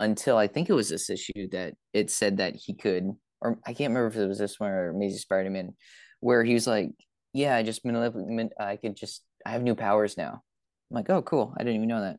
until 0.00 0.36
I 0.36 0.46
think 0.46 0.68
it 0.68 0.74
was 0.74 0.88
this 0.88 1.10
issue 1.10 1.48
that 1.52 1.74
it 1.92 2.10
said 2.10 2.38
that 2.38 2.56
he 2.56 2.74
could 2.74 3.12
or 3.46 3.58
I 3.66 3.72
can't 3.72 3.90
remember 3.90 4.08
if 4.08 4.16
it 4.16 4.26
was 4.26 4.38
this 4.38 4.58
one 4.58 4.70
or 4.70 4.90
Amazing 4.90 5.18
Spider-Man, 5.18 5.74
where 6.20 6.42
he 6.44 6.54
was 6.54 6.66
like, 6.66 6.90
"Yeah, 7.32 7.54
I 7.56 7.62
just 7.62 7.84
manipulate. 7.84 8.52
I 8.58 8.76
could 8.76 8.96
just. 8.96 9.22
I 9.44 9.50
have 9.50 9.62
new 9.62 9.74
powers 9.74 10.16
now." 10.16 10.42
I'm 10.90 10.94
like, 10.94 11.10
"Oh, 11.10 11.22
cool! 11.22 11.54
I 11.56 11.62
didn't 11.62 11.76
even 11.76 11.88
know 11.88 12.00
that." 12.00 12.18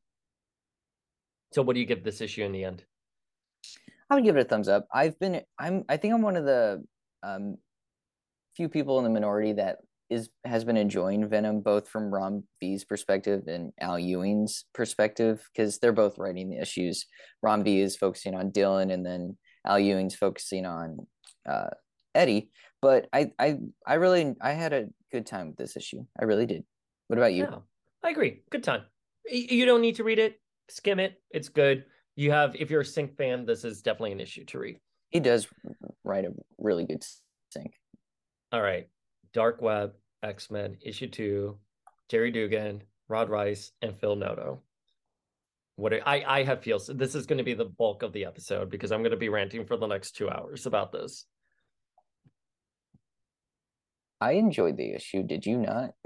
So, 1.53 1.61
what 1.61 1.73
do 1.73 1.79
you 1.79 1.85
give 1.85 2.03
this 2.03 2.21
issue 2.21 2.43
in 2.43 2.51
the 2.51 2.63
end? 2.63 2.83
I 4.09 4.15
would 4.15 4.23
give 4.23 4.37
it 4.37 4.45
a 4.45 4.45
thumbs 4.45 4.69
up. 4.69 4.87
I've 4.93 5.19
been. 5.19 5.41
I'm. 5.59 5.83
I 5.89 5.97
think 5.97 6.13
I'm 6.13 6.21
one 6.21 6.37
of 6.37 6.45
the 6.45 6.83
um, 7.23 7.57
few 8.55 8.69
people 8.69 8.97
in 8.97 9.03
the 9.03 9.09
minority 9.09 9.53
that 9.53 9.77
is 10.09 10.29
has 10.45 10.63
been 10.63 10.77
enjoying 10.77 11.27
Venom, 11.27 11.61
both 11.61 11.89
from 11.89 12.13
Ram 12.13 12.43
V's 12.61 12.85
perspective 12.85 13.43
and 13.47 13.73
Al 13.81 13.99
Ewing's 13.99 14.65
perspective, 14.73 15.47
because 15.53 15.79
they're 15.79 15.91
both 15.91 16.17
writing 16.17 16.49
the 16.49 16.61
issues. 16.61 17.05
Ram 17.43 17.63
V 17.63 17.81
is 17.81 17.97
focusing 17.97 18.35
on 18.35 18.51
Dylan, 18.51 18.93
and 18.93 19.05
then 19.05 19.37
Al 19.65 19.79
Ewing's 19.79 20.15
focusing 20.15 20.65
on 20.65 21.07
uh, 21.47 21.69
Eddie. 22.13 22.49
But 22.81 23.07
I, 23.13 23.31
I, 23.39 23.57
I 23.85 23.95
really, 23.95 24.35
I 24.41 24.51
had 24.51 24.73
a 24.73 24.85
good 25.11 25.25
time 25.25 25.47
with 25.47 25.57
this 25.57 25.75
issue. 25.75 26.05
I 26.19 26.25
really 26.25 26.45
did. 26.45 26.63
What 27.07 27.17
about 27.17 27.33
you? 27.33 27.47
I 28.03 28.09
agree. 28.09 28.41
Good 28.49 28.63
time. 28.63 28.83
You 29.29 29.65
don't 29.65 29.81
need 29.81 29.95
to 29.95 30.03
read 30.03 30.19
it. 30.19 30.39
Skim 30.69 30.99
it. 30.99 31.21
It's 31.31 31.49
good. 31.49 31.85
You 32.15 32.31
have, 32.31 32.55
if 32.55 32.69
you're 32.69 32.81
a 32.81 32.85
Synch 32.85 33.15
fan, 33.15 33.45
this 33.45 33.63
is 33.63 33.81
definitely 33.81 34.11
an 34.11 34.19
issue 34.19 34.45
to 34.45 34.59
read. 34.59 34.79
He 35.09 35.19
does 35.19 35.47
write 36.03 36.25
a 36.25 36.31
really 36.57 36.85
good 36.85 37.01
Synch. 37.55 37.73
All 38.51 38.61
right. 38.61 38.87
Dark 39.33 39.61
Web, 39.61 39.93
X 40.23 40.49
Men, 40.49 40.77
issue 40.81 41.07
two, 41.07 41.57
Gerry 42.09 42.31
Duggan, 42.31 42.83
Rod 43.07 43.29
Reis, 43.29 43.71
and 43.81 43.97
Phil 43.99 44.15
Noto. 44.15 44.61
What 45.75 45.91
do- 45.91 46.01
I 46.05 46.39
I 46.39 46.43
have 46.43 46.63
feels 46.63 46.87
this 46.87 47.13
is 47.13 47.25
going 47.25 47.37
to 47.37 47.43
be 47.43 47.53
the 47.53 47.65
bulk 47.65 48.03
of 48.03 48.13
the 48.13 48.25
episode 48.25 48.69
because 48.69 48.91
I'm 48.91 49.01
going 49.01 49.11
to 49.11 49.17
be 49.17 49.29
ranting 49.29 49.65
for 49.65 49.77
the 49.77 49.87
next 49.87 50.11
two 50.13 50.29
hours 50.29 50.65
about 50.65 50.91
this. 50.91 51.25
I 54.19 54.33
enjoyed 54.33 54.77
the 54.77 54.93
issue. 54.93 55.23
Did 55.23 55.45
you 55.45 55.57
not? 55.57 55.91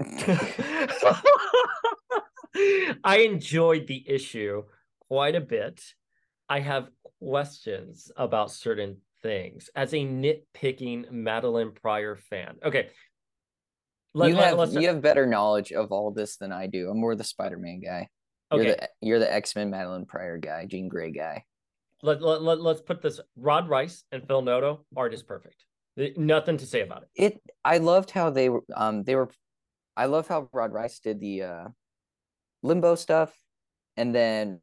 I 3.04 3.18
enjoyed 3.18 3.86
the 3.86 4.04
issue 4.06 4.64
quite 5.08 5.34
a 5.34 5.40
bit. 5.40 5.82
I 6.48 6.60
have 6.60 6.88
questions 7.20 8.12
about 8.16 8.50
certain 8.50 8.98
things 9.22 9.70
as 9.74 9.94
a 9.94 9.98
nitpicking 9.98 11.10
Madelyne 11.10 11.74
Pryor 11.74 12.16
fan. 12.16 12.56
Okay. 12.64 12.88
Let, 14.14 14.28
you 14.28 14.36
have 14.36 14.72
you 14.74 14.88
have 14.88 15.00
better 15.00 15.24
knowledge 15.24 15.72
of 15.72 15.90
all 15.90 16.10
this 16.10 16.36
than 16.36 16.52
I 16.52 16.66
do. 16.66 16.90
I'm 16.90 17.00
more 17.00 17.14
the 17.14 17.24
Spider-Man 17.24 17.80
guy. 17.80 18.08
You're 18.52 18.60
okay. 18.60 18.70
the 18.72 18.88
you're 19.00 19.18
the 19.18 19.32
X-Men 19.32 19.70
Madelyne 19.70 20.06
Pryor 20.06 20.36
guy, 20.36 20.66
Jean 20.66 20.88
Grey 20.88 21.10
guy. 21.10 21.44
let, 22.02 22.20
let, 22.20 22.42
let, 22.42 22.60
let's 22.60 22.82
put 22.82 23.00
this 23.00 23.20
Rod 23.36 23.70
Reis 23.70 24.04
and 24.12 24.26
Phil 24.26 24.42
Noto, 24.42 24.84
art 24.94 25.14
is 25.14 25.22
perfect. 25.22 25.64
Th- 25.96 26.16
Nothing 26.16 26.56
to 26.58 26.66
say 26.66 26.80
about 26.80 27.02
it. 27.02 27.08
It 27.14 27.42
I 27.64 27.78
loved 27.78 28.10
how 28.10 28.30
they 28.30 28.48
were 28.48 28.64
um 28.74 29.04
they 29.04 29.14
were 29.14 29.30
I 29.96 30.06
love 30.06 30.28
how 30.28 30.48
Rod 30.52 30.72
Reis 30.72 31.00
did 31.00 31.20
the 31.20 31.42
uh 31.42 31.68
limbo 32.62 32.94
stuff 32.94 33.34
and 33.96 34.14
then 34.14 34.60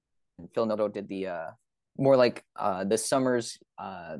Phil 0.54 0.66
Noto 0.66 0.88
did 0.88 1.08
the 1.08 1.28
uh 1.28 1.50
more 1.98 2.16
like 2.18 2.44
uh 2.56 2.84
the 2.84 2.98
summer's 2.98 3.58
uh 3.78 4.18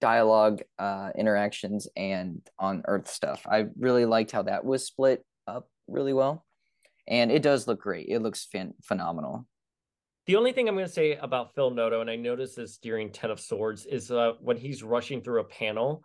dialogue 0.00 0.62
uh 0.78 1.10
interactions 1.16 1.88
and 1.96 2.40
on 2.58 2.82
earth 2.86 3.08
stuff. 3.08 3.46
I 3.48 3.66
really 3.78 4.04
liked 4.04 4.32
how 4.32 4.42
that 4.42 4.64
was 4.64 4.86
split 4.86 5.24
up 5.46 5.68
really 5.88 6.12
well. 6.12 6.44
And 7.08 7.32
it 7.32 7.42
does 7.42 7.66
look 7.66 7.80
great. 7.80 8.06
It 8.08 8.20
looks 8.20 8.44
fan- 8.44 8.74
phenomenal. 8.82 9.46
The 10.30 10.36
only 10.36 10.52
thing 10.52 10.68
I'm 10.68 10.76
going 10.76 10.86
to 10.86 10.92
say 10.92 11.16
about 11.16 11.56
Phil 11.56 11.72
Noto, 11.72 12.02
and 12.02 12.08
I 12.08 12.14
noticed 12.14 12.54
this 12.54 12.78
during 12.78 13.10
Ten 13.10 13.32
of 13.32 13.40
Swords, 13.40 13.84
is 13.84 14.12
uh, 14.12 14.34
when 14.40 14.56
he's 14.56 14.84
rushing 14.84 15.22
through 15.22 15.40
a 15.40 15.44
panel, 15.44 16.04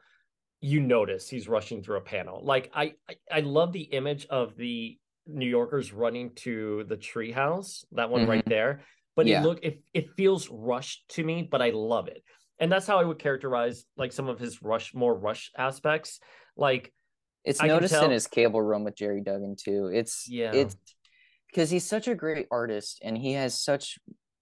you 0.61 0.80
notice 0.80 1.30
he's 1.30 1.47
rushing 1.47 1.84
through 1.84 1.97
a 1.97 2.01
panel. 2.01 2.43
Like 2.43 2.71
I, 2.73 2.93
I, 3.07 3.15
I 3.32 3.39
love 3.41 3.71
the 3.71 3.84
image 3.84 4.26
of 4.32 4.57
the 4.57 4.97
New 5.28 5.45
Yorkers 5.45 5.93
running 5.93 6.34
to 6.38 6.86
the 6.88 6.97
treehouse, 6.97 7.86
that 7.91 8.09
one 8.09 8.26
right 8.26 8.43
there. 8.47 8.82
But 9.15 9.28
Yeah. 9.28 9.41
it 9.41 9.45
look 9.45 9.59
it 9.61 9.84
it 9.93 10.15
feels 10.17 10.49
rushed 10.49 11.07
to 11.09 11.23
me, 11.23 11.43
but 11.43 11.61
I 11.61 11.69
love 11.69 12.07
it, 12.07 12.23
and 12.57 12.71
that's 12.71 12.88
how 12.88 12.97
I 12.97 13.03
would 13.03 13.19
characterize 13.19 13.86
like 13.95 14.11
some 14.11 14.28
of 14.28 14.39
his 14.39 14.63
rush 14.63 14.95
more 14.95 15.13
rush 15.13 15.51
aspects. 15.55 16.19
Like 16.57 16.91
It's 17.43 17.61
I 17.61 17.67
noticed 17.67 17.93
in 17.93 18.09
his 18.09 18.26
cable 18.26 18.63
room 18.63 18.86
with 18.86 18.95
Gerry 18.95 19.21
Duggan 19.21 19.55
too. 19.55 19.91
It's 19.93 20.28
Yeah. 20.28 20.51
it's 20.51 20.76
because 21.56 21.70
he's 21.70 21.88
such 21.88 22.10
a 22.10 22.16
great 22.16 22.47
artist 22.51 22.99
and 23.01 23.18
he 23.18 23.32
has 23.32 23.64
such 23.64 23.97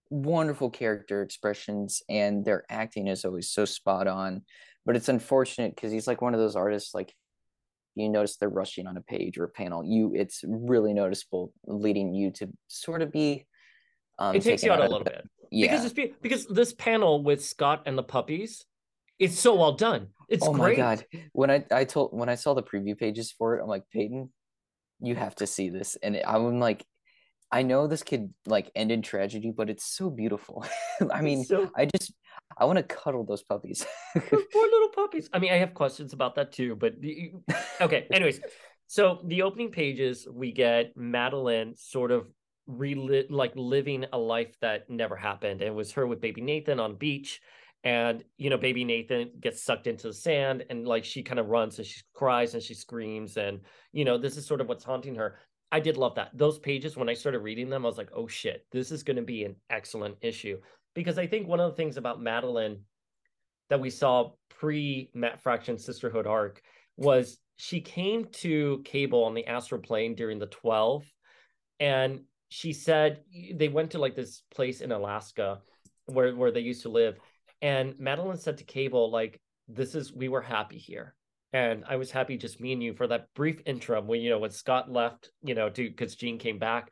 wonderful 0.10 0.72
character 0.72 1.22
expressions 1.22 2.02
and 2.10 2.44
their 2.44 2.66
acting 2.70 3.06
is 3.06 3.24
always 3.24 3.52
so 3.52 3.66
spot 3.66 4.08
on. 4.08 4.42
But 4.84 4.96
it's 4.96 5.10
unfortunate 5.10 5.76
because 5.76 5.92
he's 5.92 6.08
like 6.08 6.24
one 6.24 6.34
of 6.34 6.40
those 6.40 6.56
artists 6.56 6.96
like 6.96 7.14
you 7.94 8.10
notice 8.10 8.38
they're 8.38 8.50
rushing 8.50 8.88
on 8.88 8.98
a 8.98 9.02
page 9.02 9.38
or 9.38 9.44
a 9.44 9.50
panel. 9.50 9.84
You 9.86 10.14
it's 10.16 10.44
really 10.48 10.92
noticeable, 10.92 11.54
leading 11.68 12.16
you 12.16 12.32
to 12.32 12.50
sort 12.68 13.04
of 13.04 13.12
be 13.12 13.46
um 14.18 14.36
it 14.36 14.42
takes 14.42 14.64
you 14.64 14.72
out 14.72 14.80
a 14.80 14.82
little 14.82 15.04
bit. 15.04 15.24
Yeah. 15.52 15.68
because 15.68 15.86
it's 15.86 15.94
be- 15.94 16.16
because 16.20 16.48
this 16.48 16.74
panel 16.74 17.24
with 17.24 17.46
Scott 17.46 17.84
and 17.86 17.96
the 17.96 18.04
puppies, 18.04 18.66
it's 19.20 19.40
so 19.40 19.54
well 19.54 19.74
done. 19.74 20.08
It's 20.30 20.46
oh 20.46 20.52
great. 20.52 20.80
my 20.80 20.84
god 20.84 21.06
when 21.34 21.52
i 21.52 21.64
i 21.70 21.84
told 21.84 22.10
when 22.12 22.28
i 22.28 22.34
saw 22.34 22.56
the 22.56 22.64
preview 22.64 22.98
pages 22.98 23.32
for 23.32 23.56
it 23.56 23.62
i'm 23.62 23.68
like 23.68 23.84
peyton 23.92 24.32
you 25.00 25.14
have 25.16 25.36
to 25.36 25.46
see 25.46 25.70
this 25.70 25.96
and 26.02 26.20
i'm 26.26 26.60
like 26.60 26.84
i 27.54 27.62
know 27.62 27.88
this 27.88 28.04
could 28.04 28.34
like 28.46 28.70
end 28.76 28.92
in 28.92 29.02
tragedy 29.02 29.54
but 29.56 29.70
it's 29.70 29.86
so 29.86 30.10
beautiful 30.10 30.66
i 31.14 31.22
mean 31.22 31.44
so 31.46 31.72
i 31.78 31.86
just 31.86 32.14
i 32.58 32.66
want 32.66 32.78
to 32.78 32.84
cuddle 32.84 33.24
those 33.24 33.44
puppies 33.44 33.86
those 34.16 34.44
poor 34.52 34.66
little 34.66 34.84
puppies. 34.94 35.30
I 35.34 35.40
mean, 35.40 35.52
I 35.52 35.58
have 35.58 35.74
questions 35.74 36.14
about 36.14 36.36
that 36.36 36.52
too, 36.52 36.76
but 36.76 36.94
okay. 37.82 38.08
Anyways, 38.14 38.40
so 38.88 39.22
the 39.26 39.42
opening 39.42 39.72
pages 39.72 40.28
we 40.32 40.52
get 40.52 40.96
Madelyne 40.98 41.78
sort 41.78 42.12
of 42.12 42.28
relit 42.68 43.30
like 43.30 43.52
living 43.56 44.06
a 44.14 44.18
life 44.18 44.56
that 44.62 44.90
never 44.90 45.16
happened. 45.16 45.62
It 45.62 45.74
was 45.74 45.92
her 45.94 46.08
with 46.08 46.22
baby 46.22 46.42
Nathan 46.42 46.80
on 46.80 46.96
beach. 46.96 47.42
And 47.84 48.24
you 48.38 48.50
know, 48.50 48.58
baby 48.58 48.86
Nathan 48.86 49.32
gets 49.42 49.62
sucked 49.62 49.88
into 49.88 50.08
the 50.08 50.14
sand 50.14 50.64
and 50.70 50.88
like 50.88 51.04
she 51.04 51.22
kind 51.22 51.40
of 51.40 51.48
runs 51.48 51.78
and 51.80 51.86
she 51.86 52.02
cries 52.14 52.54
and 52.54 52.64
she 52.64 52.74
screams. 52.74 53.36
And 53.36 53.60
you 53.92 54.06
know, 54.06 54.18
this 54.18 54.38
is 54.38 54.46
sort 54.46 54.62
of 54.62 54.70
what's 54.70 54.86
haunting 54.86 55.16
her. 55.16 55.40
I 55.74 55.80
did 55.80 55.98
love 55.98 56.14
that. 56.16 56.30
Those 56.36 56.60
pages, 56.60 56.96
when 56.96 57.10
I 57.10 57.16
started 57.16 57.40
reading 57.40 57.68
them, 57.68 57.84
I 57.84 57.90
was 57.90 57.98
like, 57.98 58.12
oh 58.14 58.28
shit, 58.28 58.64
this 58.72 58.92
is 58.92 59.02
going 59.02 59.18
to 59.18 59.24
be 59.24 59.44
an 59.44 59.56
excellent 59.72 60.18
issue. 60.22 60.60
Because 60.94 61.18
I 61.18 61.26
think 61.26 61.48
one 61.48 61.60
of 61.60 61.72
the 61.72 61.76
things 61.76 61.98
about 61.98 62.22
Madelyne 62.22 62.78
that 63.72 63.80
we 63.80 63.90
saw 63.90 64.34
pre 64.50 65.10
Matt 65.16 65.42
Fraction 65.42 65.80
Sisterhood 65.80 66.28
arc 66.28 66.62
was 66.96 67.40
she 67.56 67.82
came 67.82 68.26
to 68.26 68.84
Cable 68.86 69.24
on 69.24 69.34
the 69.34 69.48
astral 69.48 69.82
plane 69.82 70.14
during 70.14 70.38
the 70.38 70.46
12 70.46 71.06
and 71.80 72.22
she 72.50 72.72
said 72.72 73.22
they 73.56 73.68
went 73.68 73.92
to 73.92 73.98
like 73.98 74.16
this 74.16 74.44
place 74.54 74.82
in 74.82 74.92
Alaska 74.92 75.62
where 76.06 76.36
where 76.36 76.52
they 76.52 76.60
used 76.60 76.84
to 76.84 76.90
live 76.90 77.18
and 77.64 77.96
Madelyne 77.96 78.38
said 78.38 78.60
to 78.60 78.64
Cable 78.64 79.10
like 79.10 79.42
this 79.68 79.96
is 79.96 80.14
we 80.14 80.30
were 80.30 80.42
happy 80.42 80.78
here 80.78 81.16
and 81.54 81.84
I 81.88 81.96
was 81.98 82.10
happy 82.10 82.36
just 82.36 82.60
me 82.60 82.74
and 82.74 82.82
you 82.82 82.94
for 82.94 83.08
that 83.08 83.28
brief 83.36 83.62
interim 83.66 84.08
when 84.08 84.22
you 84.22 84.32
know 84.32 84.40
when 84.40 84.50
Scott 84.50 84.92
left, 84.92 85.30
you 85.44 85.54
know, 85.54 85.70
to 85.70 85.90
because 85.90 86.16
Jean 86.16 86.40
came 86.40 86.58
back, 86.58 86.92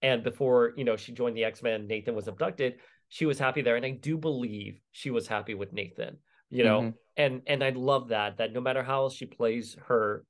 and 0.00 0.22
before 0.22 0.72
you 0.76 0.84
know 0.84 0.96
she 0.96 1.12
joined 1.12 1.36
the 1.36 1.44
X 1.44 1.62
Men, 1.62 1.86
Nathan 1.86 2.14
was 2.14 2.28
abducted. 2.28 2.76
She 3.08 3.26
was 3.26 3.38
happy 3.38 3.60
there, 3.60 3.76
and 3.76 3.84
I 3.84 3.90
do 3.90 4.16
believe 4.16 4.80
she 4.92 5.10
was 5.10 5.26
happy 5.26 5.54
with 5.54 5.72
Nathan. 5.72 6.18
You 6.48 6.64
know, 6.64 6.80
mm-hmm. 6.80 6.90
and 7.16 7.42
and 7.46 7.64
I 7.64 7.70
love 7.70 8.08
that 8.08 8.38
that 8.38 8.52
no 8.52 8.60
matter 8.60 8.82
how 8.82 9.08
she 9.08 9.26
plays 9.26 9.76
her 9.86 10.24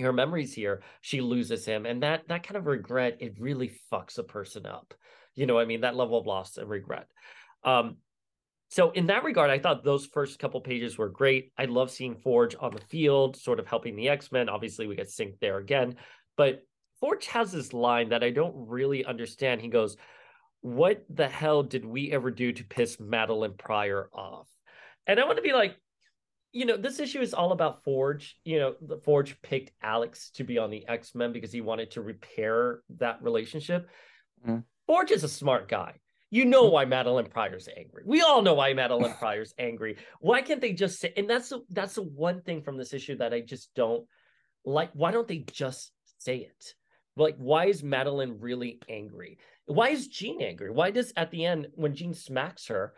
her 0.00 0.12
memories 0.12 0.52
here, 0.52 0.82
she 1.00 1.20
loses 1.20 1.64
him, 1.64 1.86
and 1.86 2.02
that 2.02 2.26
that 2.28 2.42
kind 2.42 2.56
of 2.56 2.66
regret 2.66 3.18
it 3.20 3.36
really 3.38 3.72
fucks 3.92 4.18
a 4.18 4.24
person 4.24 4.66
up. 4.66 4.92
You 5.36 5.46
know, 5.46 5.58
I 5.58 5.64
mean 5.64 5.82
that 5.82 5.96
level 5.96 6.18
of 6.18 6.26
loss 6.26 6.56
and 6.56 6.68
regret. 6.68 7.06
Um, 7.64 7.98
so 8.72 8.90
in 8.92 9.08
that 9.08 9.22
regard, 9.22 9.50
I 9.50 9.58
thought 9.58 9.84
those 9.84 10.06
first 10.06 10.38
couple 10.38 10.58
pages 10.62 10.96
were 10.96 11.10
great. 11.10 11.52
I 11.58 11.66
love 11.66 11.90
seeing 11.90 12.16
Forge 12.16 12.56
on 12.58 12.72
the 12.72 12.80
field, 12.80 13.36
sort 13.36 13.60
of 13.60 13.66
helping 13.66 13.96
the 13.96 14.08
X-Men. 14.08 14.48
Obviously, 14.48 14.86
we 14.86 14.96
get 14.96 15.08
synced 15.08 15.40
there 15.40 15.58
again. 15.58 15.96
But 16.38 16.62
Forge 16.98 17.26
has 17.26 17.52
this 17.52 17.74
line 17.74 18.08
that 18.08 18.24
I 18.24 18.30
don't 18.30 18.54
really 18.56 19.04
understand. 19.04 19.60
He 19.60 19.68
goes, 19.68 19.98
What 20.62 21.04
the 21.10 21.28
hell 21.28 21.62
did 21.62 21.84
we 21.84 22.12
ever 22.12 22.30
do 22.30 22.50
to 22.50 22.64
piss 22.64 22.96
Madelyne 22.96 23.58
Pryor 23.58 24.08
off? 24.10 24.48
And 25.06 25.20
I 25.20 25.26
want 25.26 25.36
to 25.36 25.42
be 25.42 25.52
like, 25.52 25.76
you 26.52 26.64
know, 26.64 26.78
this 26.78 26.98
issue 26.98 27.20
is 27.20 27.34
all 27.34 27.52
about 27.52 27.84
Forge. 27.84 28.38
You 28.42 28.58
know, 28.58 28.74
the 28.80 28.96
Forge 28.96 29.36
picked 29.42 29.72
Alex 29.82 30.30
to 30.36 30.44
be 30.44 30.56
on 30.56 30.70
the 30.70 30.88
X-Men 30.88 31.34
because 31.34 31.52
he 31.52 31.60
wanted 31.60 31.90
to 31.90 32.00
repair 32.00 32.80
that 32.96 33.22
relationship. 33.22 33.90
Mm. 34.48 34.64
Forge 34.86 35.10
is 35.10 35.24
a 35.24 35.28
smart 35.28 35.68
guy. 35.68 35.96
You 36.32 36.46
know 36.46 36.64
why 36.64 36.86
Madelyne 36.86 37.28
Pryor's 37.28 37.68
angry. 37.76 38.04
We 38.06 38.22
all 38.22 38.40
know 38.40 38.54
why 38.54 38.72
Madelyne 38.72 39.18
Pryor's 39.18 39.52
angry. 39.58 39.98
Why 40.18 40.40
can't 40.40 40.62
they 40.62 40.72
just 40.72 40.98
say? 40.98 41.12
And 41.14 41.28
that's 41.28 41.50
the 41.50 41.60
that's 41.68 41.94
the 41.96 42.04
one 42.04 42.40
thing 42.40 42.62
from 42.62 42.78
this 42.78 42.94
issue 42.94 43.18
that 43.18 43.34
I 43.34 43.42
just 43.42 43.68
don't 43.76 44.06
like. 44.64 44.90
Why 44.94 45.10
don't 45.10 45.28
they 45.28 45.44
just 45.52 45.92
say 46.16 46.38
it? 46.38 46.74
Like, 47.16 47.36
why 47.36 47.66
is 47.66 47.82
Madelyne 47.82 48.38
really 48.40 48.80
angry? 48.88 49.36
Why 49.66 49.90
is 49.90 50.08
Jean 50.08 50.40
angry? 50.40 50.70
Why 50.70 50.90
does 50.90 51.12
at 51.18 51.30
the 51.32 51.44
end 51.44 51.66
when 51.74 51.94
Jean 51.94 52.14
smacks 52.14 52.66
her? 52.68 52.94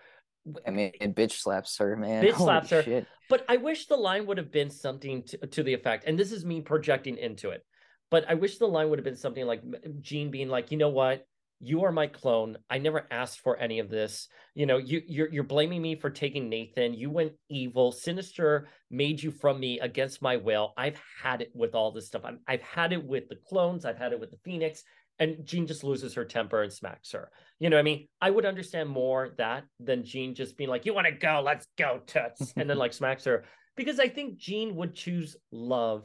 I 0.65 0.71
mean, 0.71 0.93
and 1.01 1.13
bitch 1.13 1.33
slaps 1.33 1.77
her, 1.79 1.97
man. 1.97 2.23
Bitch 2.23 2.35
Holy 2.35 2.47
slaps 2.47 2.71
her. 2.71 2.85
Shit. 2.85 3.09
But 3.29 3.45
I 3.49 3.57
wish 3.57 3.89
the 3.89 3.97
line 3.97 4.27
would 4.27 4.39
have 4.39 4.53
been 4.53 4.71
something 4.71 5.25
to, 5.25 5.39
to 5.39 5.63
the 5.65 5.75
effect, 5.75 6.05
and 6.07 6.17
this 6.17 6.31
is 6.31 6.45
me 6.45 6.61
projecting 6.61 7.19
into 7.19 7.51
it. 7.51 7.67
But 8.13 8.27
I 8.29 8.35
wish 8.35 8.59
the 8.59 8.69
line 8.69 8.91
would 8.91 9.01
have 9.01 9.05
been 9.05 9.17
something 9.17 9.45
like 9.45 9.63
Jean 10.03 10.31
being 10.31 10.49
like, 10.49 10.71
you 10.71 10.79
know 10.79 10.91
what? 10.91 11.27
You 11.65 11.85
are 11.85 11.93
my 11.93 12.07
clone. 12.07 12.59
I 12.69 12.79
never 12.79 13.07
asked 13.11 13.41
for 13.41 13.57
any 13.57 13.79
of 13.79 13.89
this. 13.89 14.29
You 14.55 14.67
know, 14.67 14.77
you 14.77 15.03
you're 15.07 15.33
you're 15.33 15.45
blaming 15.45 15.81
me 15.81 15.97
for 15.97 16.11
taking 16.11 16.49
Nathan. 16.49 16.93
You 16.93 17.11
went 17.11 17.33
evil. 17.49 17.91
Sinister 17.91 18.69
made 18.91 19.23
you 19.23 19.31
from 19.31 19.59
me 19.59 19.81
against 19.81 20.21
my 20.21 20.37
will. 20.37 20.75
I've 20.77 21.01
had 21.23 21.41
it 21.41 21.51
with 21.55 21.75
all 21.75 21.91
this 21.91 22.07
stuff. 22.07 22.23
i 22.25 22.53
have 22.53 22.63
had 22.63 22.93
it 22.93 23.03
with 23.03 23.29
the 23.29 23.39
clones. 23.49 23.85
I've 23.85 23.97
had 23.97 24.13
it 24.13 24.21
with 24.21 24.31
the 24.31 24.39
Phoenix. 24.45 24.85
And 25.19 25.47
Jean 25.47 25.67
just 25.67 25.85
loses 25.85 26.13
her 26.15 26.25
temper 26.25 26.63
and 26.63 26.73
smacks 26.73 27.13
her. 27.13 27.31
You 27.61 27.71
know, 27.71 27.79
I 27.79 27.83
mean, 27.83 28.09
I 28.21 28.31
would 28.31 28.45
understand 28.45 28.89
more 28.89 29.31
that 29.39 29.65
than 29.79 30.05
Jean 30.05 30.35
just 30.35 30.59
being 30.59 30.69
like, 30.69 30.85
"You 30.85 30.93
want 30.93 31.07
to 31.07 31.13
go? 31.13 31.41
Let's 31.43 31.67
go, 31.79 32.01
toots," 32.07 32.53
and 32.57 32.69
then 32.69 32.77
like 32.77 32.93
smacks 32.93 33.25
her. 33.25 33.45
Because 33.77 33.99
I 33.99 34.09
think 34.09 34.37
Jean 34.37 34.77
would 34.77 34.95
choose 34.95 35.37
love 35.51 36.05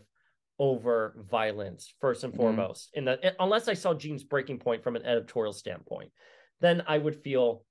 over 0.59 1.15
violence 1.31 1.93
first 1.99 2.23
and 2.23 2.33
mm-hmm. 2.33 2.41
foremost. 2.41 2.89
Mm-hmm. 2.89 2.99
In 2.99 3.05
the 3.05 3.35
unless 3.39 3.67
I 3.67 3.73
saw 3.73 3.93
Jean's 3.93 4.23
breaking 4.23 4.59
point 4.59 4.83
from 4.83 4.95
an 4.95 5.05
editorial 5.05 5.53
standpoint, 5.53 6.11
then 6.61 6.83
I 6.87 6.97
would 6.97 7.23
feel 7.23 7.63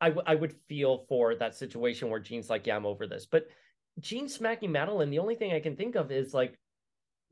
I, 0.00 0.10
w- 0.10 0.24
I 0.26 0.34
would 0.34 0.54
feel 0.68 1.06
for 1.08 1.34
that 1.36 1.54
situation 1.54 2.10
where 2.10 2.20
Jean's 2.20 2.50
like, 2.50 2.66
yeah, 2.66 2.76
I'm 2.76 2.84
over 2.84 3.06
this. 3.06 3.26
But 3.26 3.46
Jean 3.98 4.28
smacking 4.28 4.70
madelyne 4.70 5.10
the 5.10 5.20
only 5.20 5.36
thing 5.36 5.52
I 5.52 5.60
can 5.60 5.76
think 5.76 5.94
of 5.94 6.12
is 6.12 6.34
like 6.34 6.58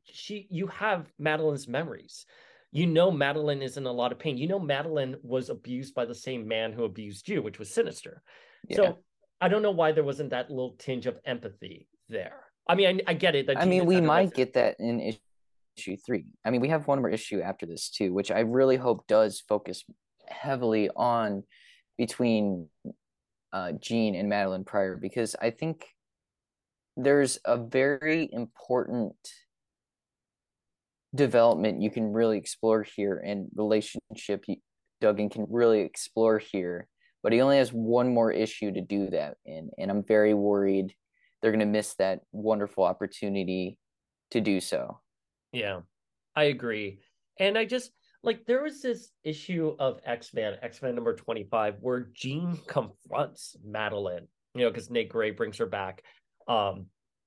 she 0.05 0.46
you 0.50 0.66
have 0.68 1.12
madelyne's 1.20 1.68
memories. 1.68 2.26
You 2.72 2.86
know 2.86 3.12
madelyne 3.12 3.62
is 3.62 3.76
in 3.76 3.86
a 3.86 3.92
lot 3.92 4.12
of 4.12 4.18
pain. 4.18 4.38
You 4.38 4.48
know 4.48 4.61
madelyne 4.61 5.16
was 5.22 5.50
abused 5.50 5.94
by 5.94 6.07
the 6.07 6.14
same 6.14 6.48
man 6.48 6.72
who 6.72 6.84
abused 6.84 7.28
you, 7.28 7.42
which 7.42 7.59
was 7.59 7.70
sinister. 7.70 8.22
Yeah. 8.68 8.76
So 8.76 8.98
I 9.40 9.48
don't 9.48 9.62
know 9.62 9.70
why 9.70 9.92
there 9.92 10.05
wasn't 10.05 10.30
that 10.30 10.50
little 10.50 10.76
tinge 10.78 11.07
of 11.07 11.18
empathy 11.24 11.86
there. 12.09 12.43
I 12.67 12.75
mean, 12.75 13.01
I, 13.07 13.11
I 13.11 13.15
get 13.15 13.35
it. 13.35 13.47
That 13.47 13.59
I 13.59 13.65
mean, 13.65 13.87
we 13.87 14.01
might 14.01 14.35
get 14.35 14.55
that 14.55 14.77
in 14.79 15.01
issue 15.77 15.97
three. 15.97 16.27
I 16.45 16.51
mean, 16.51 16.61
we 16.61 16.69
have 16.69 16.87
one 16.87 17.01
more 17.01 17.11
issue 17.11 17.41
after 17.41 17.67
this 17.67 17.91
too, 17.91 18.12
which 18.12 18.31
I 18.31 18.41
really 18.41 18.77
hope 18.77 19.07
does 19.07 19.43
focus 19.47 19.85
heavily 20.29 20.89
on 20.97 21.45
between 21.99 22.69
uh, 23.53 23.73
Jean 23.73 24.15
and 24.15 24.31
Madelyne 24.31 24.65
Pryor 24.65 24.97
because 24.97 25.37
I 25.41 25.51
think 25.51 25.87
there's 26.97 27.39
a 27.45 27.57
very 27.57 28.29
important 28.33 29.15
development 31.15 31.83
you 31.83 31.91
can 31.91 32.12
really 32.12 32.39
explore 32.39 32.83
here 32.83 33.23
and 33.25 33.49
relationship 33.55 34.45
Duggan 35.01 35.29
can 35.29 35.47
really 35.51 35.81
explore 35.81 36.39
here, 36.39 36.89
but 37.23 37.33
he 37.33 37.41
only 37.41 37.59
has 37.59 37.73
one 37.73 38.12
more 38.12 38.33
issue 38.33 38.73
to 38.73 38.81
do 38.81 39.11
that 39.11 39.37
in, 39.45 39.71
and 39.77 39.91
I'm 39.91 40.03
very 40.03 40.35
worried 40.35 40.95
they're 41.45 41.53
going 41.53 41.61
to 41.61 41.66
miss 41.66 41.92
that 41.97 42.20
wonderful 42.32 42.84
opportunity 42.84 43.76
to 44.30 44.40
do 44.40 44.62
so. 44.62 44.99
Yeah, 45.53 45.80
I 46.34 46.45
agree. 46.45 47.01
And 47.38 47.59
I 47.59 47.66
just 47.66 47.90
like 48.22 48.47
there 48.47 48.62
was 48.62 48.80
this 48.80 49.11
issue 49.24 49.76
of 49.78 50.01
X 50.07 50.32
Men, 50.32 50.55
X 50.62 50.80
Men 50.80 50.95
number 50.95 51.14
25, 51.14 51.74
where 51.80 52.09
Jean 52.14 52.59
confronts 52.66 53.59
Madelyne, 53.62 54.26
you 54.55 54.62
know, 54.62 54.70
because 54.70 54.88
Nate 54.88 55.11
Gray 55.11 55.32
brings 55.32 55.59
her 55.59 55.66
back. 55.66 56.03
Um, 56.49 56.86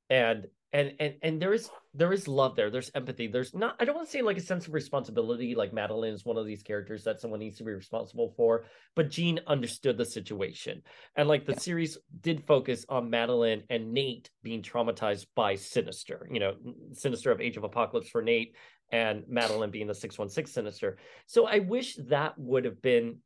and 0.09 0.47
and 0.73 0.93
and 0.99 1.15
and 1.21 1.41
there 1.41 1.53
is 1.53 1.69
there 1.93 2.11
is 2.11 2.27
love 2.27 2.55
there 2.55 2.69
there's 2.69 2.91
empathy 2.93 3.27
there's 3.27 3.53
not 3.53 3.75
i 3.79 3.85
don't 3.85 3.95
want 3.95 4.07
to 4.07 4.11
say 4.11 4.21
like 4.21 4.37
a 4.37 4.41
sense 4.41 4.67
of 4.67 4.73
responsibility 4.73 5.55
like 5.55 5.71
madelyne 5.73 6.13
is 6.13 6.25
one 6.25 6.37
of 6.37 6.45
these 6.45 6.61
characters 6.61 7.03
that 7.03 7.21
someone 7.21 7.39
needs 7.39 7.57
to 7.57 7.63
be 7.63 7.71
responsible 7.71 8.33
for 8.35 8.65
but 8.95 9.09
jean 9.09 9.39
understood 9.47 9.97
the 9.97 10.05
situation 10.05 10.81
and 11.15 11.29
like 11.29 11.45
the 11.45 11.53
yeah. 11.53 11.59
series 11.59 11.97
did 12.21 12.45
focus 12.45 12.85
on 12.89 13.09
madelyne 13.09 13.63
and 13.69 13.93
nate 13.93 14.29
being 14.43 14.61
traumatized 14.61 15.25
by 15.35 15.55
sinister 15.55 16.27
you 16.31 16.39
know 16.39 16.55
sinister 16.91 17.31
of 17.31 17.39
age 17.39 17.55
of 17.55 17.63
apocalypse 17.63 18.09
for 18.09 18.21
nate 18.21 18.53
and 18.91 19.23
madelyne 19.23 19.71
being 19.71 19.87
the 19.87 19.95
616 19.95 20.51
sinister 20.53 20.97
so 21.27 21.45
i 21.47 21.59
wish 21.59 21.95
that 22.07 22.37
would 22.37 22.65
have 22.65 22.81
been 22.81 23.17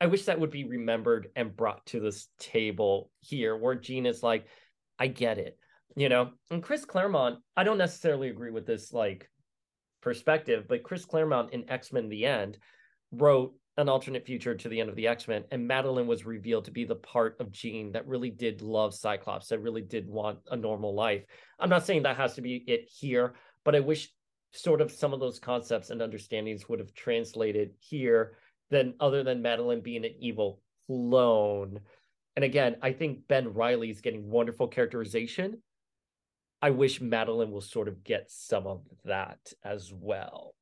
i 0.00 0.06
wish 0.06 0.24
that 0.26 0.38
would 0.38 0.50
be 0.50 0.64
remembered 0.64 1.28
and 1.34 1.56
brought 1.56 1.84
to 1.86 1.98
this 1.98 2.28
table 2.38 3.10
here 3.20 3.56
where 3.56 3.74
jean 3.74 4.06
is 4.06 4.22
like 4.22 4.46
i 5.00 5.08
get 5.08 5.38
it 5.38 5.58
you 5.96 6.08
know 6.08 6.30
and 6.50 6.62
chris 6.62 6.84
claremont 6.84 7.38
i 7.56 7.64
don't 7.64 7.78
necessarily 7.78 8.28
agree 8.28 8.50
with 8.50 8.66
this 8.66 8.92
like 8.92 9.30
perspective 10.02 10.66
but 10.68 10.82
chris 10.82 11.04
claremont 11.04 11.52
in 11.52 11.68
x-men 11.70 12.08
the 12.08 12.26
end 12.26 12.58
wrote 13.12 13.54
an 13.76 13.88
alternate 13.88 14.24
future 14.24 14.54
to 14.54 14.68
the 14.68 14.80
end 14.80 14.88
of 14.88 14.96
the 14.96 15.06
x-men 15.06 15.44
and 15.50 15.68
madelyne 15.68 16.06
was 16.06 16.26
revealed 16.26 16.64
to 16.64 16.70
be 16.70 16.84
the 16.84 16.94
part 16.96 17.36
of 17.40 17.52
jean 17.52 17.90
that 17.92 18.06
really 18.06 18.30
did 18.30 18.62
love 18.62 18.94
cyclops 18.94 19.48
that 19.48 19.60
really 19.60 19.82
did 19.82 20.08
want 20.08 20.38
a 20.50 20.56
normal 20.56 20.94
life. 20.94 21.24
I'm 21.58 21.70
not 21.70 21.84
saying 21.84 22.02
that 22.02 22.16
has 22.16 22.34
to 22.34 22.42
be 22.42 22.62
it 22.66 22.88
here 22.88 23.34
but 23.64 23.74
i 23.74 23.80
wish 23.80 24.10
sort 24.52 24.80
of 24.80 24.92
some 24.92 25.12
of 25.12 25.20
those 25.20 25.40
concepts 25.40 25.90
and 25.90 26.00
understandings 26.00 26.68
would 26.68 26.78
have 26.78 26.94
translated 26.94 27.72
here 27.80 28.36
than 28.70 28.94
other 29.00 29.24
than 29.24 29.42
madelyne 29.42 29.82
being 29.82 30.04
an 30.04 30.14
evil 30.20 30.60
clone. 30.86 31.80
And 32.36 32.44
again 32.44 32.76
i 32.82 32.92
think 32.92 33.26
ben 33.26 33.54
reilly 33.54 33.90
is 33.90 34.00
getting 34.00 34.30
wonderful 34.30 34.68
characterization 34.68 35.60
I 36.64 36.70
wish 36.70 36.98
Madelyne 36.98 37.50
will 37.50 37.60
sort 37.60 37.88
of 37.88 38.02
get 38.02 38.30
some 38.30 38.66
of 38.66 38.80
that 39.04 39.52
as 39.62 39.92
well. 39.92 40.54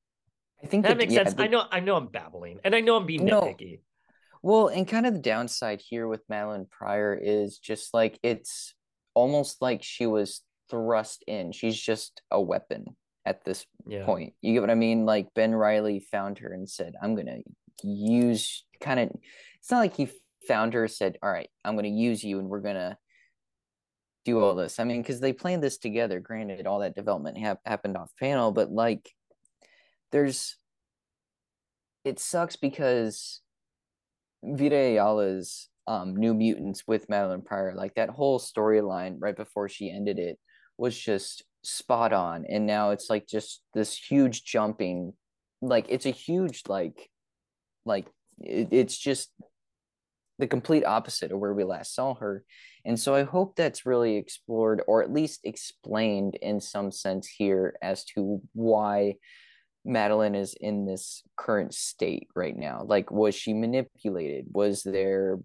I 0.60 0.66
think 0.66 0.84
that, 0.84 0.96
makes 0.96 1.12
yeah, 1.12 1.22
sense. 1.22 1.34
The, 1.34 1.44
I 1.44 1.46
know, 1.46 1.64
I 1.70 1.78
know, 1.78 1.94
I'm 1.94 2.08
babbling, 2.08 2.58
and 2.64 2.74
I 2.74 2.80
know 2.80 2.96
I'm 2.96 3.06
being 3.06 3.24
no, 3.24 3.42
nitpicky. 3.42 3.82
Well, 4.42 4.66
and 4.66 4.88
kind 4.88 5.06
of 5.06 5.12
the 5.12 5.20
downside 5.20 5.80
here 5.80 6.08
with 6.08 6.26
Madelyne 6.26 6.68
Pryor 6.68 7.16
is 7.22 7.60
just 7.60 7.94
like 7.94 8.18
it's 8.24 8.74
almost 9.14 9.62
like 9.62 9.84
she 9.84 10.06
was 10.06 10.40
thrust 10.68 11.22
in. 11.28 11.52
She's 11.52 11.80
just 11.80 12.20
a 12.32 12.40
weapon 12.40 12.96
at 13.24 13.44
this 13.44 13.64
yeah. 13.86 14.04
point. 14.04 14.32
You 14.40 14.54
get 14.54 14.60
what 14.60 14.70
I 14.70 14.74
mean? 14.74 15.06
Like 15.06 15.28
Ben 15.36 15.54
Reilly 15.54 16.00
found 16.00 16.38
her 16.38 16.52
and 16.52 16.68
said, 16.68 16.94
"I'm 17.00 17.14
gonna 17.14 17.38
use." 17.84 18.64
Kind 18.80 18.98
of, 18.98 19.10
it's 19.60 19.70
not 19.70 19.78
like 19.78 19.94
he 19.94 20.08
found 20.48 20.74
her 20.74 20.88
said, 20.88 21.16
"All 21.22 21.30
right, 21.30 21.48
I'm 21.64 21.76
gonna 21.76 21.86
use 21.86 22.24
you, 22.24 22.40
and 22.40 22.48
we're 22.48 22.58
gonna." 22.58 22.98
Do 24.24 24.40
all 24.40 24.54
this. 24.54 24.78
I 24.78 24.84
mean, 24.84 25.02
because 25.02 25.20
they 25.20 25.32
planned 25.32 25.62
this 25.62 25.78
together. 25.78 26.20
Granted, 26.20 26.66
all 26.66 26.80
that 26.80 26.94
development 26.94 27.38
ha- 27.38 27.56
happened 27.64 27.96
off 27.96 28.12
panel, 28.18 28.52
but 28.52 28.70
like, 28.70 29.10
there's. 30.12 30.56
It 32.04 32.18
sucks 32.18 32.56
because 32.56 33.40
Vita 34.42 34.74
Ayala's 34.74 35.68
um, 35.86 36.16
New 36.16 36.34
Mutants 36.34 36.82
with 36.86 37.08
Madelyne 37.08 37.44
Pryor, 37.44 37.74
like 37.76 37.94
that 37.94 38.10
whole 38.10 38.40
storyline 38.40 39.16
right 39.20 39.36
before 39.36 39.68
she 39.68 39.90
ended 39.90 40.18
it, 40.18 40.38
was 40.76 40.98
just 40.98 41.44
spot 41.62 42.12
on. 42.12 42.44
And 42.48 42.66
now 42.66 42.90
it's 42.90 43.08
like 43.08 43.26
just 43.28 43.62
this 43.74 43.96
huge 43.96 44.44
jumping, 44.44 45.12
like 45.60 45.86
it's 45.88 46.06
a 46.06 46.10
huge 46.10 46.62
like, 46.68 47.08
like 47.84 48.06
it, 48.40 48.68
it's 48.72 48.98
just 48.98 49.30
the 50.38 50.48
complete 50.48 50.84
opposite 50.84 51.30
of 51.30 51.38
where 51.38 51.54
we 51.54 51.62
last 51.62 51.94
saw 51.94 52.14
her 52.14 52.44
And 52.84 52.98
so 52.98 53.14
I 53.14 53.22
hope 53.22 53.54
that's 53.54 53.86
really 53.86 54.16
explored 54.16 54.82
or 54.86 55.02
at 55.02 55.12
least 55.12 55.40
explained 55.44 56.34
in 56.36 56.60
some 56.60 56.90
sense 56.90 57.28
here 57.28 57.76
as 57.80 58.04
to 58.06 58.42
why 58.54 59.16
Madelyne 59.86 60.36
is 60.36 60.54
in 60.54 60.86
this 60.86 61.22
current 61.36 61.74
state 61.74 62.28
right 62.34 62.56
now. 62.56 62.84
Like, 62.84 63.10
was 63.10 63.34
she 63.34 63.52
manipulated? 63.52 64.46
Was 64.52 64.82
there, 64.82 65.38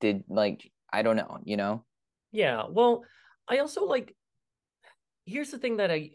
did 0.00 0.24
like, 0.28 0.70
I 0.92 1.02
don't 1.02 1.16
know, 1.16 1.38
you 1.44 1.56
know? 1.56 1.84
Yeah. 2.32 2.64
Well, 2.68 3.04
I 3.48 3.58
also 3.58 3.84
like, 3.84 4.14
here's 5.26 5.50
the 5.50 5.58
thing 5.58 5.76
that 5.78 5.90
I, 5.90 6.10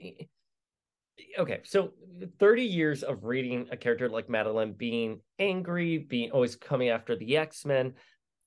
okay, 1.37 1.61
so 1.63 1.91
30 2.39 2.63
years 2.63 3.03
of 3.03 3.23
reading 3.23 3.67
a 3.71 3.77
character 3.77 4.09
like 4.09 4.27
Madelyne 4.27 4.77
being 4.77 5.19
angry, 5.39 5.97
being 5.97 6.31
always 6.31 6.55
coming 6.55 6.89
after 6.89 7.15
the 7.15 7.37
X 7.37 7.65
Men. 7.65 7.93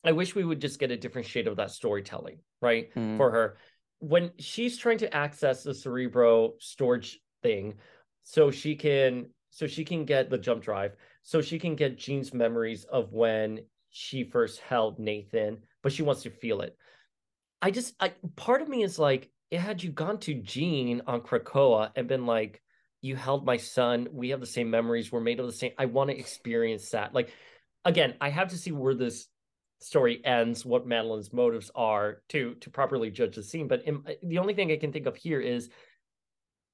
I 0.07 0.13
wish 0.13 0.35
we 0.35 0.45
would 0.45 0.61
just 0.61 0.79
get 0.79 0.91
a 0.91 0.97
different 0.97 1.27
shade 1.27 1.49
of 1.49 1.57
that 1.57 1.71
storytelling, 1.71 2.39
right? 2.63 2.95
Mm. 2.95 3.17
For 3.17 3.31
her. 3.31 3.57
When 3.99 4.31
she's 4.39 4.79
trying 4.79 4.99
to 4.99 5.15
access 5.15 5.63
the 5.63 5.75
Cerebro 5.75 6.53
storage 6.59 7.19
thing, 7.43 7.75
so 8.23 8.51
she 8.51 8.77
can 8.77 9.31
so 9.51 9.67
she 9.67 9.85
can 9.85 10.05
get 10.05 10.29
the 10.29 10.39
jump 10.39 10.63
drive, 10.63 10.97
so 11.23 11.41
she 11.41 11.59
can 11.59 11.77
get 11.77 11.99
Jean's 11.99 12.35
memories 12.35 12.85
of 12.85 13.13
when 13.13 13.61
she 13.91 14.25
first 14.25 14.61
held 14.61 14.99
Nathan, 14.99 15.59
but 15.83 15.93
she 15.93 16.03
wants 16.03 16.23
to 16.25 16.31
feel 16.31 16.61
it. 16.61 16.77
I 17.63 17.71
just 17.71 17.95
I 17.99 18.13
part 18.37 18.63
of 18.63 18.69
me 18.69 18.83
is 18.83 18.99
like, 18.99 19.31
had 19.51 19.83
you 19.83 19.91
gone 19.91 20.19
to 20.21 20.35
Jean 20.35 21.03
on 21.07 21.23
Krakoa 21.23 21.91
and 21.97 22.07
been 22.07 22.27
like, 22.27 22.63
you 23.01 23.17
held 23.17 23.47
my 23.47 23.57
son, 23.57 24.09
we 24.13 24.31
have 24.31 24.41
the 24.41 24.47
same 24.47 24.71
memories, 24.71 25.11
we're 25.11 25.21
made 25.21 25.41
of 25.41 25.47
the 25.47 25.53
same. 25.53 25.73
I 25.79 25.87
want 25.87 26.11
to 26.11 26.19
experience 26.19 26.91
that. 26.91 27.15
Like 27.15 27.33
again, 27.85 28.15
I 28.21 28.29
have 28.29 28.49
to 28.49 28.59
see 28.59 28.73
where 28.73 28.95
this 28.95 29.29
story 29.81 30.25
ends, 30.25 30.65
what 30.65 30.87
Madelyne's 30.87 31.33
motives 31.33 31.71
are 31.75 32.23
to 32.31 32.55
to 32.61 32.71
properly 32.71 33.11
judge 33.11 33.37
the 33.37 33.43
scene. 33.43 33.69
But 33.69 33.85
in, 33.85 34.03
the 34.23 34.39
only 34.39 34.55
thing 34.55 34.73
I 34.73 34.77
can 34.77 34.93
think 34.93 35.07
of 35.07 35.17
here 35.17 35.41
is 35.41 35.69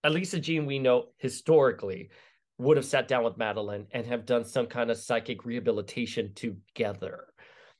Elisa 0.05 0.41
Jean, 0.41 0.67
we 0.67 0.79
know 0.79 1.07
historically, 1.19 2.11
would 2.59 2.77
have 2.77 2.87
sat 2.87 3.09
down 3.09 3.25
with 3.25 3.39
Madelyne 3.39 3.87
and 3.93 4.07
have 4.07 4.27
done 4.27 4.45
some 4.45 4.67
kind 4.67 4.91
of 4.91 4.99
psychic 4.99 5.45
rehabilitation 5.45 6.33
together. 6.35 7.27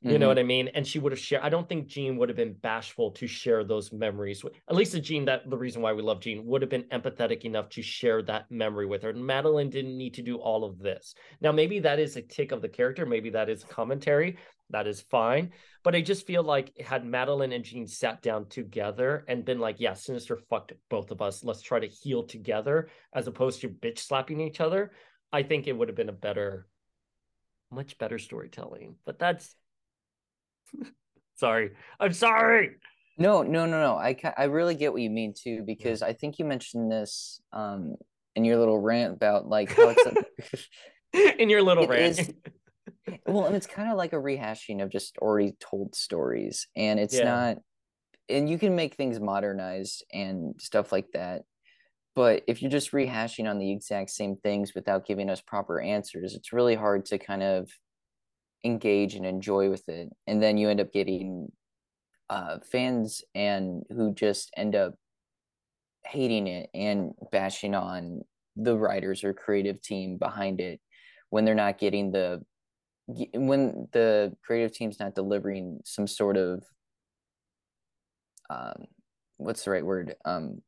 You 0.01 0.11
mm-hmm. 0.11 0.21
know 0.21 0.29
what 0.29 0.39
I 0.39 0.43
mean? 0.43 0.69
And 0.75 0.85
she 0.85 0.99
would 0.99 1.13
have 1.13 1.19
shared. 1.21 1.45
I 1.45 1.49
don't 1.49 1.69
think 1.69 1.87
Jean 1.87 2.17
would 2.17 2.29
have 2.29 2.37
been 2.37 2.55
bashful 2.55 3.13
to 3.13 3.29
share 3.29 3.63
those 3.63 3.93
memories. 3.93 4.43
With, 4.43 4.55
at 4.69 4.75
least 4.75 4.93
the 4.93 5.01
Jean, 5.01 5.25
that 5.27 5.49
the 5.49 5.57
reason 5.57 5.81
why 5.81 5.93
we 5.93 6.03
love 6.03 6.21
Jean, 6.21 6.45
would 6.45 6.61
have 6.61 6.71
been 6.71 6.83
empathetic 6.85 7.43
enough 7.43 7.69
to 7.71 7.83
share 7.83 8.21
that 8.23 8.51
memory 8.51 8.87
with 8.87 9.03
her. 9.03 9.11
And 9.11 9.23
Madelyne 9.23 9.71
didn't 9.71 9.97
need 9.97 10.15
to 10.15 10.23
do 10.23 10.39
all 10.39 10.65
of 10.65 10.81
this. 10.81 11.15
Now, 11.41 11.53
maybe 11.53 11.79
that 11.81 12.01
is 12.01 12.17
a 12.17 12.23
tick 12.23 12.51
of 12.51 12.63
the 12.63 12.69
character. 12.69 13.07
Maybe 13.07 13.31
that 13.31 13.49
is 13.49 13.63
commentary. 13.63 14.39
That 14.73 14.87
is 14.87 15.03
fine. 15.03 15.53
But 15.85 15.95
I 15.95 16.01
just 16.01 16.27
feel 16.27 16.43
like 16.43 16.79
had 16.81 17.05
Madelyne 17.05 17.55
and 17.55 17.65
Jean 17.65 17.87
sat 17.87 18.23
down 18.23 18.47
together 18.49 19.25
and 19.29 19.45
been 19.45 19.59
like, 19.59 19.77
yeah, 19.79 19.95
Sinister 19.95 20.39
fucked 20.51 20.73
both 20.89 21.11
of 21.11 21.23
us. 21.23 21.45
Let's 21.45 21.63
try 21.63 21.79
to 21.81 21.87
heal 21.87 22.25
together 22.25 22.89
as 23.13 23.27
opposed 23.27 23.61
to 23.61 23.69
bitch 23.69 23.99
slapping 23.99 24.41
each 24.41 24.61
other. 24.61 24.93
I 25.33 25.43
think 25.43 25.67
it 25.67 25.77
would 25.77 25.89
have 25.89 25.97
been 25.97 26.09
a 26.09 26.13
better, 26.13 26.67
much 27.71 27.99
better 27.99 28.19
storytelling. 28.19 28.97
But 29.05 29.19
that's 29.19 29.55
sorry. 31.35 31.73
I'm 32.01 32.13
sorry. 32.13 32.77
No, 33.19 33.43
no, 33.43 33.67
no, 33.67 33.81
no. 33.81 33.97
I 33.97 34.17
I 34.37 34.45
really 34.45 34.75
get 34.75 34.93
what 34.93 35.03
you 35.03 35.11
mean 35.11 35.35
too 35.37 35.63
because 35.67 36.01
yeah. 36.01 36.09
I 36.09 36.13
think 36.15 36.39
you 36.39 36.45
mentioned 36.45 36.91
this 36.91 37.41
um 37.53 37.97
in 38.35 38.45
your 38.45 38.57
little 38.57 38.79
rant 38.79 39.15
about 39.15 39.47
like 39.47 39.77
how 39.77 39.95
it's 39.95 40.07
a... 41.15 41.43
in 41.43 41.51
your 41.51 41.63
little 41.63 41.87
rant. 41.87 42.19
Is, 42.19 42.33
well, 43.27 43.47
and 43.47 43.57
it's 43.57 43.67
kind 43.67 43.91
of 43.91 43.97
like 43.97 44.13
a 44.13 44.17
rehashing 44.17 44.83
of 44.83 44.91
just 44.91 45.19
already 45.19 45.55
told 45.61 45.95
stories, 45.95 46.67
and 46.77 46.99
it's 47.01 47.17
yeah. 47.17 47.25
not. 47.25 47.59
And 48.29 48.49
you 48.49 48.59
can 48.59 48.77
make 48.77 48.95
things 48.95 49.21
modernized 49.21 50.05
and 50.13 50.55
stuff 50.59 50.93
like 50.93 51.07
that, 51.13 51.43
but 52.15 52.45
if 52.47 52.63
you're 52.63 52.71
just 52.71 52.93
rehashing 52.93 53.51
on 53.51 53.59
the 53.59 53.73
exact 53.73 54.11
same 54.11 54.37
things 54.37 54.75
without 54.75 55.07
giving 55.07 55.29
us 55.29 55.41
proper 55.41 55.81
answers, 55.81 56.35
it's 56.35 56.53
really 56.53 56.77
hard 56.77 57.05
to 57.07 57.19
kind 57.19 57.43
of 57.43 57.69
engage 58.65 59.15
and 59.15 59.27
enjoy 59.27 59.69
with 59.69 59.89
it 59.89 60.09
and 60.27 60.43
then 60.43 60.57
you 60.57 60.69
end 60.69 60.81
up 60.81 60.93
getting 60.93 61.51
uh, 62.31 62.59
fans 62.71 63.23
and 63.35 63.83
who 63.91 64.15
just 64.15 64.51
end 64.57 64.75
up 64.75 64.95
hating 66.05 66.47
it 66.47 66.71
and 66.75 67.13
bashing 67.31 67.75
on 67.75 68.23
the 68.57 68.77
writers 68.77 69.25
or 69.25 69.33
creative 69.33 69.81
team 69.83 70.17
behind 70.17 70.61
it 70.61 70.81
when 71.31 71.45
they're 71.45 71.55
not 71.55 71.79
getting 71.79 72.13
the 72.13 72.41
when 73.35 73.89
the 73.93 74.37
creative 74.45 74.73
team's 74.73 75.01
not 75.01 75.15
delivering 75.15 75.81
some 75.85 76.07
sort 76.07 76.37
of 76.37 76.63
um 78.51 78.85
what's 79.37 79.65
the 79.65 79.71
right 79.71 79.85
word 79.85 80.15
um 80.25 80.61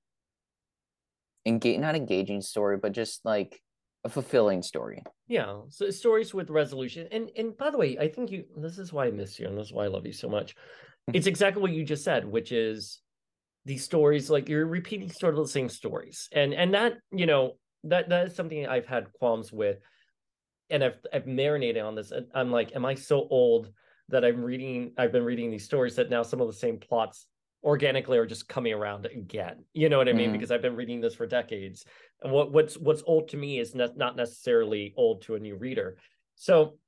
engage 1.47 1.79
not 1.79 1.95
engaging 1.95 2.41
story 2.41 2.77
but 2.77 2.93
just 2.93 3.25
like 3.25 3.61
a 4.05 4.09
fulfilling 4.09 4.63
story. 4.63 5.03
Yeah, 5.29 5.61
so 5.71 5.89
stories 5.91 6.35
with 6.35 6.51
resolution. 6.51 7.09
And 7.11 7.31
and 7.37 7.57
by 7.57 7.71
the 7.71 7.79
way, 7.79 7.97
I 7.99 8.09
think 8.09 8.31
you 8.31 8.45
this 8.57 8.79
is 8.79 8.93
why 8.93 9.07
I 9.07 9.11
miss 9.11 9.41
you 9.41 9.47
and 9.47 9.59
this 9.59 9.69
is 9.69 9.73
why 9.73 9.85
I 9.85 9.89
love 9.89 10.07
you 10.07 10.13
so 10.13 10.29
much. 10.29 10.55
it's 11.13 11.27
exactly 11.27 11.63
what 11.63 11.73
you 11.73 11.85
just 11.85 12.05
said, 12.05 12.27
which 12.27 12.53
is 12.53 13.01
these 13.65 13.83
stories 13.83 14.29
like 14.29 14.49
you're 14.49 14.67
repeating 14.67 15.11
sort 15.11 15.35
of 15.35 15.41
the 15.41 15.49
same 15.49 15.69
stories. 15.69 16.29
And 16.33 16.53
and 16.53 16.75
that, 16.75 16.95
you 17.13 17.27
know, 17.27 17.53
that 17.85 18.11
that 18.11 18.27
is 18.27 18.37
something 18.37 18.67
I've 18.67 18.87
had 18.87 19.13
qualms 19.15 19.53
with 19.53 19.79
and 20.71 20.85
I've 20.85 20.99
I've 21.13 21.27
marinated 21.27 21.83
on 21.83 21.95
this. 21.95 22.13
I'm 22.35 22.51
like, 22.51 22.75
am 22.75 22.85
I 22.85 22.95
so 22.95 23.27
old 23.31 23.71
that 24.09 24.25
I'm 24.25 24.43
reading 24.43 24.93
I've 24.99 25.13
been 25.13 25.25
reading 25.25 25.51
these 25.51 25.65
stories 25.65 25.97
that 25.97 26.11
now 26.11 26.23
some 26.23 26.41
of 26.41 26.47
the 26.47 26.53
same 26.53 26.79
plots 26.79 27.27
organically 27.63 28.19
are 28.19 28.27
just 28.27 28.47
coming 28.47 28.75
around 28.75 29.07
again. 29.07 29.65
You 29.73 29.89
know 29.89 29.97
what 29.97 30.09
I 30.09 30.13
mean? 30.13 30.31
Mm. 30.31 30.35
Because 30.35 30.51
I've 30.51 30.63
been 30.63 30.77
reading 30.77 31.01
this 31.01 31.15
for 31.15 31.27
decades. 31.27 31.87
And 32.23 32.33
what, 32.33 32.53
what's 32.53 32.77
what's 32.77 33.03
old 33.07 33.29
to 33.29 33.37
me 33.37 33.59
is 33.59 33.75
ne- 33.75 33.89
not 33.97 34.17
necessarily 34.17 34.93
old 34.97 35.23
to 35.23 35.35
a 35.35 35.41
new 35.41 35.57
reader. 35.57 35.97
So 36.35 36.79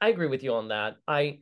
I 0.00 0.08
agree 0.08 0.28
with 0.28 0.42
you 0.42 0.54
on 0.54 0.68
that. 0.68 0.96
I 1.08 1.38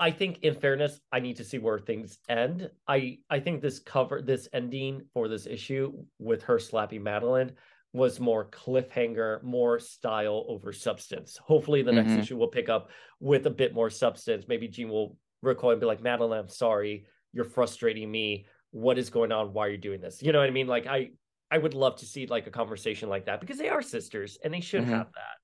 I 0.00 0.12
think 0.12 0.38
in 0.42 0.54
fairness, 0.54 1.00
I 1.10 1.18
need 1.18 1.36
to 1.36 1.44
see 1.44 1.58
where 1.58 1.78
things 1.78 2.18
end. 2.28 2.70
I 2.86 3.18
I 3.28 3.40
think 3.40 3.60
this 3.60 3.80
cover 3.80 4.22
this 4.22 4.48
ending 4.52 5.02
for 5.12 5.26
this 5.26 5.46
issue 5.46 5.92
with 6.20 6.42
her 6.44 6.60
slapping 6.60 7.02
Madelyne 7.02 7.52
was 7.92 8.20
more 8.20 8.44
cliffhanger, 8.50 9.42
more 9.42 9.78
style 9.78 10.44
over 10.48 10.72
substance. 10.72 11.38
Hopefully 11.38 11.82
the 11.82 11.90
mm-hmm. 11.90 12.08
next 12.08 12.22
issue 12.22 12.36
will 12.36 12.48
pick 12.48 12.68
up 12.68 12.90
with 13.20 13.46
a 13.46 13.50
bit 13.50 13.74
more 13.74 13.90
substance. 13.90 14.44
Maybe 14.48 14.68
Jean 14.68 14.88
will 14.88 15.16
recoil 15.42 15.72
and 15.72 15.80
be 15.80 15.86
like, 15.86 16.02
Madelyne, 16.02 16.38
I'm 16.38 16.48
sorry 16.48 17.06
you're 17.32 17.44
frustrating 17.44 18.10
me 18.10 18.46
what 18.70 18.98
is 18.98 19.10
going 19.10 19.32
on 19.32 19.52
why 19.52 19.66
are 19.66 19.70
you 19.70 19.78
doing 19.78 20.00
this 20.00 20.22
you 20.22 20.32
know 20.32 20.38
what 20.38 20.48
i 20.48 20.52
mean 20.52 20.66
like 20.66 20.86
i 20.86 21.08
i 21.50 21.58
would 21.58 21.74
love 21.74 21.96
to 21.96 22.04
see 22.04 22.26
like 22.26 22.46
a 22.46 22.50
conversation 22.50 23.08
like 23.08 23.26
that 23.26 23.40
because 23.40 23.58
they 23.58 23.68
are 23.68 23.82
sisters 23.82 24.38
and 24.44 24.52
they 24.52 24.60
should 24.60 24.82
mm-hmm. 24.82 24.92
have 24.92 25.06
that 25.14 25.36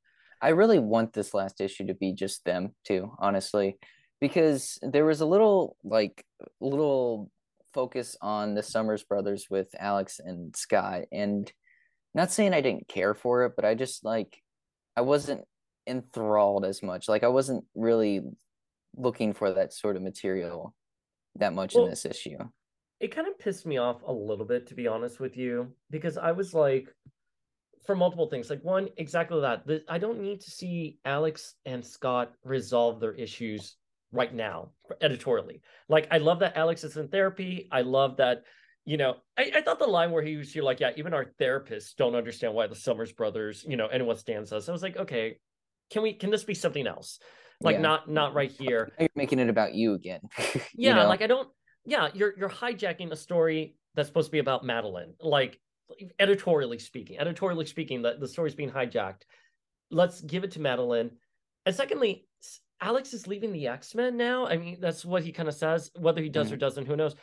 i 0.42 0.50
really 0.50 0.78
want 0.78 1.12
this 1.12 1.34
last 1.34 1.60
issue 1.60 1.86
to 1.86 1.94
be 1.94 2.12
just 2.12 2.44
them 2.44 2.74
too 2.84 3.10
honestly 3.18 3.76
because 4.20 4.78
there 4.82 5.04
was 5.04 5.20
a 5.20 5.26
little 5.26 5.76
like 5.84 6.24
little 6.60 7.30
focus 7.72 8.16
on 8.20 8.54
the 8.54 8.62
summers 8.62 9.04
brothers 9.04 9.46
with 9.50 9.68
alex 9.78 10.20
and 10.22 10.54
scott 10.54 11.02
and 11.12 11.52
not 12.14 12.32
saying 12.32 12.54
i 12.54 12.60
didn't 12.60 12.88
care 12.88 13.14
for 13.14 13.44
it 13.44 13.52
but 13.56 13.64
i 13.64 13.74
just 13.74 14.04
like 14.04 14.38
i 14.96 15.00
wasn't 15.00 15.42
enthralled 15.86 16.64
as 16.64 16.82
much 16.82 17.08
like 17.08 17.22
i 17.22 17.28
wasn't 17.28 17.64
really 17.74 18.22
looking 18.96 19.32
for 19.32 19.52
that 19.52 19.72
sort 19.72 19.96
of 19.96 20.02
material 20.02 20.74
that 21.36 21.52
much 21.52 21.74
well, 21.74 21.84
in 21.84 21.90
this 21.90 22.04
issue. 22.04 22.38
It 23.00 23.14
kind 23.14 23.26
of 23.26 23.38
pissed 23.38 23.66
me 23.66 23.78
off 23.78 24.02
a 24.06 24.12
little 24.12 24.46
bit, 24.46 24.66
to 24.68 24.74
be 24.74 24.86
honest 24.86 25.20
with 25.20 25.36
you, 25.36 25.72
because 25.90 26.16
I 26.16 26.32
was 26.32 26.54
like, 26.54 26.88
for 27.84 27.94
multiple 27.94 28.28
things. 28.28 28.48
Like 28.48 28.62
one, 28.62 28.88
exactly 28.96 29.40
that. 29.42 29.66
The, 29.66 29.82
I 29.88 29.98
don't 29.98 30.20
need 30.20 30.40
to 30.42 30.50
see 30.50 30.98
Alex 31.04 31.54
and 31.66 31.84
Scott 31.84 32.32
resolve 32.42 33.00
their 33.00 33.12
issues 33.12 33.76
right 34.10 34.32
now, 34.32 34.70
editorially. 35.02 35.60
Like 35.88 36.08
I 36.10 36.18
love 36.18 36.38
that 36.38 36.56
Alex 36.56 36.84
is 36.84 36.96
in 36.96 37.08
therapy. 37.08 37.68
I 37.70 37.82
love 37.82 38.16
that. 38.18 38.44
You 38.86 38.98
know, 38.98 39.16
I, 39.38 39.50
I 39.56 39.62
thought 39.62 39.78
the 39.78 39.86
line 39.86 40.10
where 40.10 40.22
he 40.22 40.36
was 40.36 40.52
here, 40.52 40.62
like, 40.62 40.80
yeah, 40.80 40.90
even 40.96 41.14
our 41.14 41.26
therapists 41.40 41.94
don't 41.96 42.14
understand 42.14 42.52
why 42.52 42.66
the 42.66 42.74
Summers 42.74 43.12
brothers, 43.12 43.64
you 43.66 43.76
know, 43.76 43.86
anyone 43.86 44.16
stands 44.16 44.52
us. 44.52 44.68
I 44.68 44.72
was 44.72 44.82
like, 44.82 44.98
okay, 44.98 45.38
can 45.90 46.02
we? 46.02 46.12
Can 46.12 46.30
this 46.30 46.44
be 46.44 46.54
something 46.54 46.86
else? 46.86 47.18
like 47.60 47.76
yeah. 47.76 47.82
not 47.82 48.08
not 48.08 48.34
right 48.34 48.50
here 48.50 48.92
you're 48.98 49.08
making 49.14 49.38
it 49.38 49.48
about 49.48 49.74
you 49.74 49.94
again 49.94 50.20
yeah 50.38 50.60
you 50.74 50.94
know? 50.94 51.08
like 51.08 51.22
i 51.22 51.26
don't 51.26 51.48
yeah 51.84 52.08
you're 52.14 52.34
you're 52.36 52.48
hijacking 52.48 53.10
a 53.10 53.16
story 53.16 53.76
that's 53.94 54.08
supposed 54.08 54.28
to 54.28 54.32
be 54.32 54.38
about 54.38 54.64
madelyne 54.64 55.12
like 55.20 55.60
editorially 56.18 56.78
speaking 56.78 57.18
editorially 57.18 57.66
speaking 57.66 58.02
the, 58.02 58.16
the 58.18 58.28
story's 58.28 58.54
being 58.54 58.70
hijacked 58.70 59.22
let's 59.90 60.20
give 60.20 60.44
it 60.44 60.50
to 60.50 60.58
madelyne 60.58 61.10
and 61.66 61.74
secondly 61.74 62.26
alex 62.80 63.12
is 63.12 63.26
leaving 63.26 63.52
the 63.52 63.66
x-men 63.68 64.16
now 64.16 64.46
i 64.46 64.56
mean 64.56 64.78
that's 64.80 65.04
what 65.04 65.22
he 65.22 65.30
kind 65.30 65.48
of 65.48 65.54
says 65.54 65.90
whether 65.98 66.22
he 66.22 66.28
does 66.28 66.46
mm-hmm. 66.46 66.54
or 66.54 66.58
doesn't 66.58 66.86
who 66.86 66.96
knows 66.96 67.14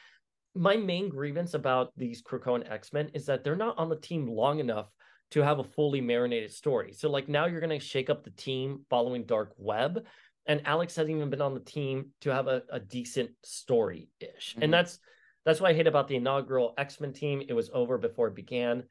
my 0.56 0.76
main 0.76 1.10
grievance 1.10 1.54
about 1.54 1.92
these 1.96 2.22
Krakoan 2.22 2.70
X-Men 2.70 3.12
is 3.14 3.26
that 3.28 3.44
they're 3.44 3.56
not 3.56 3.78
on 3.78 3.90
the 3.90 3.96
team 3.96 4.28
long 4.28 4.60
enough 4.60 4.90
to 5.32 5.42
have 5.42 5.60
a 5.60 5.64
fully 5.64 6.02
marinated 6.02 6.52
story. 6.52 6.92
So 6.92 7.10
like 7.10 7.30
now 7.30 7.46
you're 7.46 7.62
going 7.62 7.80
to 7.80 7.86
shake 7.86 8.10
up 8.10 8.24
the 8.24 8.32
team 8.32 8.86
following 8.90 9.24
Dark 9.24 9.54
Web 9.58 10.06
and 10.46 10.62
Alex 10.66 10.96
hasn't 10.96 11.16
even 11.16 11.30
been 11.30 11.42
on 11.42 11.54
the 11.54 11.60
team 11.60 12.08
to 12.22 12.32
have 12.32 12.48
a, 12.48 12.64
a 12.72 12.80
decent 12.80 13.32
story 13.44 14.10
ish. 14.20 14.56
Mhm. 14.58 14.64
And 14.64 14.74
that's 14.74 15.00
that's 15.46 15.60
what 15.60 15.72
I 15.72 15.74
hate 15.74 15.88
about 15.88 16.08
the 16.08 16.16
inaugural 16.16 16.74
X 16.78 17.00
Men 17.00 17.14
team. 17.14 17.42
It 17.48 17.54
was 17.54 17.70
over 17.74 17.98
before 17.98 18.28
it 18.28 18.36
began. 18.36 18.84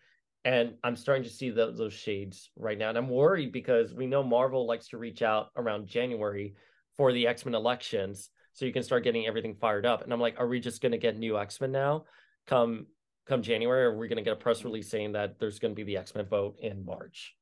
And 0.45 0.75
I'm 0.83 0.97
starting 0.97 1.25
to 1.25 1.31
see 1.31 1.51
those, 1.51 1.77
those 1.77 1.93
shades 1.93 2.51
right 2.57 2.79
now. 2.79 2.89
And 2.89 2.97
I'm 2.97 3.11
worried 3.11 3.53
because 3.53 3.93
we 3.93 4.07
know 4.07 4.23
Marvel 4.23 4.67
likes 4.67 4.89
to 4.89 4.99
reach 4.99 5.23
out 5.23 5.51
around 5.55 5.87
January 5.87 6.55
for 6.97 7.13
the 7.13 7.27
X 7.27 7.45
Men 7.45 7.55
elections. 7.55 8.31
So 8.53 8.65
you 8.65 8.73
can 8.73 8.83
start 8.83 9.05
getting 9.05 9.27
everything 9.27 9.55
fired 9.55 9.87
up. 9.87 10.03
And 10.03 10.13
I'm 10.13 10.21
like, 10.21 10.39
are 10.39 10.47
we 10.47 10.61
just 10.61 10.83
going 10.83 10.93
to 10.93 10.99
get 10.99 11.19
new 11.19 11.39
X 11.39 11.61
Men 11.61 11.73
now 11.73 12.05
come 12.47 12.87
come 13.27 13.43
January? 13.43 13.85
Or 13.85 13.93
are 13.93 13.99
we 13.99 14.09
going 14.09 14.19
to 14.19 14.23
get 14.23 14.33
a 14.33 14.37
press 14.37 14.65
release 14.65 14.91
saying 14.91 15.13
that 15.13 15.39
there's 15.39 15.59
going 15.59 15.73
to 15.73 15.77
be 15.77 15.85
the 15.85 15.97
X 15.97 16.15
Men 16.15 16.27
vote 16.27 16.57
in 16.61 16.85
March? 16.85 17.35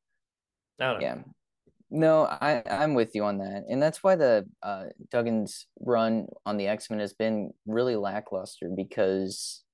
I 0.81 0.93
don't 0.93 1.01
know. 1.01 1.07
Yeah. 1.07 1.23
No, 1.91 2.25
I 2.25 2.63
I'm 2.71 2.95
with 2.95 3.15
you 3.15 3.25
on 3.25 3.39
that. 3.39 3.65
And 3.69 3.83
that's 3.83 4.03
why 4.03 4.15
the 4.15 4.47
uh 4.63 4.87
Duggan's 5.11 5.67
run 5.81 6.27
on 6.45 6.59
the 6.59 6.69
X-Men 6.69 7.01
has 7.01 7.15
been 7.15 7.53
really 7.67 7.97
lackluster 7.97 8.71
because 8.75 9.65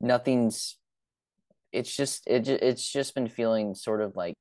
nothing's 0.00 0.76
it's 1.72 1.94
just 1.94 2.26
it 2.26 2.46
it's 2.48 2.90
just 2.90 3.14
been 3.14 3.28
feeling 3.28 3.74
sort 3.74 4.02
of 4.02 4.16
like 4.16 4.34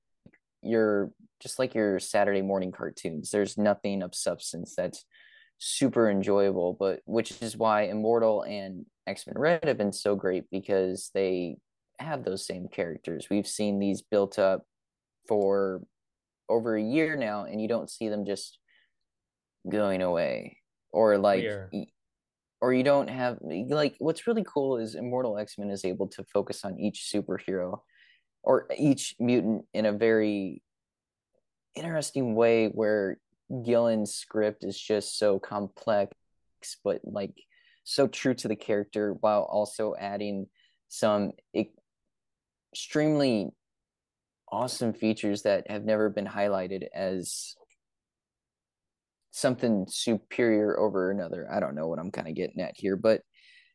your 0.62 1.12
just 1.40 1.58
like 1.58 1.74
your 1.74 2.00
Saturday 2.00 2.42
morning 2.42 2.72
cartoons. 2.72 3.32
There's 3.32 3.58
nothing 3.58 4.02
of 4.04 4.14
substance 4.14 4.76
that's 4.76 5.06
super 5.60 6.10
enjoyable, 6.10 6.76
but 6.80 7.02
which 7.06 7.42
is 7.42 7.56
why 7.56 7.84
Immortal 7.84 8.44
and 8.44 8.86
X-Men 9.06 9.36
Red 9.38 9.66
have 9.66 9.78
been 9.78 9.94
so 9.94 10.16
great 10.16 10.46
because 10.50 11.12
they 11.14 11.58
have 12.00 12.24
those 12.24 12.46
same 12.46 12.68
characters. 12.70 13.28
We've 13.30 13.48
seen 13.48 13.78
these 13.78 14.02
built 14.02 14.40
up 14.40 14.64
for 15.28 15.82
over 16.48 16.76
a 16.76 16.82
year 16.82 17.16
now, 17.16 17.44
and 17.44 17.62
you 17.62 17.68
don't 17.68 17.90
see 17.90 18.10
them 18.10 18.26
just 18.26 18.58
going 19.70 20.02
away 20.02 20.58
or 20.92 21.18
like 21.18 21.42
Clear. 21.42 21.70
or 22.62 22.74
you 22.74 22.84
don't 22.84 23.10
have 23.10 23.38
like 23.42 23.96
what's 24.00 24.26
really 24.26 24.46
cool 24.48 24.78
is 24.78 24.96
Immortal 24.96 25.38
X-Men 25.38 25.70
is 25.70 25.86
able 25.86 26.08
to 26.08 26.24
focus 26.24 26.64
on 26.64 26.80
each 26.80 27.12
superhero 27.14 27.80
or 28.44 28.68
each 28.78 29.16
mutant 29.20 29.66
in 29.74 29.86
a 29.86 29.92
very 29.92 30.64
interesting 31.76 32.36
way 32.36 32.68
where 32.68 33.20
Gillen's 33.64 34.14
script 34.14 34.64
is 34.64 34.80
just 34.80 35.18
so 35.18 35.40
complex 35.40 36.14
but 36.84 37.02
like 37.04 37.34
so 37.84 38.08
true 38.08 38.34
to 38.36 38.48
the 38.48 38.56
character 38.56 39.16
while 39.22 39.44
also 39.44 39.96
adding 39.98 40.48
some 40.90 41.32
extremely 42.74 43.50
awesome 44.52 44.94
features 44.94 45.44
that 45.44 45.70
have 45.70 45.86
never 45.86 46.10
been 46.10 46.26
highlighted 46.26 46.88
as 46.94 47.56
something 49.32 49.86
superior 49.88 50.78
over 50.80 51.12
another. 51.12 51.48
I 51.52 51.60
don't 51.60 51.76
know 51.76 51.88
what 51.88 52.00
I'm 52.00 52.12
kind 52.12 52.28
of 52.28 52.36
getting 52.36 52.62
at 52.62 52.74
here, 52.76 52.96
but 52.96 53.22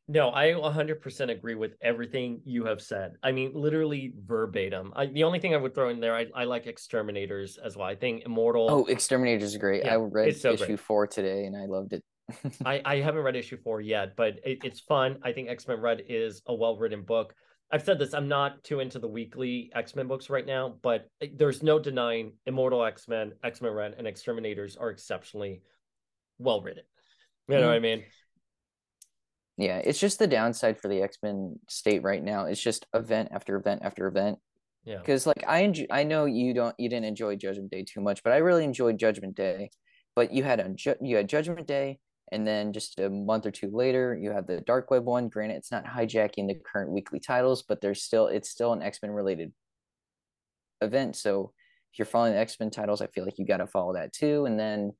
No, 0.06 0.30
I 0.30 0.48
100% 0.52 1.30
agree 1.30 1.54
with 1.54 1.72
everything 1.80 2.42
you 2.44 2.66
have 2.66 2.82
said. 2.82 3.12
I 3.22 3.32
mean, 3.32 3.52
literally 3.54 4.12
verbatim. 4.26 4.92
I, 4.94 5.06
the 5.06 5.24
only 5.24 5.38
thing 5.38 5.54
I 5.54 5.56
would 5.56 5.74
throw 5.74 5.88
in 5.88 5.98
there, 5.98 6.14
I, 6.14 6.26
I 6.34 6.44
like 6.44 6.66
Exterminators 6.66 7.56
as 7.56 7.74
well. 7.76 7.86
I 7.88 7.94
think 7.94 8.24
Immortal. 8.26 8.66
oh, 8.70 8.84
Exterminators 8.84 9.54
is 9.54 9.56
great. 9.56 9.84
Yeah, 9.84 9.94
I 9.94 9.96
read 9.96 10.36
so 10.36 10.52
issue 10.52 10.66
great. 10.66 10.80
four 10.80 11.06
today 11.06 11.46
and 11.46 11.56
I 11.56 11.64
loved 11.66 11.94
it. 11.94 12.02
I, 12.64 12.82
I 12.84 12.96
haven't 13.00 13.22
read 13.22 13.34
issue 13.36 13.56
four 13.62 13.80
yet, 13.80 14.14
but 14.16 14.34
it, 14.44 14.58
it's 14.62 14.80
fun. 14.80 15.18
I 15.22 15.32
think 15.32 15.48
X 15.48 15.66
Men 15.66 15.80
Red 15.80 16.02
is 16.08 16.42
a 16.46 16.54
well 16.54 16.76
written 16.76 17.02
book. 17.02 17.34
I've 17.72 17.82
said 17.82 17.98
this, 17.98 18.12
I'm 18.14 18.28
not 18.28 18.62
too 18.62 18.80
into 18.80 18.98
the 18.98 19.08
weekly 19.08 19.70
X 19.74 19.96
Men 19.96 20.06
books 20.06 20.28
right 20.28 20.46
now, 20.46 20.76
but 20.82 21.08
there's 21.34 21.62
no 21.62 21.78
denying 21.78 22.34
Immortal 22.44 22.84
X 22.84 23.08
Men, 23.08 23.32
X 23.42 23.62
Men 23.62 23.72
Red, 23.72 23.94
and 23.96 24.06
Exterminators 24.06 24.76
are 24.76 24.90
exceptionally 24.90 25.62
well 26.38 26.60
written. 26.60 26.84
You 27.48 27.56
know 27.56 27.62
Mhm. 27.62 27.66
what 27.68 27.74
I 27.74 27.78
mean? 27.80 28.04
Yeah, 29.56 29.78
it's 29.78 30.00
just 30.00 30.18
the 30.18 30.26
downside 30.26 30.80
for 30.80 30.88
the 30.88 31.02
X-Men 31.02 31.58
state 31.68 32.02
right 32.02 32.22
now. 32.22 32.46
It's 32.46 32.60
just 32.60 32.86
event 32.92 33.28
after 33.32 33.56
event 33.56 33.82
after 33.84 34.06
event. 34.06 34.38
Yeah. 34.84 34.98
Because 34.98 35.26
like 35.26 35.44
I 35.46 35.60
enjoy, 35.60 35.86
I 35.90 36.04
know 36.04 36.24
you 36.24 36.52
don't 36.54 36.74
you 36.78 36.88
didn't 36.88 37.06
enjoy 37.06 37.36
Judgment 37.36 37.70
Day 37.70 37.84
too 37.84 38.00
much, 38.00 38.22
but 38.22 38.32
I 38.32 38.38
really 38.38 38.64
enjoyed 38.64 38.98
Judgment 38.98 39.36
Day. 39.36 39.70
But 40.16 40.32
you 40.32 40.42
had 40.44 40.60
a 40.60 40.68
Ju- 40.70 40.96
you 41.00 41.16
had 41.16 41.28
Judgment 41.28 41.66
Day, 41.66 42.00
and 42.32 42.46
then 42.46 42.72
just 42.72 42.98
a 42.98 43.08
month 43.08 43.46
or 43.46 43.50
two 43.50 43.70
later, 43.72 44.16
you 44.20 44.32
have 44.32 44.46
the 44.46 44.60
Dark 44.60 44.90
Web 44.90 45.04
one. 45.04 45.28
Granted, 45.28 45.56
it's 45.56 45.72
not 45.72 45.86
hijacking 45.86 46.48
the 46.48 46.56
current 46.70 46.90
weekly 46.90 47.20
titles, 47.20 47.62
but 47.62 47.80
there's 47.80 48.02
still 48.02 48.26
it's 48.26 48.50
still 48.50 48.72
an 48.72 48.82
X-Men 48.82 49.12
related 49.12 49.52
event. 50.80 51.16
So 51.16 51.52
if 51.92 51.98
you're 51.98 52.06
following 52.06 52.32
the 52.32 52.40
X-Men 52.40 52.70
titles, 52.70 53.00
I 53.00 53.06
feel 53.06 53.24
like 53.24 53.38
you 53.38 53.46
got 53.46 53.58
to 53.58 53.66
follow 53.66 53.94
that 53.94 54.12
too. 54.12 54.46
And 54.46 54.58
then 54.58 54.92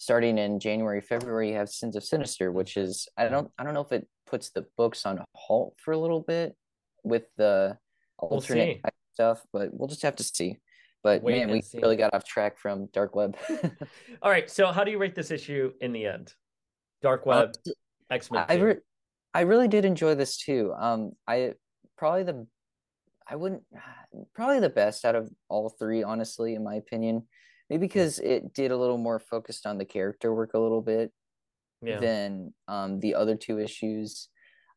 starting 0.00 0.38
in 0.38 0.58
January, 0.58 1.02
February, 1.02 1.50
you 1.50 1.56
have 1.56 1.68
Sins 1.68 1.94
of 1.94 2.02
Sinister, 2.02 2.50
which 2.50 2.76
is 2.76 3.06
I 3.16 3.28
don't 3.28 3.50
I 3.58 3.62
don't 3.62 3.74
know 3.74 3.82
if 3.82 3.92
it 3.92 4.08
puts 4.26 4.50
the 4.50 4.66
books 4.76 5.06
on 5.06 5.22
halt 5.34 5.76
for 5.78 5.92
a 5.92 5.98
little 5.98 6.20
bit 6.20 6.56
with 7.04 7.24
the 7.36 7.78
We'll 8.20 8.32
alternate 8.32 8.80
stuff, 9.14 9.42
but 9.52 9.68
we'll 9.72 9.88
just 9.88 10.02
have 10.02 10.16
to 10.16 10.24
see. 10.24 10.58
But 11.02 11.22
Wait 11.22 11.38
man, 11.38 11.50
we 11.50 11.62
see. 11.62 11.78
really 11.78 11.96
got 11.96 12.12
off 12.12 12.24
track 12.24 12.58
from 12.58 12.88
Dark 12.92 13.14
Web. 13.14 13.36
All 14.22 14.30
right. 14.30 14.50
So, 14.50 14.66
how 14.66 14.84
do 14.84 14.90
you 14.90 14.98
rate 14.98 15.14
this 15.14 15.30
issue 15.30 15.72
in 15.80 15.92
the 15.92 16.06
end? 16.06 16.34
Dark 17.02 17.24
Web, 17.24 17.52
X 18.10 18.30
Men. 18.30 18.44
I 18.48 18.54
re- 18.56 18.76
I 19.32 19.42
really 19.42 19.68
did 19.68 19.84
enjoy 19.84 20.14
this 20.14 20.36
too. 20.36 20.74
Um, 20.78 21.12
I 21.26 21.54
probably 21.96 22.24
the 22.24 22.46
I 23.28 23.36
wouldn't 23.36 23.62
probably 24.34 24.60
the 24.60 24.70
best 24.70 25.04
out 25.04 25.14
of 25.14 25.30
all 25.48 25.70
three, 25.70 26.02
honestly, 26.02 26.54
in 26.54 26.64
my 26.64 26.74
opinion. 26.74 27.26
Maybe 27.70 27.86
because 27.86 28.18
it 28.18 28.52
did 28.52 28.72
a 28.72 28.76
little 28.76 28.98
more 28.98 29.20
focused 29.20 29.64
on 29.64 29.78
the 29.78 29.84
character 29.84 30.34
work 30.34 30.54
a 30.54 30.58
little 30.58 30.82
bit 30.82 31.12
yeah. 31.82 31.98
than 31.98 32.52
um 32.68 33.00
the 33.00 33.14
other 33.14 33.36
two 33.36 33.58
issues. 33.58 34.28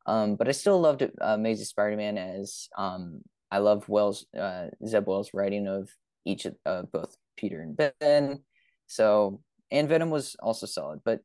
Um, 0.06 0.36
but 0.36 0.48
I 0.48 0.52
still 0.52 0.80
loved 0.80 1.02
uh, 1.02 1.08
Amazing 1.22 1.66
Spider-Man 1.66 2.18
as 2.18 2.70
um 2.78 3.22
I 3.52 3.58
love 3.58 3.90
Wells 3.90 4.26
uh 4.40 4.68
Zeb 4.86 5.08
Wells 5.08 5.32
writing 5.34 5.68
of 5.68 5.90
each 6.26 6.46
of 6.46 6.56
uh, 6.66 6.84
both 6.84 7.16
Peter 7.36 7.62
and 7.62 7.76
Ben. 8.00 8.44
So 8.88 9.42
and 9.72 9.90
Venom 9.90 10.12
was 10.12 10.36
also 10.40 10.68
solid, 10.68 11.02
but 11.04 11.20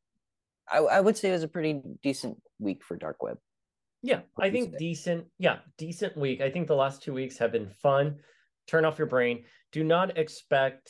I 0.67 0.79
I 0.79 0.99
would 0.99 1.17
say 1.17 1.29
it 1.29 1.33
was 1.33 1.43
a 1.43 1.47
pretty 1.47 1.81
decent 2.01 2.41
week 2.57 2.83
for 2.83 2.97
Dark 2.97 3.21
Web. 3.21 3.37
Yeah, 4.01 4.21
What 4.35 4.47
I 4.47 4.51
think 4.51 4.77
decent. 4.77 5.25
Yeah, 5.37 5.57
decent 5.77 6.15
week. 6.15 6.41
I 6.41 6.49
think 6.49 6.67
the 6.67 6.75
last 6.75 7.03
two 7.03 7.13
weeks 7.13 7.37
have 7.37 7.51
been 7.51 7.69
fun. 7.69 8.19
Turn 8.65 8.85
off 8.85 8.97
your 8.97 9.07
brain. 9.07 9.43
Do 9.71 9.83
not 9.83 10.17
expect 10.17 10.89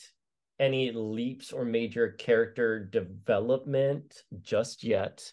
any 0.59 0.91
leaps 0.91 1.51
or 1.51 1.65
major 1.65 2.09
character 2.11 2.83
development 2.83 4.23
just 4.41 4.83
yet. 4.83 5.31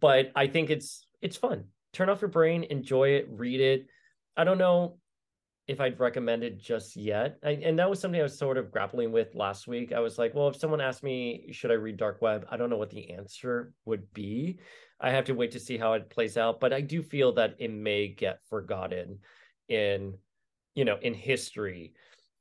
But 0.00 0.32
I 0.34 0.46
think 0.46 0.70
it's 0.70 1.06
it's 1.22 1.36
fun. 1.36 1.64
Turn 1.92 2.08
off 2.08 2.20
your 2.20 2.28
brain, 2.28 2.64
enjoy 2.64 3.10
it, 3.10 3.28
read 3.30 3.60
it. 3.60 3.86
I 4.36 4.44
don't 4.44 4.58
know 4.58 4.98
if 5.66 5.80
I'd 5.80 5.98
recommend 5.98 6.44
it 6.44 6.58
just 6.58 6.96
yet. 6.96 7.38
I, 7.42 7.50
and 7.50 7.78
that 7.78 7.88
was 7.88 8.00
something 8.00 8.20
I 8.20 8.24
was 8.24 8.36
sort 8.36 8.58
of 8.58 8.70
grappling 8.70 9.12
with 9.12 9.34
last 9.34 9.66
week. 9.66 9.92
I 9.92 10.00
was 10.00 10.18
like, 10.18 10.34
well, 10.34 10.48
if 10.48 10.56
someone 10.56 10.80
asked 10.80 11.02
me, 11.02 11.46
should 11.52 11.70
I 11.70 11.74
read 11.74 11.96
Dark 11.96 12.20
Web? 12.20 12.46
I 12.50 12.56
don't 12.56 12.68
know 12.68 12.76
what 12.76 12.90
the 12.90 13.10
answer 13.12 13.72
would 13.86 14.12
be. 14.12 14.58
I 15.00 15.10
have 15.10 15.24
to 15.26 15.34
wait 15.34 15.52
to 15.52 15.60
see 15.60 15.78
how 15.78 15.94
it 15.94 16.10
plays 16.10 16.36
out, 16.36 16.60
but 16.60 16.72
I 16.72 16.80
do 16.80 17.02
feel 17.02 17.32
that 17.34 17.56
it 17.58 17.72
may 17.72 18.08
get 18.08 18.40
forgotten 18.48 19.20
in, 19.68 20.14
you 20.74 20.84
know, 20.84 20.98
in 21.00 21.14
history 21.14 21.94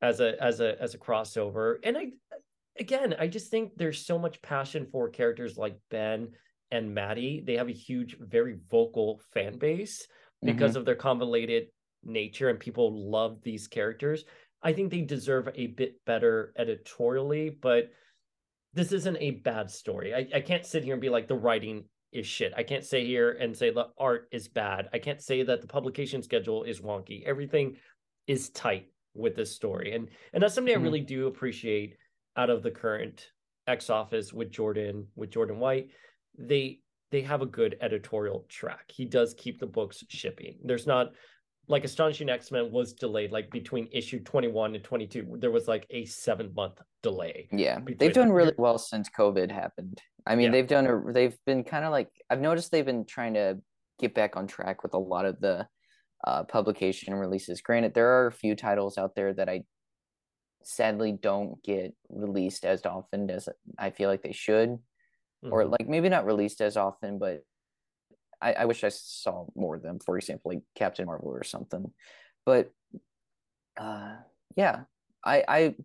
as 0.04 0.20
a 0.20 0.42
as 0.44 0.60
a 0.60 0.80
as 0.82 0.94
a 0.94 1.00
crossover. 1.00 1.78
And 1.84 1.98
I 1.98 2.12
again, 2.80 3.16
I 3.18 3.28
just 3.28 3.50
think 3.50 3.72
there's 3.76 4.06
so 4.06 4.20
much 4.20 4.42
passion 4.42 4.86
for 4.92 5.10
characters 5.10 5.58
like 5.58 5.80
Ben 5.90 6.30
and 6.70 6.94
Maddie. 6.94 7.42
They 7.46 7.56
have 7.56 7.70
a 7.70 7.74
huge, 7.74 8.18
very 8.20 8.58
vocal 8.70 9.22
fan 9.34 9.58
base 9.58 10.06
because 10.44 10.72
mm-hmm. 10.72 10.80
of 10.80 10.86
their 10.86 10.96
convoluted 10.96 11.68
nature 12.04 12.50
and 12.50 12.60
people 12.60 13.10
love 13.10 13.38
these 13.44 13.68
characters. 13.68 14.26
I 14.62 14.74
think 14.74 14.92
they 14.92 15.02
deserve 15.02 15.50
a 15.56 15.68
bit 15.68 16.04
better 16.06 16.54
editorially, 16.58 17.50
but 17.50 17.90
this 18.74 18.92
isn't 18.92 19.18
a 19.18 19.32
bad 19.32 19.70
story. 19.70 20.14
I, 20.14 20.28
I 20.36 20.42
can't 20.42 20.66
sit 20.66 20.84
here 20.84 20.94
and 20.94 21.02
be 21.02 21.10
like 21.10 21.28
the 21.28 21.36
writing 21.36 21.86
is 22.12 22.26
shit. 22.26 22.54
I 22.58 22.64
can't 22.64 22.84
say 22.84 23.06
here 23.06 23.32
and 23.32 23.56
say 23.56 23.70
the 23.70 23.88
art 23.98 24.28
is 24.32 24.48
bad. 24.48 24.90
I 24.94 25.00
can't 25.00 25.22
say 25.22 25.44
that 25.44 25.62
the 25.62 25.68
publication 25.68 26.24
schedule 26.24 26.64
is 26.64 26.82
wonky. 26.82 27.24
Everything 27.26 27.78
is 28.28 28.50
tight 28.50 28.88
with 29.14 29.36
this 29.36 29.56
story. 29.56 29.94
And 29.94 30.10
and 30.34 30.42
that's 30.42 30.54
something 30.56 30.74
Mhm. 30.74 30.80
I 30.80 30.84
really 30.84 31.02
do 31.02 31.28
appreciate 31.28 31.98
out 32.36 32.50
of 32.50 32.64
the 32.64 32.72
current 32.72 33.30
X 33.68 33.90
office 33.90 34.34
with 34.34 34.52
Jordan, 34.52 35.08
with 35.16 35.30
Jordan 35.32 35.60
White. 35.60 35.90
They 36.38 36.80
they 37.12 37.22
have 37.22 37.44
a 37.44 37.46
good 37.46 37.78
editorial 37.80 38.46
track. 38.50 38.90
He 38.92 39.06
does 39.06 39.36
keep 39.36 39.60
the 39.60 39.68
books 39.68 40.04
shipping. 40.10 40.58
There's 40.64 40.88
not 40.88 41.14
like 41.68 41.84
Astonishing 41.86 42.28
X-Men 42.28 42.72
was 42.72 42.94
delayed 42.94 43.32
like 43.32 43.50
between 43.52 43.88
issue 43.92 44.20
21 44.24 44.74
and 44.76 44.84
22. 44.84 45.38
There 45.38 45.52
was 45.52 45.68
like 45.68 45.86
a 45.92 46.04
7 46.06 46.52
month 46.56 46.82
delay. 47.04 47.48
Yeah, 47.54 47.80
they've 48.00 48.12
done 48.12 48.30
them. 48.30 48.36
really 48.36 48.56
well 48.58 48.78
since 48.80 49.10
COVID 49.10 49.52
happened. 49.52 50.02
I 50.26 50.36
mean, 50.36 50.46
Yeah. 50.46 50.52
they've 50.52 50.68
done 50.68 50.88
a, 50.88 51.14
they've 51.14 51.38
been 51.46 51.64
kind 51.64 51.86
of 51.86 51.92
like 51.92 52.10
I've 52.30 52.42
noticed 52.42 52.72
they've 52.72 52.84
been 52.86 53.06
trying 53.06 53.36
to 53.36 53.62
get 54.00 54.16
back 54.16 54.36
on 54.36 54.48
track 54.48 54.82
with 54.84 54.94
a 54.96 54.98
lot 55.00 55.26
of 55.26 55.40
the 55.40 55.68
uh, 56.24 56.44
publication 56.44 57.14
releases. 57.14 57.62
Granted, 57.62 57.94
there 57.94 58.10
are 58.10 58.28
a 58.28 58.32
few 58.32 58.56
titles 58.56 58.98
out 58.98 59.16
there 59.16 59.34
that 59.34 59.50
I 59.50 59.64
sadly 60.64 61.12
don't 61.12 61.62
get 61.64 61.94
released 62.10 62.66
as 62.66 62.86
often 62.86 63.30
as 63.30 63.50
I 63.78 63.90
feel 63.90 64.10
like 64.10 64.24
they 64.24 64.32
should, 64.32 64.70
mm-hmm. 64.70 65.52
or 65.52 65.66
like 65.66 65.88
maybe 65.88 66.10
not 66.10 66.26
released 66.26 66.62
as 66.62 66.78
often, 66.78 67.20
but 67.20 67.44
I, 68.42 68.54
I 68.54 68.66
wish 68.66 68.84
I 68.84 68.90
saw 68.90 69.46
more 69.56 69.76
of 69.76 69.84
them. 69.84 70.00
For 70.00 70.18
example, 70.18 70.52
like 70.52 70.64
Captain 70.76 71.06
Marvel 71.06 71.30
or 71.30 71.44
something. 71.44 71.92
But 72.46 72.72
uh, 73.78 74.16
yeah, 74.56 74.82
I 75.24 75.44
I 75.48 75.76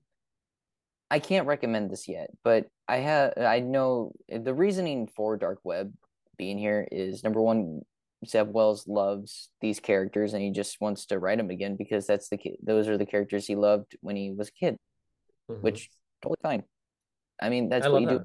I 1.11 1.19
can't 1.21 1.47
recommend 1.47 1.91
this 1.91 2.09
yet, 2.09 2.31
but 2.45 2.67
I 2.87 2.99
have 2.99 3.35
I 3.37 3.61
know 3.61 4.13
the 4.29 4.55
reasoning 4.55 5.07
for 5.07 5.37
Dark 5.37 5.61
Web 5.65 5.93
being 6.37 6.59
here 6.59 6.87
is 6.91 7.25
number 7.25 7.41
one, 7.41 7.83
Zeb 8.27 8.49
Wells 8.51 8.87
loves 8.89 9.51
these 9.61 9.81
characters 9.81 10.35
and 10.35 10.43
he 10.43 10.51
just 10.51 10.81
wants 10.81 11.07
to 11.07 11.19
write 11.19 11.39
them 11.39 11.51
again 11.51 11.77
because 11.77 12.07
that's 12.07 12.29
the 12.29 12.39
those 12.63 12.89
are 12.89 12.99
the 12.99 13.07
characters 13.07 13.47
he 13.47 13.55
loved 13.55 13.97
when 14.01 14.17
he 14.17 14.33
was 14.33 14.49
a 14.49 14.53
kid, 14.53 14.77
mm-hmm. 15.51 15.63
which 15.63 15.91
totally 16.23 16.39
fine. 16.43 16.65
I 17.41 17.49
mean, 17.49 17.69
that's 17.69 17.87
I 17.87 17.91
what 17.91 18.03
you 18.03 18.09
that. 18.09 18.19
do. 18.19 18.25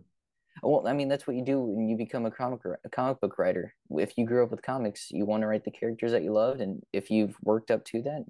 Well, 0.62 0.88
I 0.88 0.94
mean, 0.94 1.10
that's 1.10 1.26
what 1.28 1.36
you 1.36 1.44
do 1.44 1.60
when 1.60 1.88
you 1.88 1.98
become 1.98 2.26
a 2.26 2.32
comic 2.32 2.62
a 2.86 2.90
comic 2.90 3.20
book 3.20 3.38
writer. 3.38 3.74
If 3.92 4.18
you 4.18 4.26
grew 4.26 4.44
up 4.44 4.52
with 4.52 4.62
comics, 4.62 5.10
you 5.12 5.26
want 5.26 5.42
to 5.42 5.48
write 5.48 5.66
the 5.66 5.72
characters 5.72 6.12
that 6.12 6.24
you 6.24 6.32
loved, 6.32 6.62
and 6.62 6.82
if 6.92 7.12
you've 7.12 7.36
worked 7.44 7.72
up 7.72 7.86
to 7.86 8.02
that, 8.04 8.24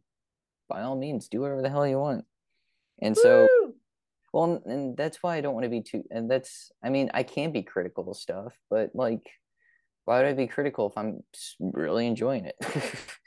by 0.70 0.82
all 0.82 0.98
means, 0.98 1.28
do 1.28 1.42
whatever 1.42 1.62
the 1.62 1.70
hell 1.70 1.88
you 1.88 2.00
want. 2.00 2.26
And 3.02 3.18
so, 3.18 3.48
well, 4.32 4.62
and 4.66 4.96
that's 4.96 5.22
why 5.22 5.36
I 5.36 5.42
don't 5.42 5.54
want 5.54 5.66
to 5.66 5.70
be 5.70 5.82
too. 5.82 6.04
And 6.10 6.30
that's, 6.30 6.72
I 6.84 6.90
mean, 6.90 7.12
I 7.14 7.24
can 7.24 7.52
be 7.52 7.64
critical 7.64 8.10
of 8.10 8.18
stuff, 8.18 8.54
but 8.70 8.92
like, 8.94 9.22
why 10.06 10.18
would 10.18 10.28
I 10.28 10.34
be 10.34 10.48
critical 10.48 10.90
if 10.90 10.98
I'm 10.98 11.22
really 11.60 12.08
enjoying 12.08 12.46
it? 12.46 12.56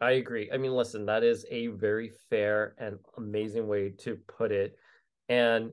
I 0.00 0.12
agree. 0.12 0.50
I 0.52 0.58
mean, 0.58 0.72
listen, 0.72 1.06
that 1.06 1.22
is 1.22 1.46
a 1.50 1.68
very 1.68 2.12
fair 2.28 2.74
and 2.78 2.98
amazing 3.16 3.66
way 3.66 3.90
to 4.00 4.18
put 4.26 4.52
it. 4.52 4.76
And 5.28 5.70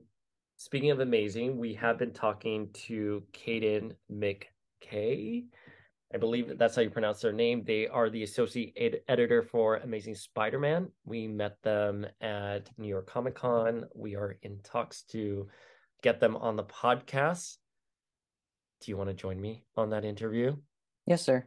speaking 0.58 0.92
of 0.92 1.00
amazing, 1.00 1.58
we 1.58 1.74
have 1.74 1.98
been 1.98 2.14
talking 2.14 2.70
to 2.86 3.24
Caden 3.34 3.94
McKay. 4.12 5.46
I 6.14 6.18
believe 6.18 6.58
that's 6.58 6.76
how 6.76 6.82
you 6.82 6.90
pronounce 6.90 7.22
their 7.22 7.34
name. 7.34 7.64
They 7.66 7.88
are 7.88 8.10
the 8.10 8.24
associate 8.24 8.74
ed- 8.78 9.02
editor 9.08 9.42
for 9.42 9.78
Amazing 9.78 10.16
Spider 10.16 10.60
Man. 10.60 10.90
We 11.06 11.28
met 11.28 11.62
them 11.64 12.06
at 12.20 12.70
New 12.78 12.88
York 12.88 13.08
Comic 13.08 13.36
Con. 13.36 13.86
We 13.96 14.16
are 14.16 14.38
in 14.44 14.60
talks 14.64 15.04
to 15.12 15.48
get 16.04 16.20
them 16.20 16.36
on 16.36 16.56
the 16.56 16.66
podcast. 16.66 17.58
Do 18.82 18.92
you 18.92 18.98
want 18.98 19.10
to 19.10 19.14
join 19.14 19.40
me 19.40 19.64
on 19.78 19.92
that 19.92 20.04
interview? 20.04 20.56
Yes, 21.06 21.22
sir. 21.22 21.46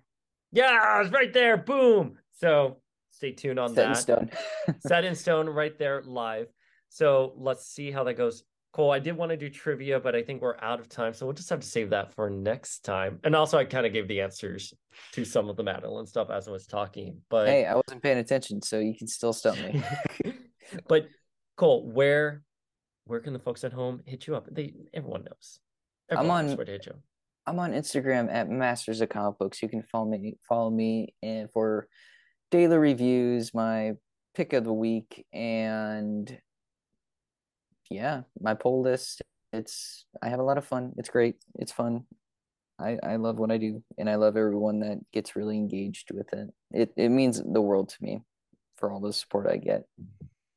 Yeah, 0.52 1.02
it's 1.02 1.12
right 1.12 1.32
there. 1.32 1.56
Boom. 1.56 2.16
So 2.38 2.78
stay 3.10 3.32
tuned 3.32 3.58
on 3.58 3.74
Set 3.74 3.76
that. 3.76 3.88
In 3.88 3.94
stone. 3.96 4.30
Set 4.86 5.04
in 5.04 5.14
stone 5.16 5.48
right 5.48 5.76
there 5.76 6.02
live. 6.04 6.46
So 6.90 7.34
let's 7.36 7.66
see 7.66 7.90
how 7.90 8.04
that 8.04 8.14
goes. 8.14 8.44
Cool. 8.72 8.90
I 8.90 9.00
did 9.00 9.16
want 9.16 9.30
to 9.30 9.36
do 9.36 9.48
trivia, 9.50 9.98
but 9.98 10.14
I 10.14 10.22
think 10.22 10.42
we're 10.42 10.56
out 10.60 10.80
of 10.80 10.88
time. 10.88 11.12
So 11.12 11.26
we'll 11.26 11.34
just 11.34 11.50
have 11.50 11.60
to 11.60 11.66
save 11.66 11.90
that 11.90 12.12
for 12.12 12.30
next 12.30 12.84
time. 12.84 13.18
And 13.24 13.34
also, 13.34 13.58
I 13.58 13.64
kind 13.64 13.86
of 13.86 13.92
gave 13.92 14.08
the 14.08 14.20
answers 14.20 14.72
to 15.12 15.24
some 15.24 15.48
of 15.48 15.56
the 15.56 15.62
Madelyne 15.64 16.08
stuff 16.08 16.30
as 16.30 16.46
I 16.46 16.52
was 16.52 16.66
talking. 16.66 17.20
But 17.30 17.48
hey, 17.48 17.66
I 17.66 17.74
wasn't 17.74 18.02
paying 18.02 18.18
attention, 18.18 18.62
so 18.62 18.78
you 18.78 18.96
can 18.96 19.06
still 19.06 19.32
stump 19.32 19.58
me. 19.58 19.82
but 20.88 21.06
Cole, 21.56 21.88
where 21.88 22.42
where 23.06 23.20
can 23.20 23.32
the 23.32 23.38
folks 23.38 23.64
at 23.64 23.72
home 23.72 24.02
hit 24.06 24.26
you 24.26 24.34
up? 24.34 24.48
They 24.50 24.74
everyone 24.92 25.24
knows. 25.24 25.60
Everyone 26.10 26.30
I'm 26.30 26.36
on 26.36 26.46
knows 26.46 26.56
where 26.56 26.66
to 26.66 26.72
hit 26.72 26.86
you. 26.86 26.94
I'm 27.46 27.58
on 27.58 27.72
Instagram 27.72 28.32
at 28.32 28.48
Masters 28.48 29.00
of 29.00 29.10
Comic 29.10 29.38
Books. 29.38 29.62
You 29.62 29.68
can 29.68 29.82
follow 29.82 30.06
me 30.06 30.36
follow 30.48 30.70
me 30.70 31.14
and 31.22 31.50
for 31.52 31.88
daily 32.50 32.78
reviews, 32.78 33.52
my 33.52 33.92
pick 34.34 34.52
of 34.52 34.64
the 34.64 34.72
week, 34.72 35.26
and 35.32 36.38
yeah, 37.90 38.22
my 38.40 38.54
poll 38.54 38.82
list. 38.82 39.22
It's 39.52 40.06
I 40.22 40.30
have 40.30 40.40
a 40.40 40.44
lot 40.44 40.58
of 40.58 40.64
fun. 40.64 40.92
It's 40.96 41.10
great. 41.10 41.36
It's 41.56 41.72
fun. 41.72 42.04
I 42.78 42.98
I 43.02 43.16
love 43.16 43.38
what 43.38 43.50
I 43.50 43.58
do, 43.58 43.82
and 43.98 44.08
I 44.08 44.14
love 44.14 44.36
everyone 44.36 44.80
that 44.80 44.98
gets 45.12 45.36
really 45.36 45.56
engaged 45.56 46.10
with 46.12 46.32
it. 46.32 46.48
It 46.72 46.92
it 46.96 47.10
means 47.10 47.42
the 47.44 47.60
world 47.60 47.90
to 47.90 47.96
me 48.00 48.22
for 48.76 48.90
all 48.90 49.00
the 49.00 49.12
support 49.12 49.46
I 49.46 49.58
get. 49.58 49.84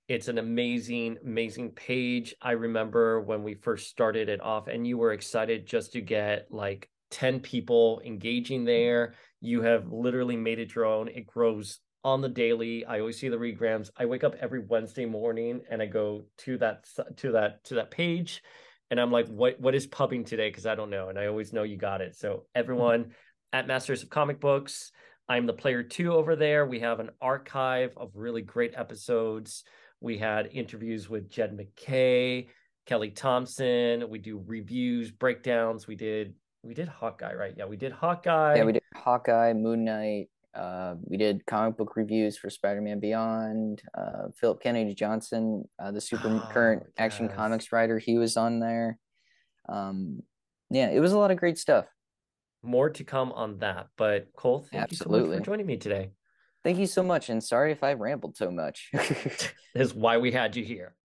It's 0.08 0.28
an 0.28 0.38
amazing, 0.38 1.18
amazing 1.26 1.72
page. 1.72 2.34
I 2.42 2.52
remember 2.52 3.22
when 3.22 3.44
we 3.44 3.56
first 3.56 3.90
started 3.90 4.30
it 4.30 4.42
off, 4.42 4.68
and 4.68 4.88
you 4.88 4.98
were 4.98 5.12
excited 5.12 5.68
just 5.68 5.94
to 5.94 6.02
get 6.02 6.48
like 6.50 6.90
10 7.12 7.42
people 7.42 8.02
engaging 8.06 8.64
there. 8.64 9.16
You 9.42 9.62
have 9.64 9.92
literally 9.92 10.38
made 10.38 10.60
it 10.60 10.76
your 10.76 10.86
own. 10.86 11.10
It 11.10 11.28
grows 11.28 11.80
on 12.04 12.22
the 12.22 12.30
daily. 12.30 12.86
I 12.86 13.00
always 13.00 13.20
see 13.20 13.28
the 13.28 13.38
regrams. 13.38 13.90
I 13.98 14.06
wake 14.06 14.24
up 14.24 14.36
every 14.40 14.64
Wednesday 14.66 15.06
morning 15.06 15.62
and 15.70 15.82
I 15.82 15.88
go 15.88 16.24
to 16.40 16.58
that 16.60 16.86
to 17.18 17.32
that 17.34 17.64
to 17.66 17.76
that 17.76 17.92
page 17.92 18.42
and 18.90 19.00
I'm 19.00 19.12
like, 19.12 19.28
what 19.28 19.60
what 19.60 19.76
is 19.76 19.88
pubbing 19.88 20.24
today? 20.24 20.50
Because 20.50 20.66
I 20.66 20.76
don't 20.76 20.90
know. 20.90 21.10
And 21.10 21.20
I 21.20 21.28
always 21.28 21.54
know 21.54 21.64
you 21.64 21.78
got 21.78 22.02
it. 22.02 22.16
So 22.16 22.46
everyone 22.56 23.02
mm-hmm. 23.02 23.12
at 23.54 23.68
Masters 23.68 24.04
of 24.04 24.10
Comic 24.10 24.40
Books, 24.40 24.92
I'm 25.28 25.46
the 25.46 25.54
player 25.54 25.84
two 25.84 26.14
over 26.14 26.36
there. 26.36 26.66
We 26.66 26.80
have 26.80 27.00
an 27.00 27.10
archive 27.22 27.92
of 27.98 28.12
really 28.14 28.42
great 28.42 28.74
episodes. 28.76 29.64
We 30.00 30.18
had 30.18 30.50
interviews 30.54 31.10
with 31.10 31.30
Jed 31.30 31.56
MacKay, 31.56 32.50
Kelly 32.86 33.12
Thompson. 33.12 34.10
We 34.10 34.20
do 34.20 34.44
reviews, 34.46 35.12
breakdowns. 35.12 35.88
We 35.88 35.96
did 35.96 36.36
we 36.64 36.74
did 36.74 36.88
Hawkeye, 36.88 37.34
right? 37.34 37.54
Yeah, 37.58 37.66
we 37.66 37.78
did 37.78 37.92
Hawkeye. 37.92 38.56
Yeah, 38.58 38.64
we 38.64 38.74
did 38.74 38.84
Hawkeye, 38.96 39.54
Moon 39.54 39.86
Knight, 39.86 40.28
uh, 40.58 40.96
we 41.04 41.18
did 41.18 41.46
comic 41.46 41.78
book 41.78 41.96
reviews 41.96 42.36
for 42.36 42.50
Spider-Man 42.50 43.00
Beyond. 43.00 43.84
Uh, 43.94 44.30
Philip 44.36 44.60
Kennedy 44.62 44.96
Johnson, 44.96 45.64
uh, 45.78 45.92
the 45.92 46.02
super 46.02 46.30
oh, 46.30 46.50
current 46.52 46.84
yes. 46.84 46.94
Action 46.98 47.30
Comics 47.30 47.72
writer, 47.72 48.00
he 48.00 48.18
was 48.18 48.38
on 48.38 48.60
there. 48.60 48.98
Um, 49.70 50.24
yeah, 50.72 50.90
it 50.90 51.00
was 51.00 51.12
a 51.12 51.20
lot 51.20 51.30
of 51.30 51.38
great 51.38 51.60
stuff. 51.60 51.86
More 52.64 52.90
to 52.90 53.04
come 53.04 53.32
on 53.34 53.60
that, 53.60 53.88
but 53.98 54.34
Cole, 54.36 54.66
thank 54.72 54.84
Absolutely. 54.84 55.20
you 55.20 55.26
so 55.26 55.30
much 55.30 55.40
for 55.40 55.46
joining 55.46 55.68
me 55.68 55.78
today. 55.78 56.10
Thank 56.68 56.80
you 56.80 56.86
so 56.86 57.02
much, 57.02 57.30
and 57.30 57.42
sorry 57.42 57.72
if 57.72 57.82
I 57.82 57.94
rambled 57.94 58.36
so 58.36 58.52
much. 58.52 58.92
is 59.74 59.94
why 59.94 60.18
we 60.18 60.34
had 60.34 60.54
you 60.54 60.66
here. 60.66 60.98